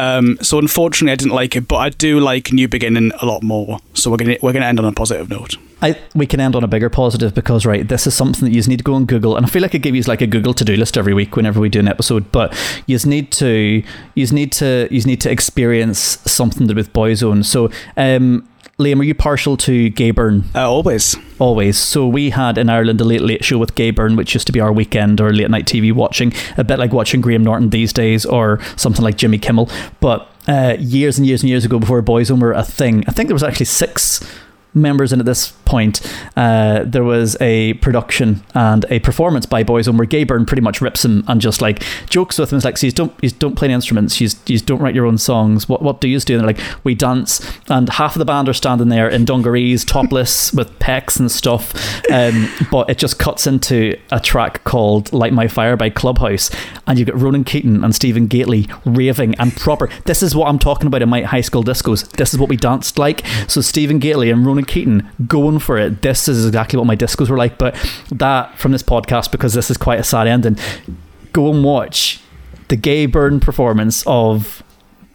Um, 0.00 0.38
so 0.40 0.58
unfortunately, 0.58 1.12
I 1.12 1.16
didn't 1.16 1.34
like 1.34 1.56
it, 1.56 1.68
but 1.68 1.76
I 1.76 1.90
do 1.90 2.20
like 2.20 2.52
New 2.52 2.68
Beginning 2.68 3.12
a 3.20 3.26
lot 3.26 3.42
more. 3.42 3.80
So 3.92 4.10
we're 4.10 4.16
gonna 4.16 4.36
we're 4.40 4.54
gonna 4.54 4.64
end 4.64 4.78
on 4.78 4.86
a 4.86 4.92
positive 4.92 5.28
note. 5.28 5.56
I 5.82 5.98
we 6.14 6.26
can 6.26 6.40
end 6.40 6.56
on 6.56 6.64
a 6.64 6.68
bigger 6.68 6.88
positive 6.88 7.34
because 7.34 7.66
right, 7.66 7.86
this 7.86 8.06
is 8.06 8.14
something 8.14 8.48
that 8.48 8.54
you 8.54 8.62
need 8.62 8.78
to 8.78 8.84
go 8.84 8.94
on 8.94 9.04
Google, 9.04 9.36
and 9.36 9.44
I 9.44 9.48
feel 9.48 9.60
like 9.60 9.74
I 9.74 9.78
give 9.78 9.94
you 9.94 10.02
like 10.02 10.22
a 10.22 10.26
Google 10.26 10.54
to 10.54 10.64
do 10.64 10.74
list 10.76 10.96
every 10.96 11.12
week 11.12 11.36
whenever 11.36 11.60
we 11.60 11.68
do 11.68 11.80
an 11.80 11.88
episode. 11.88 12.32
But 12.32 12.56
you 12.86 12.98
need 13.04 13.30
to 13.32 13.82
you 14.14 14.26
need 14.28 14.52
to 14.52 14.88
you 14.90 15.02
need 15.02 15.20
to 15.20 15.30
experience 15.30 15.98
something 15.98 16.66
with 16.74 16.92
Boyzone. 16.94 17.44
So 17.44 17.70
um, 17.98 18.48
Liam, 18.80 18.98
are 19.00 19.04
you 19.04 19.14
partial 19.14 19.56
to 19.58 19.90
Gay 19.90 20.10
Byrne? 20.10 20.44
Uh, 20.54 20.68
always. 20.68 21.14
Always. 21.38 21.76
So 21.76 22.06
we 22.08 22.30
had 22.30 22.56
in 22.56 22.70
Ireland 22.70 23.00
a 23.00 23.04
late 23.04 23.20
late 23.20 23.44
show 23.44 23.58
with 23.58 23.74
Gay 23.74 23.90
Byrne, 23.90 24.16
which 24.16 24.34
used 24.34 24.46
to 24.46 24.52
be 24.52 24.60
our 24.60 24.72
weekend 24.72 25.20
or 25.20 25.32
late 25.32 25.50
night 25.50 25.66
TV 25.66 25.92
watching, 25.92 26.32
a 26.56 26.64
bit 26.64 26.78
like 26.78 26.92
watching 26.92 27.20
Graham 27.20 27.44
Norton 27.44 27.70
these 27.70 27.92
days 27.92 28.24
or 28.24 28.58
something 28.76 29.04
like 29.04 29.16
Jimmy 29.16 29.38
Kimmel. 29.38 29.68
But 30.00 30.30
uh, 30.48 30.76
years 30.78 31.18
and 31.18 31.26
years 31.26 31.42
and 31.42 31.50
years 31.50 31.64
ago, 31.64 31.78
before 31.78 32.02
Boyzone 32.02 32.40
were 32.40 32.52
a 32.52 32.64
thing, 32.64 33.04
I 33.06 33.12
think 33.12 33.28
there 33.28 33.34
was 33.34 33.42
actually 33.42 33.66
six 33.66 34.26
members 34.74 35.12
in 35.12 35.20
at 35.20 35.26
this 35.26 35.52
point. 35.64 36.00
Uh, 36.36 36.84
there 36.84 37.04
was 37.04 37.36
a 37.40 37.74
production 37.74 38.42
and 38.54 38.84
a 38.90 38.98
performance 39.00 39.46
by 39.46 39.64
Boyzone 39.64 39.96
where 39.96 40.06
Gay 40.06 40.24
Byrne 40.24 40.46
pretty 40.46 40.62
much 40.62 40.80
rips 40.80 41.04
him 41.04 41.24
and 41.28 41.40
just 41.40 41.60
like 41.60 41.82
jokes 42.08 42.38
with 42.38 42.52
him. 42.52 42.56
It's 42.56 42.64
like, 42.64 42.78
so 42.78 42.86
you 42.86 42.92
don't 42.92 43.12
you 43.22 43.30
don't 43.30 43.56
play 43.56 43.66
any 43.66 43.74
instruments, 43.74 44.20
you 44.20 44.28
you 44.46 44.58
don't 44.58 44.80
write 44.80 44.94
your 44.94 45.06
own 45.06 45.18
songs. 45.18 45.68
What 45.68 45.82
what 45.82 46.00
do 46.00 46.08
you 46.08 46.18
do? 46.20 46.34
And 46.34 46.40
they're 46.40 46.54
like, 46.54 46.84
we 46.84 46.94
dance, 46.94 47.40
and 47.68 47.88
half 47.88 48.14
of 48.14 48.18
the 48.18 48.24
band 48.24 48.48
are 48.48 48.52
standing 48.52 48.88
there 48.88 49.08
in 49.08 49.24
dungarees, 49.24 49.84
topless 49.84 50.52
with 50.60 50.78
pecs 50.78 51.18
and 51.18 51.30
stuff. 51.30 51.74
Um, 52.10 52.48
but 52.70 52.90
it 52.90 52.98
just 52.98 53.18
cuts 53.18 53.46
into 53.46 53.98
a 54.10 54.20
track 54.20 54.64
called 54.64 55.12
"Light 55.12 55.32
My 55.32 55.48
Fire" 55.48 55.76
by 55.76 55.90
Clubhouse, 55.90 56.50
and 56.86 56.98
you 56.98 57.04
get 57.04 57.16
Ronan 57.16 57.44
Keating 57.44 57.82
and 57.82 57.94
Stephen 57.94 58.26
Gately 58.26 58.68
raving 58.84 59.34
and 59.36 59.56
proper. 59.56 59.88
This 60.04 60.22
is 60.22 60.34
what 60.34 60.48
I'm 60.48 60.58
talking 60.58 60.86
about 60.86 61.02
in 61.02 61.08
my 61.08 61.22
high 61.22 61.40
school 61.40 61.64
discos. 61.64 62.08
This 62.12 62.32
is 62.32 62.38
what 62.38 62.48
we 62.48 62.56
danced 62.56 62.98
like. 62.98 63.24
So 63.48 63.60
Stephen 63.60 63.98
Gately 63.98 64.30
and 64.30 64.44
Ronan 64.44 64.59
Keating 64.66 65.08
going 65.26 65.58
for 65.58 65.78
it. 65.78 66.02
This 66.02 66.28
is 66.28 66.46
exactly 66.46 66.76
what 66.78 66.86
my 66.86 66.96
discos 66.96 67.28
were 67.28 67.36
like. 67.36 67.58
But 67.58 67.74
that 68.10 68.58
from 68.58 68.72
this 68.72 68.82
podcast 68.82 69.30
because 69.30 69.54
this 69.54 69.70
is 69.70 69.76
quite 69.76 70.00
a 70.00 70.04
sad 70.04 70.26
ending. 70.26 70.56
Go 71.32 71.52
and 71.52 71.62
watch 71.64 72.20
the 72.68 72.76
Gay 72.76 73.06
Byrne 73.06 73.40
performance 73.40 74.04
of 74.06 74.62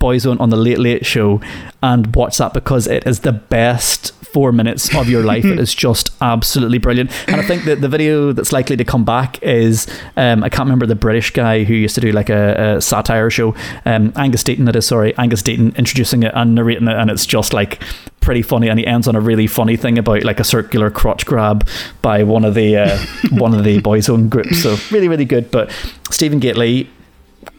Boyzone 0.06 0.40
on 0.40 0.50
the 0.52 0.56
Late 0.56 0.78
Late 0.78 1.04
Show 1.04 1.42
and 1.82 2.16
watch 2.16 2.38
that 2.38 2.54
because 2.54 2.86
it 2.86 3.08
is 3.08 3.22
the 3.22 3.32
best 3.32 4.12
four 4.36 4.52
minutes 4.52 4.94
of 4.96 5.10
your 5.10 5.24
life. 5.24 5.46
it 5.46 5.60
is 5.66 5.74
just 5.74 6.12
absolutely 6.22 6.78
brilliant. 6.78 7.10
And 7.28 7.42
I 7.42 7.44
think 7.44 7.64
that 7.64 7.82
the 7.82 7.88
video 7.88 8.32
that's 8.32 8.52
likely 8.52 8.78
to 8.78 8.84
come 8.84 9.04
back 9.04 9.42
is 9.42 9.88
um, 10.16 10.44
I 10.44 10.50
can't 10.50 10.68
remember 10.68 10.86
the 10.86 10.94
British 10.94 11.32
guy 11.32 11.64
who 11.64 11.74
used 11.74 11.96
to 11.96 12.02
do 12.02 12.12
like 12.12 12.30
a, 12.30 12.76
a 12.76 12.82
satire 12.82 13.32
show, 13.32 13.56
um, 13.86 14.14
Angus 14.16 14.44
Deayton. 14.44 14.66
That 14.66 14.76
is 14.76 14.86
sorry, 14.86 15.18
Angus 15.18 15.42
Deayton 15.42 15.76
introducing 15.76 16.22
it 16.22 16.34
and 16.36 16.54
narrating 16.54 16.88
it, 16.88 16.96
and 16.96 17.10
it's 17.10 17.26
just 17.26 17.52
like 17.52 17.82
pretty 18.22 18.44
funny. 18.44 18.70
And 18.70 18.78
he 18.78 18.86
ends 18.86 19.08
on 19.08 19.16
a 19.16 19.22
really 19.22 19.48
funny 19.48 19.76
thing 19.76 19.98
about 19.98 20.24
like 20.24 20.40
a 20.40 20.44
circular 20.44 20.92
crotch 20.92 21.26
grab 21.26 21.68
by 22.04 22.22
one 22.22 22.46
of 22.46 22.54
the 22.54 22.78
uh, 22.78 23.00
one 23.32 23.56
of 23.56 23.64
the 23.64 23.82
Boyzone 23.82 24.30
groups. 24.30 24.62
So 24.62 24.78
really, 24.92 25.08
really 25.08 25.26
good. 25.26 25.50
But 25.50 25.72
Stephen 26.12 26.40
Gately 26.40 26.90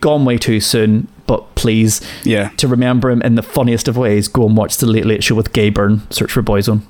gone 0.01 0.25
way 0.25 0.39
too 0.39 0.61
soon. 0.61 1.09
But 1.27 1.55
please, 1.55 2.01
Yeah. 2.25 2.51
to 2.59 2.69
remember 2.69 3.11
him 3.11 3.23
in 3.23 3.35
the 3.35 3.43
funniest 3.43 3.89
of 3.89 3.97
ways, 3.97 4.29
go 4.29 4.47
and 4.47 4.57
watch 4.57 4.77
the 4.77 4.87
Late 4.87 5.07
Late 5.07 5.25
Show 5.25 5.35
with 5.35 5.53
Gay 5.53 5.71
Byrne. 5.71 6.03
Search 6.11 6.31
for 6.33 6.43
Boyzone. 6.43 6.83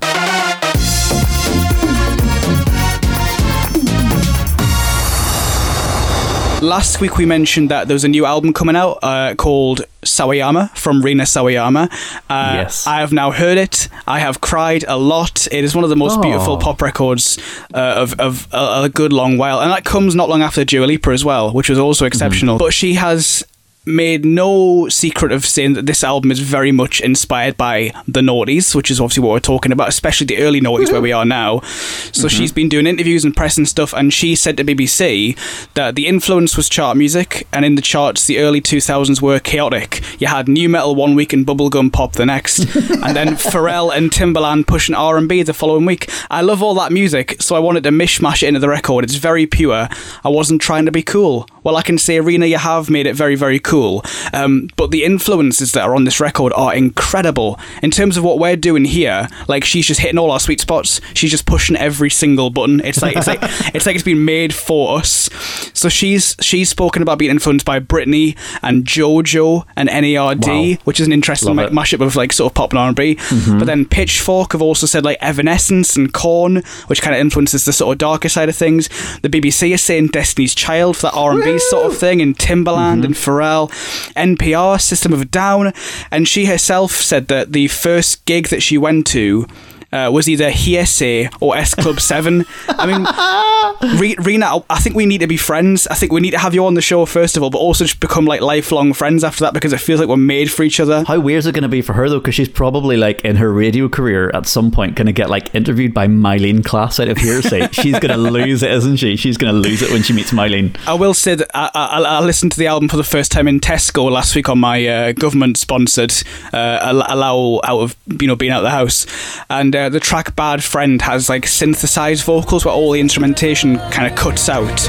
Last 6.59 6.99
week 6.99 7.17
we 7.17 7.25
mentioned 7.27 7.69
that 7.69 7.87
there 7.87 7.93
was 7.93 8.03
a 8.03 8.07
new 8.07 8.25
album 8.25 8.51
coming 8.51 8.75
out 8.75 8.97
uh, 9.03 9.35
called 9.35 9.81
Sawayama 10.01 10.75
from 10.75 11.03
Rina 11.03 11.23
Sawayama. 11.23 11.85
Uh, 12.27 12.51
Yes. 12.55 12.87
I 12.87 12.99
have 12.99 13.13
now 13.13 13.29
heard 13.31 13.59
it. 13.59 13.87
I 14.07 14.17
have 14.19 14.41
cried 14.41 14.83
a 14.87 14.97
lot. 14.97 15.47
It 15.51 15.63
is 15.63 15.75
one 15.75 15.83
of 15.83 15.91
the 15.91 15.95
most 15.95 16.17
Oh. 16.17 16.21
beautiful 16.23 16.57
pop 16.57 16.81
records 16.81 17.37
uh, 17.75 17.77
of, 17.77 18.19
of 18.19 18.47
a, 18.51 18.85
a 18.85 18.89
good 18.89 19.13
long 19.13 19.37
while. 19.37 19.59
And 19.61 19.71
that 19.71 19.85
comes 19.85 20.15
not 20.15 20.29
long 20.29 20.41
after 20.41 20.65
Dua 20.65 20.85
Lipa 20.87 21.11
as 21.11 21.23
well, 21.23 21.53
which 21.53 21.69
was 21.69 21.77
also 21.77 22.05
exceptional. 22.07 22.57
But 22.57 22.73
she 22.73 22.95
has 22.95 23.45
made 23.87 24.25
no 24.25 24.89
secret 24.89 25.31
of 25.31 25.45
saying 25.45 25.73
that 25.73 25.85
this 25.85 26.03
album 26.03 26.31
is 26.31 26.39
very 26.39 26.71
much 26.71 27.01
inspired 27.01 27.57
by 27.57 27.91
the 28.07 28.21
noughties, 28.21 28.75
which 28.75 28.91
is 28.91 28.99
obviously 28.99 29.23
what 29.23 29.31
we're 29.31 29.39
talking 29.39 29.71
about, 29.71 29.87
especially 29.87 30.25
the 30.25 30.39
early 30.39 30.61
noughties 30.61 30.91
where 30.91 31.01
we 31.01 31.09
mm-hmm. 31.09 31.19
are 31.19 31.25
now. 31.25 31.59
So 31.61 32.27
mm-hmm. 32.27 32.27
she's 32.27 32.51
been 32.51 32.69
doing 32.69 32.87
interviews 32.87 33.23
and 33.25 33.35
press 33.35 33.57
and 33.57 33.67
stuff, 33.67 33.93
and 33.93 34.13
she 34.13 34.35
said 34.35 34.57
to 34.57 34.63
BBC 34.63 35.37
that 35.73 35.95
the 35.95 36.07
influence 36.07 36.57
was 36.57 36.69
chart 36.69 36.97
music, 36.97 37.47
and 37.53 37.65
in 37.65 37.75
the 37.75 37.81
charts, 37.81 38.27
the 38.27 38.39
early 38.39 38.61
2000s 38.61 39.21
were 39.21 39.39
chaotic. 39.39 40.01
You 40.19 40.27
had 40.27 40.47
nu 40.47 40.69
metal 40.69 40.95
one 40.95 41.15
week 41.15 41.33
and 41.33 41.45
bubblegum 41.45 41.91
pop 41.93 42.13
the 42.13 42.25
next, 42.25 42.59
and 42.75 43.15
then 43.15 43.35
Pharrell 43.35 43.95
and 43.95 44.11
Timbaland 44.11 44.67
pushing 44.67 44.95
R&B 44.95 45.43
the 45.43 45.53
following 45.53 45.85
week. 45.85 46.09
I 46.29 46.41
love 46.41 46.61
all 46.61 46.75
that 46.75 46.91
music, 46.91 47.41
so 47.41 47.55
I 47.55 47.59
wanted 47.59 47.83
to 47.83 47.89
mishmash 47.89 48.43
it 48.43 48.47
into 48.47 48.59
the 48.59 48.69
record. 48.69 49.03
It's 49.03 49.15
very 49.15 49.45
pure. 49.45 49.87
I 50.23 50.29
wasn't 50.29 50.61
trying 50.61 50.85
to 50.85 50.91
be 50.91 51.03
cool. 51.03 51.47
Well, 51.67 51.75
I 51.75 51.81
can 51.81 51.97
say, 51.97 52.17
Arena, 52.17 52.45
you 52.45 52.57
have 52.57 52.89
made 52.89 53.07
it 53.07 53.13
very, 53.13 53.35
very 53.35 53.59
cool. 53.59 54.05
Um, 54.31 54.69
but 54.77 54.91
the 54.91 55.03
influences 55.03 55.73
that 55.73 55.83
are 55.83 55.93
on 55.95 56.05
this 56.05 56.21
record 56.21 56.53
are 56.55 56.73
incredible. 56.73 57.59
In 57.83 57.91
terms 57.91 58.15
of 58.15 58.23
what 58.23 58.39
we're 58.39 58.55
doing 58.55 58.85
here, 58.85 59.27
like 59.49 59.65
she's 59.65 59.85
just 59.85 59.99
hitting 59.99 60.17
all 60.17 60.31
our 60.31 60.39
sweet 60.39 60.61
spots. 60.61 61.01
She's 61.13 61.29
just 61.29 61.45
pushing 61.45 61.75
every 61.75 62.09
single 62.09 62.49
button. 62.51 62.79
It's 62.85 63.01
like 63.01 63.17
it's 63.17 63.27
like 63.27 63.39
it's 63.75 63.85
like 63.85 63.95
it's 63.95 64.05
been 64.05 64.23
made 64.23 64.53
for 64.53 64.97
us. 64.97 65.29
So 65.73 65.89
she's 65.89 66.37
she's 66.39 66.69
spoken 66.69 67.01
about 67.01 67.17
being 67.19 67.31
influenced 67.31 67.65
by 67.65 67.81
Britney 67.81 68.37
and 68.63 68.85
JoJo 68.85 69.65
and 69.75 69.89
NERD, 69.89 70.47
Wow. 70.77 70.81
which 70.85 71.01
is 71.01 71.07
an 71.07 71.11
interesting. 71.11 71.53
Mm-hmm. 71.53 71.77
mashup 71.77 71.99
of 71.99 72.15
like 72.15 72.31
sort 72.31 72.49
of 72.49 72.55
pop 72.55 72.71
and 72.71 72.79
R&B. 72.79 73.15
But 73.59 73.65
then 73.65 73.85
Pitchfork 73.85 74.53
have 74.53 74.61
also 74.61 74.85
said 74.85 75.03
like 75.03 75.17
Evanescence 75.21 75.97
and 75.97 76.13
Korn, 76.13 76.63
which 76.87 77.01
kind 77.01 77.13
of 77.13 77.19
influences 77.19 77.65
the 77.65 77.73
sort 77.73 77.93
of 77.93 77.97
darker 77.97 78.29
side 78.29 78.47
of 78.47 78.55
things. 78.55 78.87
The 79.21 79.27
BBC 79.29 79.73
is 79.73 79.81
saying 79.81 80.07
Destiny's 80.07 80.55
Child 80.55 80.95
for 80.95 81.03
that 81.03 81.13
R&B 81.13 81.56
sort 81.59 81.85
of 81.85 81.97
thing, 81.97 82.21
and 82.21 82.37
Timbaland 82.37 82.97
Mm-hmm. 82.97 83.05
and 83.05 83.15
Pharrell, 83.15 83.69
NPR, 84.15 84.79
System 84.79 85.13
of 85.13 85.21
a 85.21 85.25
Down, 85.25 85.73
and 86.11 86.27
she 86.27 86.45
herself 86.45 86.91
said 86.91 87.27
that 87.27 87.53
the 87.53 87.67
first 87.67 88.25
gig 88.25 88.47
that 88.49 88.61
she 88.63 88.77
went 88.77 89.05
to. 89.07 89.47
Uh, 89.91 90.09
was 90.11 90.27
either 90.27 90.49
Hearsay 90.51 91.29
or 91.39 91.55
S 91.55 91.73
Club 91.73 91.99
7. 91.99 92.45
I 92.67 92.85
mean, 92.85 93.99
Re- 93.99 94.15
Rina, 94.19 94.63
I 94.69 94.79
think 94.79 94.95
we 94.95 95.05
need 95.05 95.19
to 95.19 95.27
be 95.27 95.37
friends. 95.37 95.87
I 95.87 95.95
think 95.95 96.11
we 96.11 96.19
need 96.19 96.31
to 96.31 96.37
have 96.39 96.53
you 96.53 96.65
on 96.65 96.73
the 96.73 96.81
show, 96.81 97.05
first 97.05 97.37
of 97.37 97.43
all, 97.43 97.49
but 97.49 97.59
also 97.59 97.85
just 97.85 97.99
become 97.99 98.25
like 98.25 98.41
lifelong 98.41 98.93
friends 98.93 99.23
after 99.23 99.45
that 99.45 99.53
because 99.53 99.71
it 99.73 99.79
feels 99.79 99.99
like 99.99 100.09
we're 100.09 100.17
made 100.17 100.51
for 100.51 100.63
each 100.63 100.79
other. 100.79 101.03
How 101.05 101.19
weird 101.19 101.39
is 101.39 101.45
it 101.47 101.53
going 101.53 101.63
to 101.63 101.69
be 101.69 101.81
for 101.81 101.93
her 101.93 102.09
though? 102.09 102.19
Because 102.19 102.35
she's 102.35 102.49
probably 102.49 102.97
like 102.97 103.21
in 103.21 103.37
her 103.37 103.51
radio 103.51 103.87
career 103.87 104.29
at 104.33 104.45
some 104.45 104.71
point 104.71 104.95
going 104.95 105.05
to 105.05 105.13
get 105.13 105.29
like 105.29 105.53
interviewed 105.55 105.93
by 105.93 106.07
Myleene 106.07 106.61
Klass 106.61 106.99
out 106.99 107.07
of 107.07 107.17
hearsay. 107.17 107.67
she's 107.71 107.97
going 107.99 108.11
to 108.11 108.17
lose 108.17 108.63
it, 108.63 108.71
isn't 108.71 108.97
she? 108.97 109.15
She's 109.15 109.37
going 109.37 109.53
to 109.53 109.59
lose 109.59 109.81
it 109.81 109.91
when 109.91 110.03
she 110.03 110.13
meets 110.13 110.31
Myleene. 110.31 110.77
I 110.85 110.93
will 110.93 111.13
say 111.13 111.35
that 111.35 111.49
I, 111.53 111.69
I, 111.73 112.01
I 112.01 112.19
listened 112.19 112.51
to 112.53 112.59
the 112.59 112.67
album 112.67 112.89
for 112.89 112.97
the 112.97 113.03
first 113.03 113.31
time 113.31 113.47
in 113.47 113.59
Tesco 113.59 114.11
last 114.11 114.35
week 114.35 114.49
on 114.49 114.59
my 114.59 114.85
uh, 114.85 115.11
government-sponsored 115.13 116.13
uh, 116.51 116.79
allow 117.07 117.61
out 117.63 117.79
of 117.81 117.95
you 118.19 118.27
know 118.27 118.35
being 118.35 118.51
out 118.51 118.59
of 118.59 118.63
the 118.63 118.69
house, 118.71 119.05
and 119.49 119.75
uh, 119.77 119.89
the 119.89 119.99
track 119.99 120.35
"Bad 120.35 120.63
Friend" 120.63 121.01
has 121.01 121.29
like 121.29 121.47
synthesized 121.47 122.23
vocals 122.25 122.65
where 122.65 122.73
all 122.73 122.91
the 122.91 122.99
instrumentation 122.99 123.77
kind 123.91 124.11
of 124.11 124.17
cuts 124.17 124.49
out. 124.49 124.87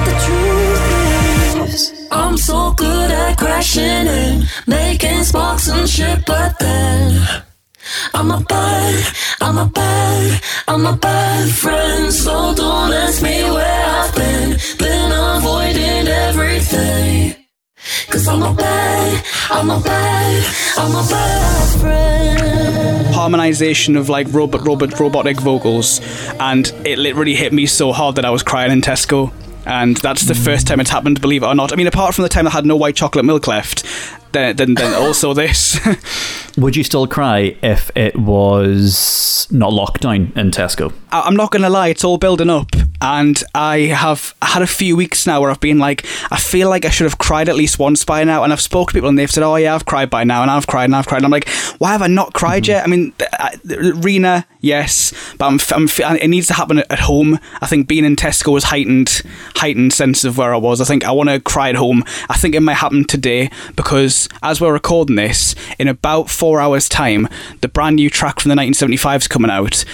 I'm 2.10 2.36
so 2.36 2.72
good 2.72 3.10
at 3.10 3.36
crashing 3.38 3.82
and 3.82 4.48
making 4.66 5.24
sparks 5.24 5.68
and 5.68 5.88
shit, 5.88 6.24
but 6.26 6.58
then 6.58 7.44
I'm 8.14 8.30
a 8.30 8.40
bad, 8.40 9.14
I'm 9.40 9.58
a 9.58 9.66
bad, 9.66 10.42
I'm 10.66 10.86
a 10.86 10.96
bad 10.96 11.50
friend. 11.50 12.12
So 12.12 12.54
don't 12.54 12.92
ask 12.92 13.22
me 13.22 13.42
where 13.42 13.84
I've 13.86 14.14
been, 14.14 14.56
been 14.78 15.12
avoiding 15.12 16.08
everything. 16.08 17.47
Cause 18.10 18.26
I'm 18.26 18.42
a 18.42 18.54
bad, 18.54 19.24
I'm 19.50 19.70
a 19.70 19.80
bad, 19.80 20.54
I'm 20.76 20.90
a 20.90 21.08
bad 21.08 21.80
friend. 21.80 23.14
harmonization 23.14 23.96
of 23.96 24.08
like 24.08 24.26
robot, 24.32 24.66
robot, 24.66 24.98
robotic 24.98 25.38
vocals, 25.40 26.00
and 26.40 26.72
it 26.84 26.98
literally 26.98 27.34
hit 27.34 27.52
me 27.52 27.66
so 27.66 27.92
hard 27.92 28.16
that 28.16 28.24
I 28.24 28.30
was 28.30 28.42
crying 28.42 28.72
in 28.72 28.80
Tesco. 28.80 29.32
And 29.66 29.98
that's 29.98 30.22
the 30.22 30.34
first 30.34 30.66
time 30.66 30.80
it's 30.80 30.88
happened, 30.90 31.20
believe 31.20 31.42
it 31.42 31.46
or 31.46 31.54
not. 31.54 31.72
I 31.72 31.76
mean, 31.76 31.86
apart 31.86 32.14
from 32.14 32.22
the 32.22 32.30
time 32.30 32.46
I 32.46 32.50
had 32.50 32.64
no 32.64 32.76
white 32.76 32.96
chocolate 32.96 33.26
milk 33.26 33.46
left, 33.46 33.84
then 34.32 34.56
then, 34.56 34.74
then 34.74 34.94
also 34.94 35.34
this. 35.34 35.78
Would 36.58 36.74
you 36.74 36.82
still 36.82 37.06
cry 37.06 37.56
if 37.62 37.90
it 37.94 38.16
was 38.18 39.46
not 39.50 39.72
lockdown 39.72 40.36
in 40.36 40.50
Tesco? 40.50 40.92
I- 41.12 41.22
I'm 41.22 41.36
not 41.36 41.50
gonna 41.52 41.70
lie, 41.70 41.88
it's 41.88 42.02
all 42.04 42.18
building 42.18 42.50
up, 42.50 42.70
and 43.00 43.40
I 43.54 43.78
have 43.80 44.34
had 44.42 44.62
a 44.62 44.66
few 44.66 44.96
weeks 44.96 45.26
now 45.26 45.40
where 45.40 45.50
I've 45.50 45.60
been 45.60 45.78
like, 45.78 46.04
I 46.32 46.36
feel 46.36 46.68
like 46.68 46.84
I 46.84 46.90
should 46.90 47.04
have 47.04 47.18
cried 47.18 47.48
at 47.48 47.54
least 47.54 47.78
once 47.78 48.04
by 48.04 48.24
now, 48.24 48.42
and 48.42 48.52
I've 48.52 48.60
spoken 48.60 48.88
to 48.88 48.94
people 48.94 49.08
and 49.08 49.18
they've 49.18 49.30
said, 49.30 49.44
oh 49.44 49.54
yeah, 49.56 49.74
I've 49.74 49.84
cried 49.86 50.10
by 50.10 50.24
now, 50.24 50.42
and 50.42 50.50
I've 50.50 50.66
cried 50.66 50.84
and 50.86 50.96
I've 50.96 51.06
cried, 51.06 51.18
and 51.18 51.26
I'm 51.26 51.30
like, 51.30 51.48
why 51.78 51.92
have 51.92 52.02
I 52.02 52.08
not 52.08 52.32
cried 52.32 52.64
mm-hmm. 52.64 52.70
yet? 52.72 52.84
I 52.84 52.86
mean, 52.88 53.12
I- 53.32 53.58
Rina, 53.94 54.44
yes, 54.60 55.12
but 55.38 55.46
I'm, 55.46 55.60
I'm, 55.72 56.16
it 56.16 56.28
needs 56.28 56.48
to 56.48 56.54
happen 56.54 56.78
at- 56.78 56.90
at 56.90 57.00
home. 57.00 57.38
I 57.60 57.66
think 57.66 57.86
being 57.86 58.04
in 58.04 58.16
Tesco 58.16 58.52
was 58.52 58.64
heightened, 58.64 59.22
heightened 59.56 59.92
sense 59.92 60.24
of 60.24 60.36
where 60.38 60.52
I 60.52 60.56
was. 60.56 60.80
I 60.80 60.84
think 60.84 61.04
I 61.04 61.12
want 61.12 61.28
to 61.28 61.38
cry 61.38 61.68
at 61.68 61.76
home. 61.76 62.02
I 62.28 62.36
think 62.36 62.56
it 62.56 62.60
might 62.60 62.74
happen 62.74 63.04
today 63.04 63.50
because 63.76 64.17
as 64.42 64.60
we're 64.60 64.72
recording 64.72 65.16
this, 65.16 65.54
in 65.78 65.86
about 65.86 66.30
four 66.30 66.60
hours' 66.60 66.88
time, 66.88 67.28
the 67.60 67.68
brand 67.68 67.96
new 67.96 68.08
track 68.08 68.40
from 68.40 68.48
the 68.48 68.56
1975 68.56 69.22
is 69.22 69.28
coming 69.28 69.50
out 69.50 69.84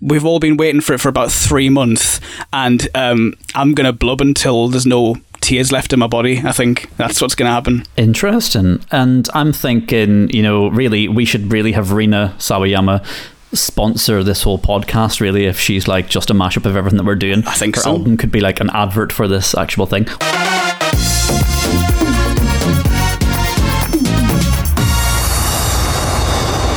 we've 0.00 0.24
all 0.24 0.40
been 0.40 0.56
waiting 0.56 0.80
for 0.80 0.94
it 0.94 1.00
for 1.00 1.08
about 1.08 1.30
three 1.30 1.68
months, 1.68 2.20
and 2.52 2.88
um, 2.94 3.34
I'm 3.54 3.74
gonna 3.74 3.92
blub 3.92 4.20
until 4.20 4.68
there's 4.68 4.86
no 4.86 5.16
tears 5.40 5.72
left 5.72 5.92
in 5.92 5.98
my 5.98 6.06
body. 6.06 6.40
I 6.44 6.52
think 6.52 6.94
that's 6.96 7.20
what's 7.20 7.34
gonna 7.34 7.50
happen. 7.50 7.84
Interesting. 7.96 8.84
And 8.90 9.28
I'm 9.34 9.52
thinking, 9.52 10.30
you 10.30 10.42
know, 10.42 10.68
really, 10.68 11.08
we 11.08 11.24
should 11.24 11.52
really 11.52 11.72
have 11.72 11.92
Rina 11.92 12.34
Sawayama 12.38 13.04
sponsor 13.52 14.22
this 14.22 14.42
whole 14.42 14.58
podcast. 14.58 15.20
Really, 15.20 15.46
if 15.46 15.58
she's 15.58 15.88
like 15.88 16.08
just 16.08 16.30
a 16.30 16.34
mashup 16.34 16.66
of 16.66 16.76
everything 16.76 16.98
that 16.98 17.04
we're 17.04 17.14
doing, 17.14 17.46
I 17.46 17.54
think 17.54 17.76
her 17.76 17.82
so. 17.82 17.92
album 17.92 18.16
could 18.16 18.32
be 18.32 18.40
like 18.40 18.60
an 18.60 18.70
advert 18.70 19.12
for 19.12 19.28
this 19.28 19.54
actual 19.54 19.86
thing. 19.86 20.06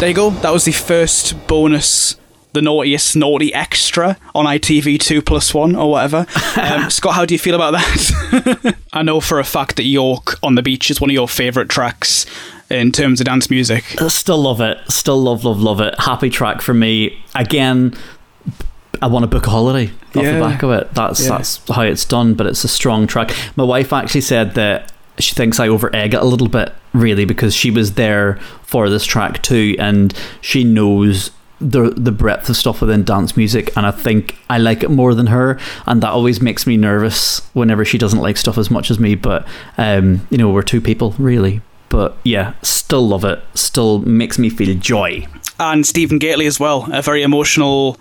There 0.03 0.09
you 0.09 0.15
go. 0.15 0.31
That 0.31 0.51
was 0.51 0.65
the 0.65 0.73
first 0.73 1.47
bonus, 1.47 2.17
the 2.51 2.61
naughtiest 2.61 3.15
naughty 3.15 3.53
extra 3.53 4.17
on 4.35 4.43
ITV 4.45 4.99
two 4.99 5.21
plus 5.21 5.53
one 5.53 5.77
or 5.77 5.91
whatever. 5.91 6.25
Um, 6.57 6.89
Scott, 6.89 7.13
how 7.13 7.23
do 7.23 7.33
you 7.33 7.39
feel 7.39 7.55
about 7.55 7.71
that? 7.71 8.75
I 8.93 9.01
know 9.01 9.21
for 9.21 9.39
a 9.39 9.45
fact 9.45 9.77
that 9.77 9.83
York 9.85 10.37
on 10.43 10.55
the 10.55 10.61
Beach 10.61 10.91
is 10.91 10.99
one 10.99 11.09
of 11.09 11.13
your 11.13 11.29
favourite 11.29 11.69
tracks 11.69 12.25
in 12.69 12.91
terms 12.91 13.21
of 13.21 13.27
dance 13.27 13.49
music. 13.49 13.85
Still 14.09 14.39
love 14.41 14.59
it. 14.59 14.77
Still 14.91 15.21
love, 15.21 15.45
love, 15.45 15.61
love 15.61 15.79
it. 15.79 15.95
Happy 15.97 16.29
track 16.29 16.59
for 16.61 16.73
me. 16.73 17.23
Again, 17.33 17.95
I 19.01 19.07
want 19.07 19.23
to 19.23 19.27
book 19.27 19.47
a 19.47 19.51
holiday 19.51 19.89
off 20.15 20.15
Yeah. 20.25 20.33
the 20.33 20.39
back 20.41 20.63
of 20.63 20.71
it. 20.71 20.93
That's 20.93 21.21
Yeah. 21.23 21.37
that's 21.37 21.61
how 21.69 21.83
it's 21.83 22.03
done. 22.03 22.33
But 22.33 22.47
it's 22.47 22.65
a 22.65 22.67
strong 22.67 23.07
track. 23.07 23.33
My 23.55 23.63
wife 23.63 23.93
actually 23.93 24.19
said 24.21 24.55
that 24.55 24.91
she 25.19 25.35
thinks 25.35 25.59
I 25.59 25.67
over 25.67 25.93
egg 25.95 26.13
it 26.13 26.21
a 26.21 26.25
little 26.25 26.49
bit, 26.49 26.73
really, 26.93 27.25
because 27.25 27.53
she 27.53 27.71
was 27.71 27.93
there 27.93 28.35
for 28.63 28.89
this 28.89 29.05
track 29.05 29.41
too, 29.43 29.75
and 29.79 30.13
she 30.41 30.63
knows 30.63 31.31
the 31.59 31.91
the 31.91 32.11
breadth 32.11 32.49
of 32.49 32.57
stuff 32.57 32.81
within 32.81 33.03
dance 33.03 33.37
music, 33.37 33.75
and 33.77 33.85
I 33.85 33.91
think 33.91 34.35
I 34.49 34.57
like 34.57 34.83
it 34.83 34.89
more 34.89 35.13
than 35.13 35.27
her, 35.27 35.59
and 35.85 36.01
that 36.01 36.09
always 36.09 36.41
makes 36.41 36.67
me 36.67 36.77
nervous 36.77 37.39
whenever 37.53 37.85
she 37.85 37.97
doesn't 37.97 38.19
like 38.19 38.37
stuff 38.37 38.57
as 38.57 38.69
much 38.69 38.91
as 38.91 38.99
me. 38.99 39.15
But 39.15 39.47
um, 39.77 40.27
you 40.29 40.37
know, 40.37 40.49
we're 40.49 40.63
two 40.63 40.81
people, 40.81 41.15
really. 41.17 41.61
But 41.89 42.17
yeah, 42.23 42.53
still 42.63 43.07
love 43.07 43.23
it. 43.23 43.41
Still 43.53 43.99
makes 43.99 44.39
me 44.39 44.49
feel 44.49 44.75
joy. 44.77 45.27
And 45.59 45.85
Stephen 45.85 46.17
Gately 46.17 46.47
as 46.47 46.59
well, 46.59 46.89
a 46.91 47.01
very 47.01 47.21
emotional 47.21 47.97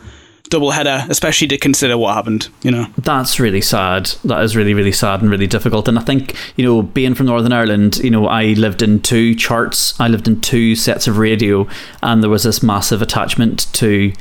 double 0.52 0.70
header, 0.70 1.04
especially 1.08 1.48
to 1.48 1.56
consider 1.56 1.96
what 1.96 2.14
happened, 2.14 2.48
you 2.62 2.70
know. 2.70 2.86
That's 2.98 3.40
really 3.40 3.62
sad. 3.62 4.12
That 4.22 4.42
is 4.42 4.54
really, 4.54 4.74
really 4.74 4.92
sad 4.92 5.22
and 5.22 5.30
really 5.30 5.46
difficult. 5.46 5.88
And 5.88 5.98
I 5.98 6.02
think, 6.02 6.36
you 6.56 6.64
know, 6.64 6.82
being 6.82 7.14
from 7.14 7.26
Northern 7.26 7.54
Ireland, 7.54 7.96
you 7.98 8.10
know, 8.10 8.26
I 8.26 8.52
lived 8.52 8.82
in 8.82 9.00
two 9.00 9.34
charts, 9.34 9.98
I 9.98 10.08
lived 10.08 10.28
in 10.28 10.42
two 10.42 10.76
sets 10.76 11.08
of 11.08 11.16
radio, 11.16 11.66
and 12.02 12.22
there 12.22 12.28
was 12.28 12.42
this 12.42 12.62
massive 12.62 13.00
attachment 13.00 13.72
to 13.72 14.12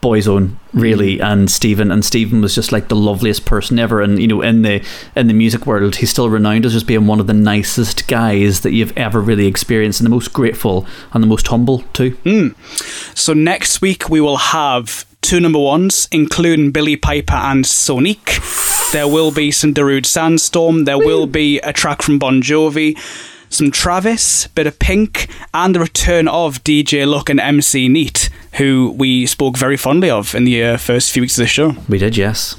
Boyzone, 0.00 0.56
really, 0.72 1.18
mm. 1.18 1.24
and 1.24 1.50
Stephen. 1.50 1.90
And 1.90 2.04
Stephen 2.04 2.40
was 2.40 2.54
just 2.54 2.70
like 2.70 2.86
the 2.86 2.96
loveliest 2.96 3.44
person 3.44 3.78
ever. 3.80 4.00
And, 4.00 4.20
you 4.20 4.28
know, 4.28 4.42
in 4.42 4.62
the 4.62 4.82
in 5.16 5.26
the 5.26 5.34
music 5.34 5.66
world, 5.66 5.96
he's 5.96 6.10
still 6.10 6.30
renowned 6.30 6.64
as 6.64 6.72
just 6.72 6.86
being 6.86 7.08
one 7.08 7.18
of 7.18 7.26
the 7.26 7.34
nicest 7.34 8.06
guys 8.06 8.60
that 8.60 8.72
you've 8.72 8.96
ever 8.96 9.20
really 9.20 9.46
experienced 9.46 10.00
and 10.00 10.06
the 10.06 10.10
most 10.10 10.32
grateful 10.32 10.86
and 11.12 11.22
the 11.22 11.26
most 11.26 11.48
humble 11.48 11.80
too. 11.92 12.12
Mm. 12.24 12.54
So 13.18 13.34
next 13.34 13.82
week 13.82 14.08
we 14.08 14.20
will 14.20 14.38
have 14.38 15.04
two 15.20 15.40
number 15.40 15.58
ones, 15.58 16.08
including 16.12 16.70
Billie 16.70 16.96
Piper 16.96 17.34
and 17.34 17.64
Sonique. 17.64 18.92
There 18.92 19.06
will 19.08 19.30
be 19.30 19.50
some 19.50 19.72
Darude 19.74 20.06
Sandstorm. 20.06 20.84
There 20.84 20.98
will 20.98 21.26
be 21.26 21.58
a 21.60 21.72
track 21.72 22.02
from 22.02 22.18
Bon 22.18 22.42
Jovi, 22.42 22.98
some 23.48 23.70
Travis, 23.70 24.48
bit 24.48 24.66
of 24.66 24.78
Pink, 24.78 25.28
and 25.54 25.74
the 25.74 25.80
return 25.80 26.26
of 26.26 26.62
DJ 26.64 27.06
Luck 27.06 27.28
and 27.30 27.38
MC 27.38 27.88
Neat, 27.88 28.30
who 28.54 28.94
we 28.96 29.26
spoke 29.26 29.56
very 29.56 29.76
fondly 29.76 30.10
of 30.10 30.34
in 30.34 30.44
the 30.44 30.62
uh, 30.64 30.76
first 30.76 31.12
few 31.12 31.22
weeks 31.22 31.38
of 31.38 31.42
the 31.44 31.48
show. 31.48 31.74
We 31.88 31.98
did, 31.98 32.16
yes. 32.16 32.56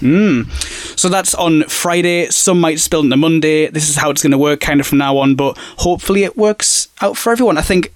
So 0.95 1.09
that's 1.09 1.35
on 1.35 1.63
Friday. 1.63 2.27
Some 2.27 2.61
might 2.61 2.79
spill 2.79 3.01
into 3.01 3.17
Monday. 3.17 3.67
This 3.67 3.89
is 3.89 3.97
how 3.97 4.09
it's 4.09 4.21
going 4.21 4.31
to 4.31 4.37
work 4.37 4.61
kind 4.61 4.79
of 4.79 4.87
from 4.87 4.99
now 4.99 5.17
on, 5.17 5.35
but 5.35 5.57
hopefully 5.79 6.23
it 6.23 6.37
works 6.37 6.87
out 7.01 7.17
for 7.17 7.31
everyone. 7.33 7.57
I 7.57 7.61
think 7.61 7.91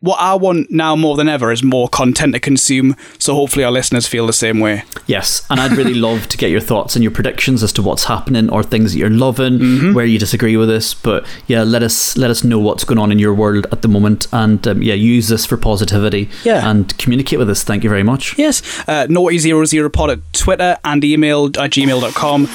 what 0.00 0.16
I 0.18 0.34
want 0.34 0.70
now 0.70 0.96
more 0.96 1.16
than 1.16 1.28
ever 1.28 1.52
is 1.52 1.62
more 1.62 1.88
content 1.88 2.32
to 2.34 2.40
consume. 2.40 2.96
So 3.18 3.34
hopefully 3.34 3.64
our 3.64 3.70
listeners 3.72 4.06
feel 4.06 4.26
the 4.26 4.32
same 4.32 4.58
way. 4.60 4.84
Yes, 5.06 5.46
and 5.50 5.60
I'd 5.60 5.72
really 5.72 5.94
love 6.08 6.26
to 6.28 6.36
get 6.38 6.50
your 6.50 6.60
thoughts 6.60 6.96
and 6.96 7.02
your 7.02 7.12
predictions 7.12 7.62
as 7.62 7.72
to 7.74 7.82
what's 7.82 8.04
happening 8.04 8.48
or 8.50 8.62
things 8.62 8.92
that 8.92 8.98
you're 8.98 9.10
loving, 9.10 9.58
Mm-hmm. 9.58 9.92
where 9.94 10.04
you 10.06 10.18
disagree 10.18 10.56
with 10.56 10.70
us. 10.70 10.94
But 10.94 11.26
yeah, 11.46 11.62
let 11.62 11.82
us 11.82 12.16
let 12.16 12.30
us 12.30 12.42
know 12.44 12.58
what's 12.58 12.84
going 12.84 12.98
on 12.98 13.12
in 13.12 13.18
your 13.18 13.34
world 13.34 13.66
at 13.72 13.82
the 13.82 13.88
moment, 13.88 14.26
and 14.32 14.66
um, 14.66 14.82
yeah, 14.82 14.94
use 14.94 15.28
this 15.28 15.44
for 15.46 15.56
positivity. 15.56 16.28
Yeah. 16.44 16.68
and 16.70 16.96
communicate 16.98 17.38
with 17.38 17.50
us. 17.50 17.62
Thank 17.64 17.84
you 17.84 17.90
very 17.90 18.02
much. 18.02 18.38
Yes, 18.38 18.62
uh, 18.88 19.06
naughty00pod 19.08 20.10
at 20.10 20.32
Twitter 20.32 20.78
and 20.84 21.04
email 21.04 21.46
at 21.46 21.52
gmail.com, 21.70 22.44
uh, 22.44 22.48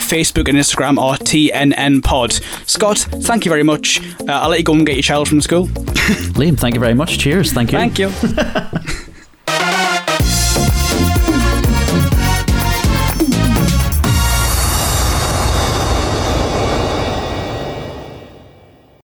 Facebook 0.00 0.48
and 0.48 0.56
Instagram 0.58 0.98
are 0.98 1.16
TNN 1.18 2.02
Pod. 2.02 2.32
Scott, 2.66 2.98
thank 2.98 3.44
you 3.44 3.50
very 3.50 3.62
much. 3.62 4.00
Uh, 4.20 4.32
I'll 4.32 4.48
let 4.50 4.58
you 4.58 4.64
go 4.64 4.72
and 4.74 4.86
get 4.86 4.96
your 4.96 5.02
child 5.02 5.28
from 5.28 5.40
school. 5.40 5.66
Liam, 6.38 6.58
thank 6.58 6.74
you 6.78 6.80
very 6.80 6.94
much. 6.94 7.18
Cheers. 7.18 7.52
Thank 7.52 7.72
you. 7.72 7.78
Thank 7.78 7.98
you. 7.98 9.04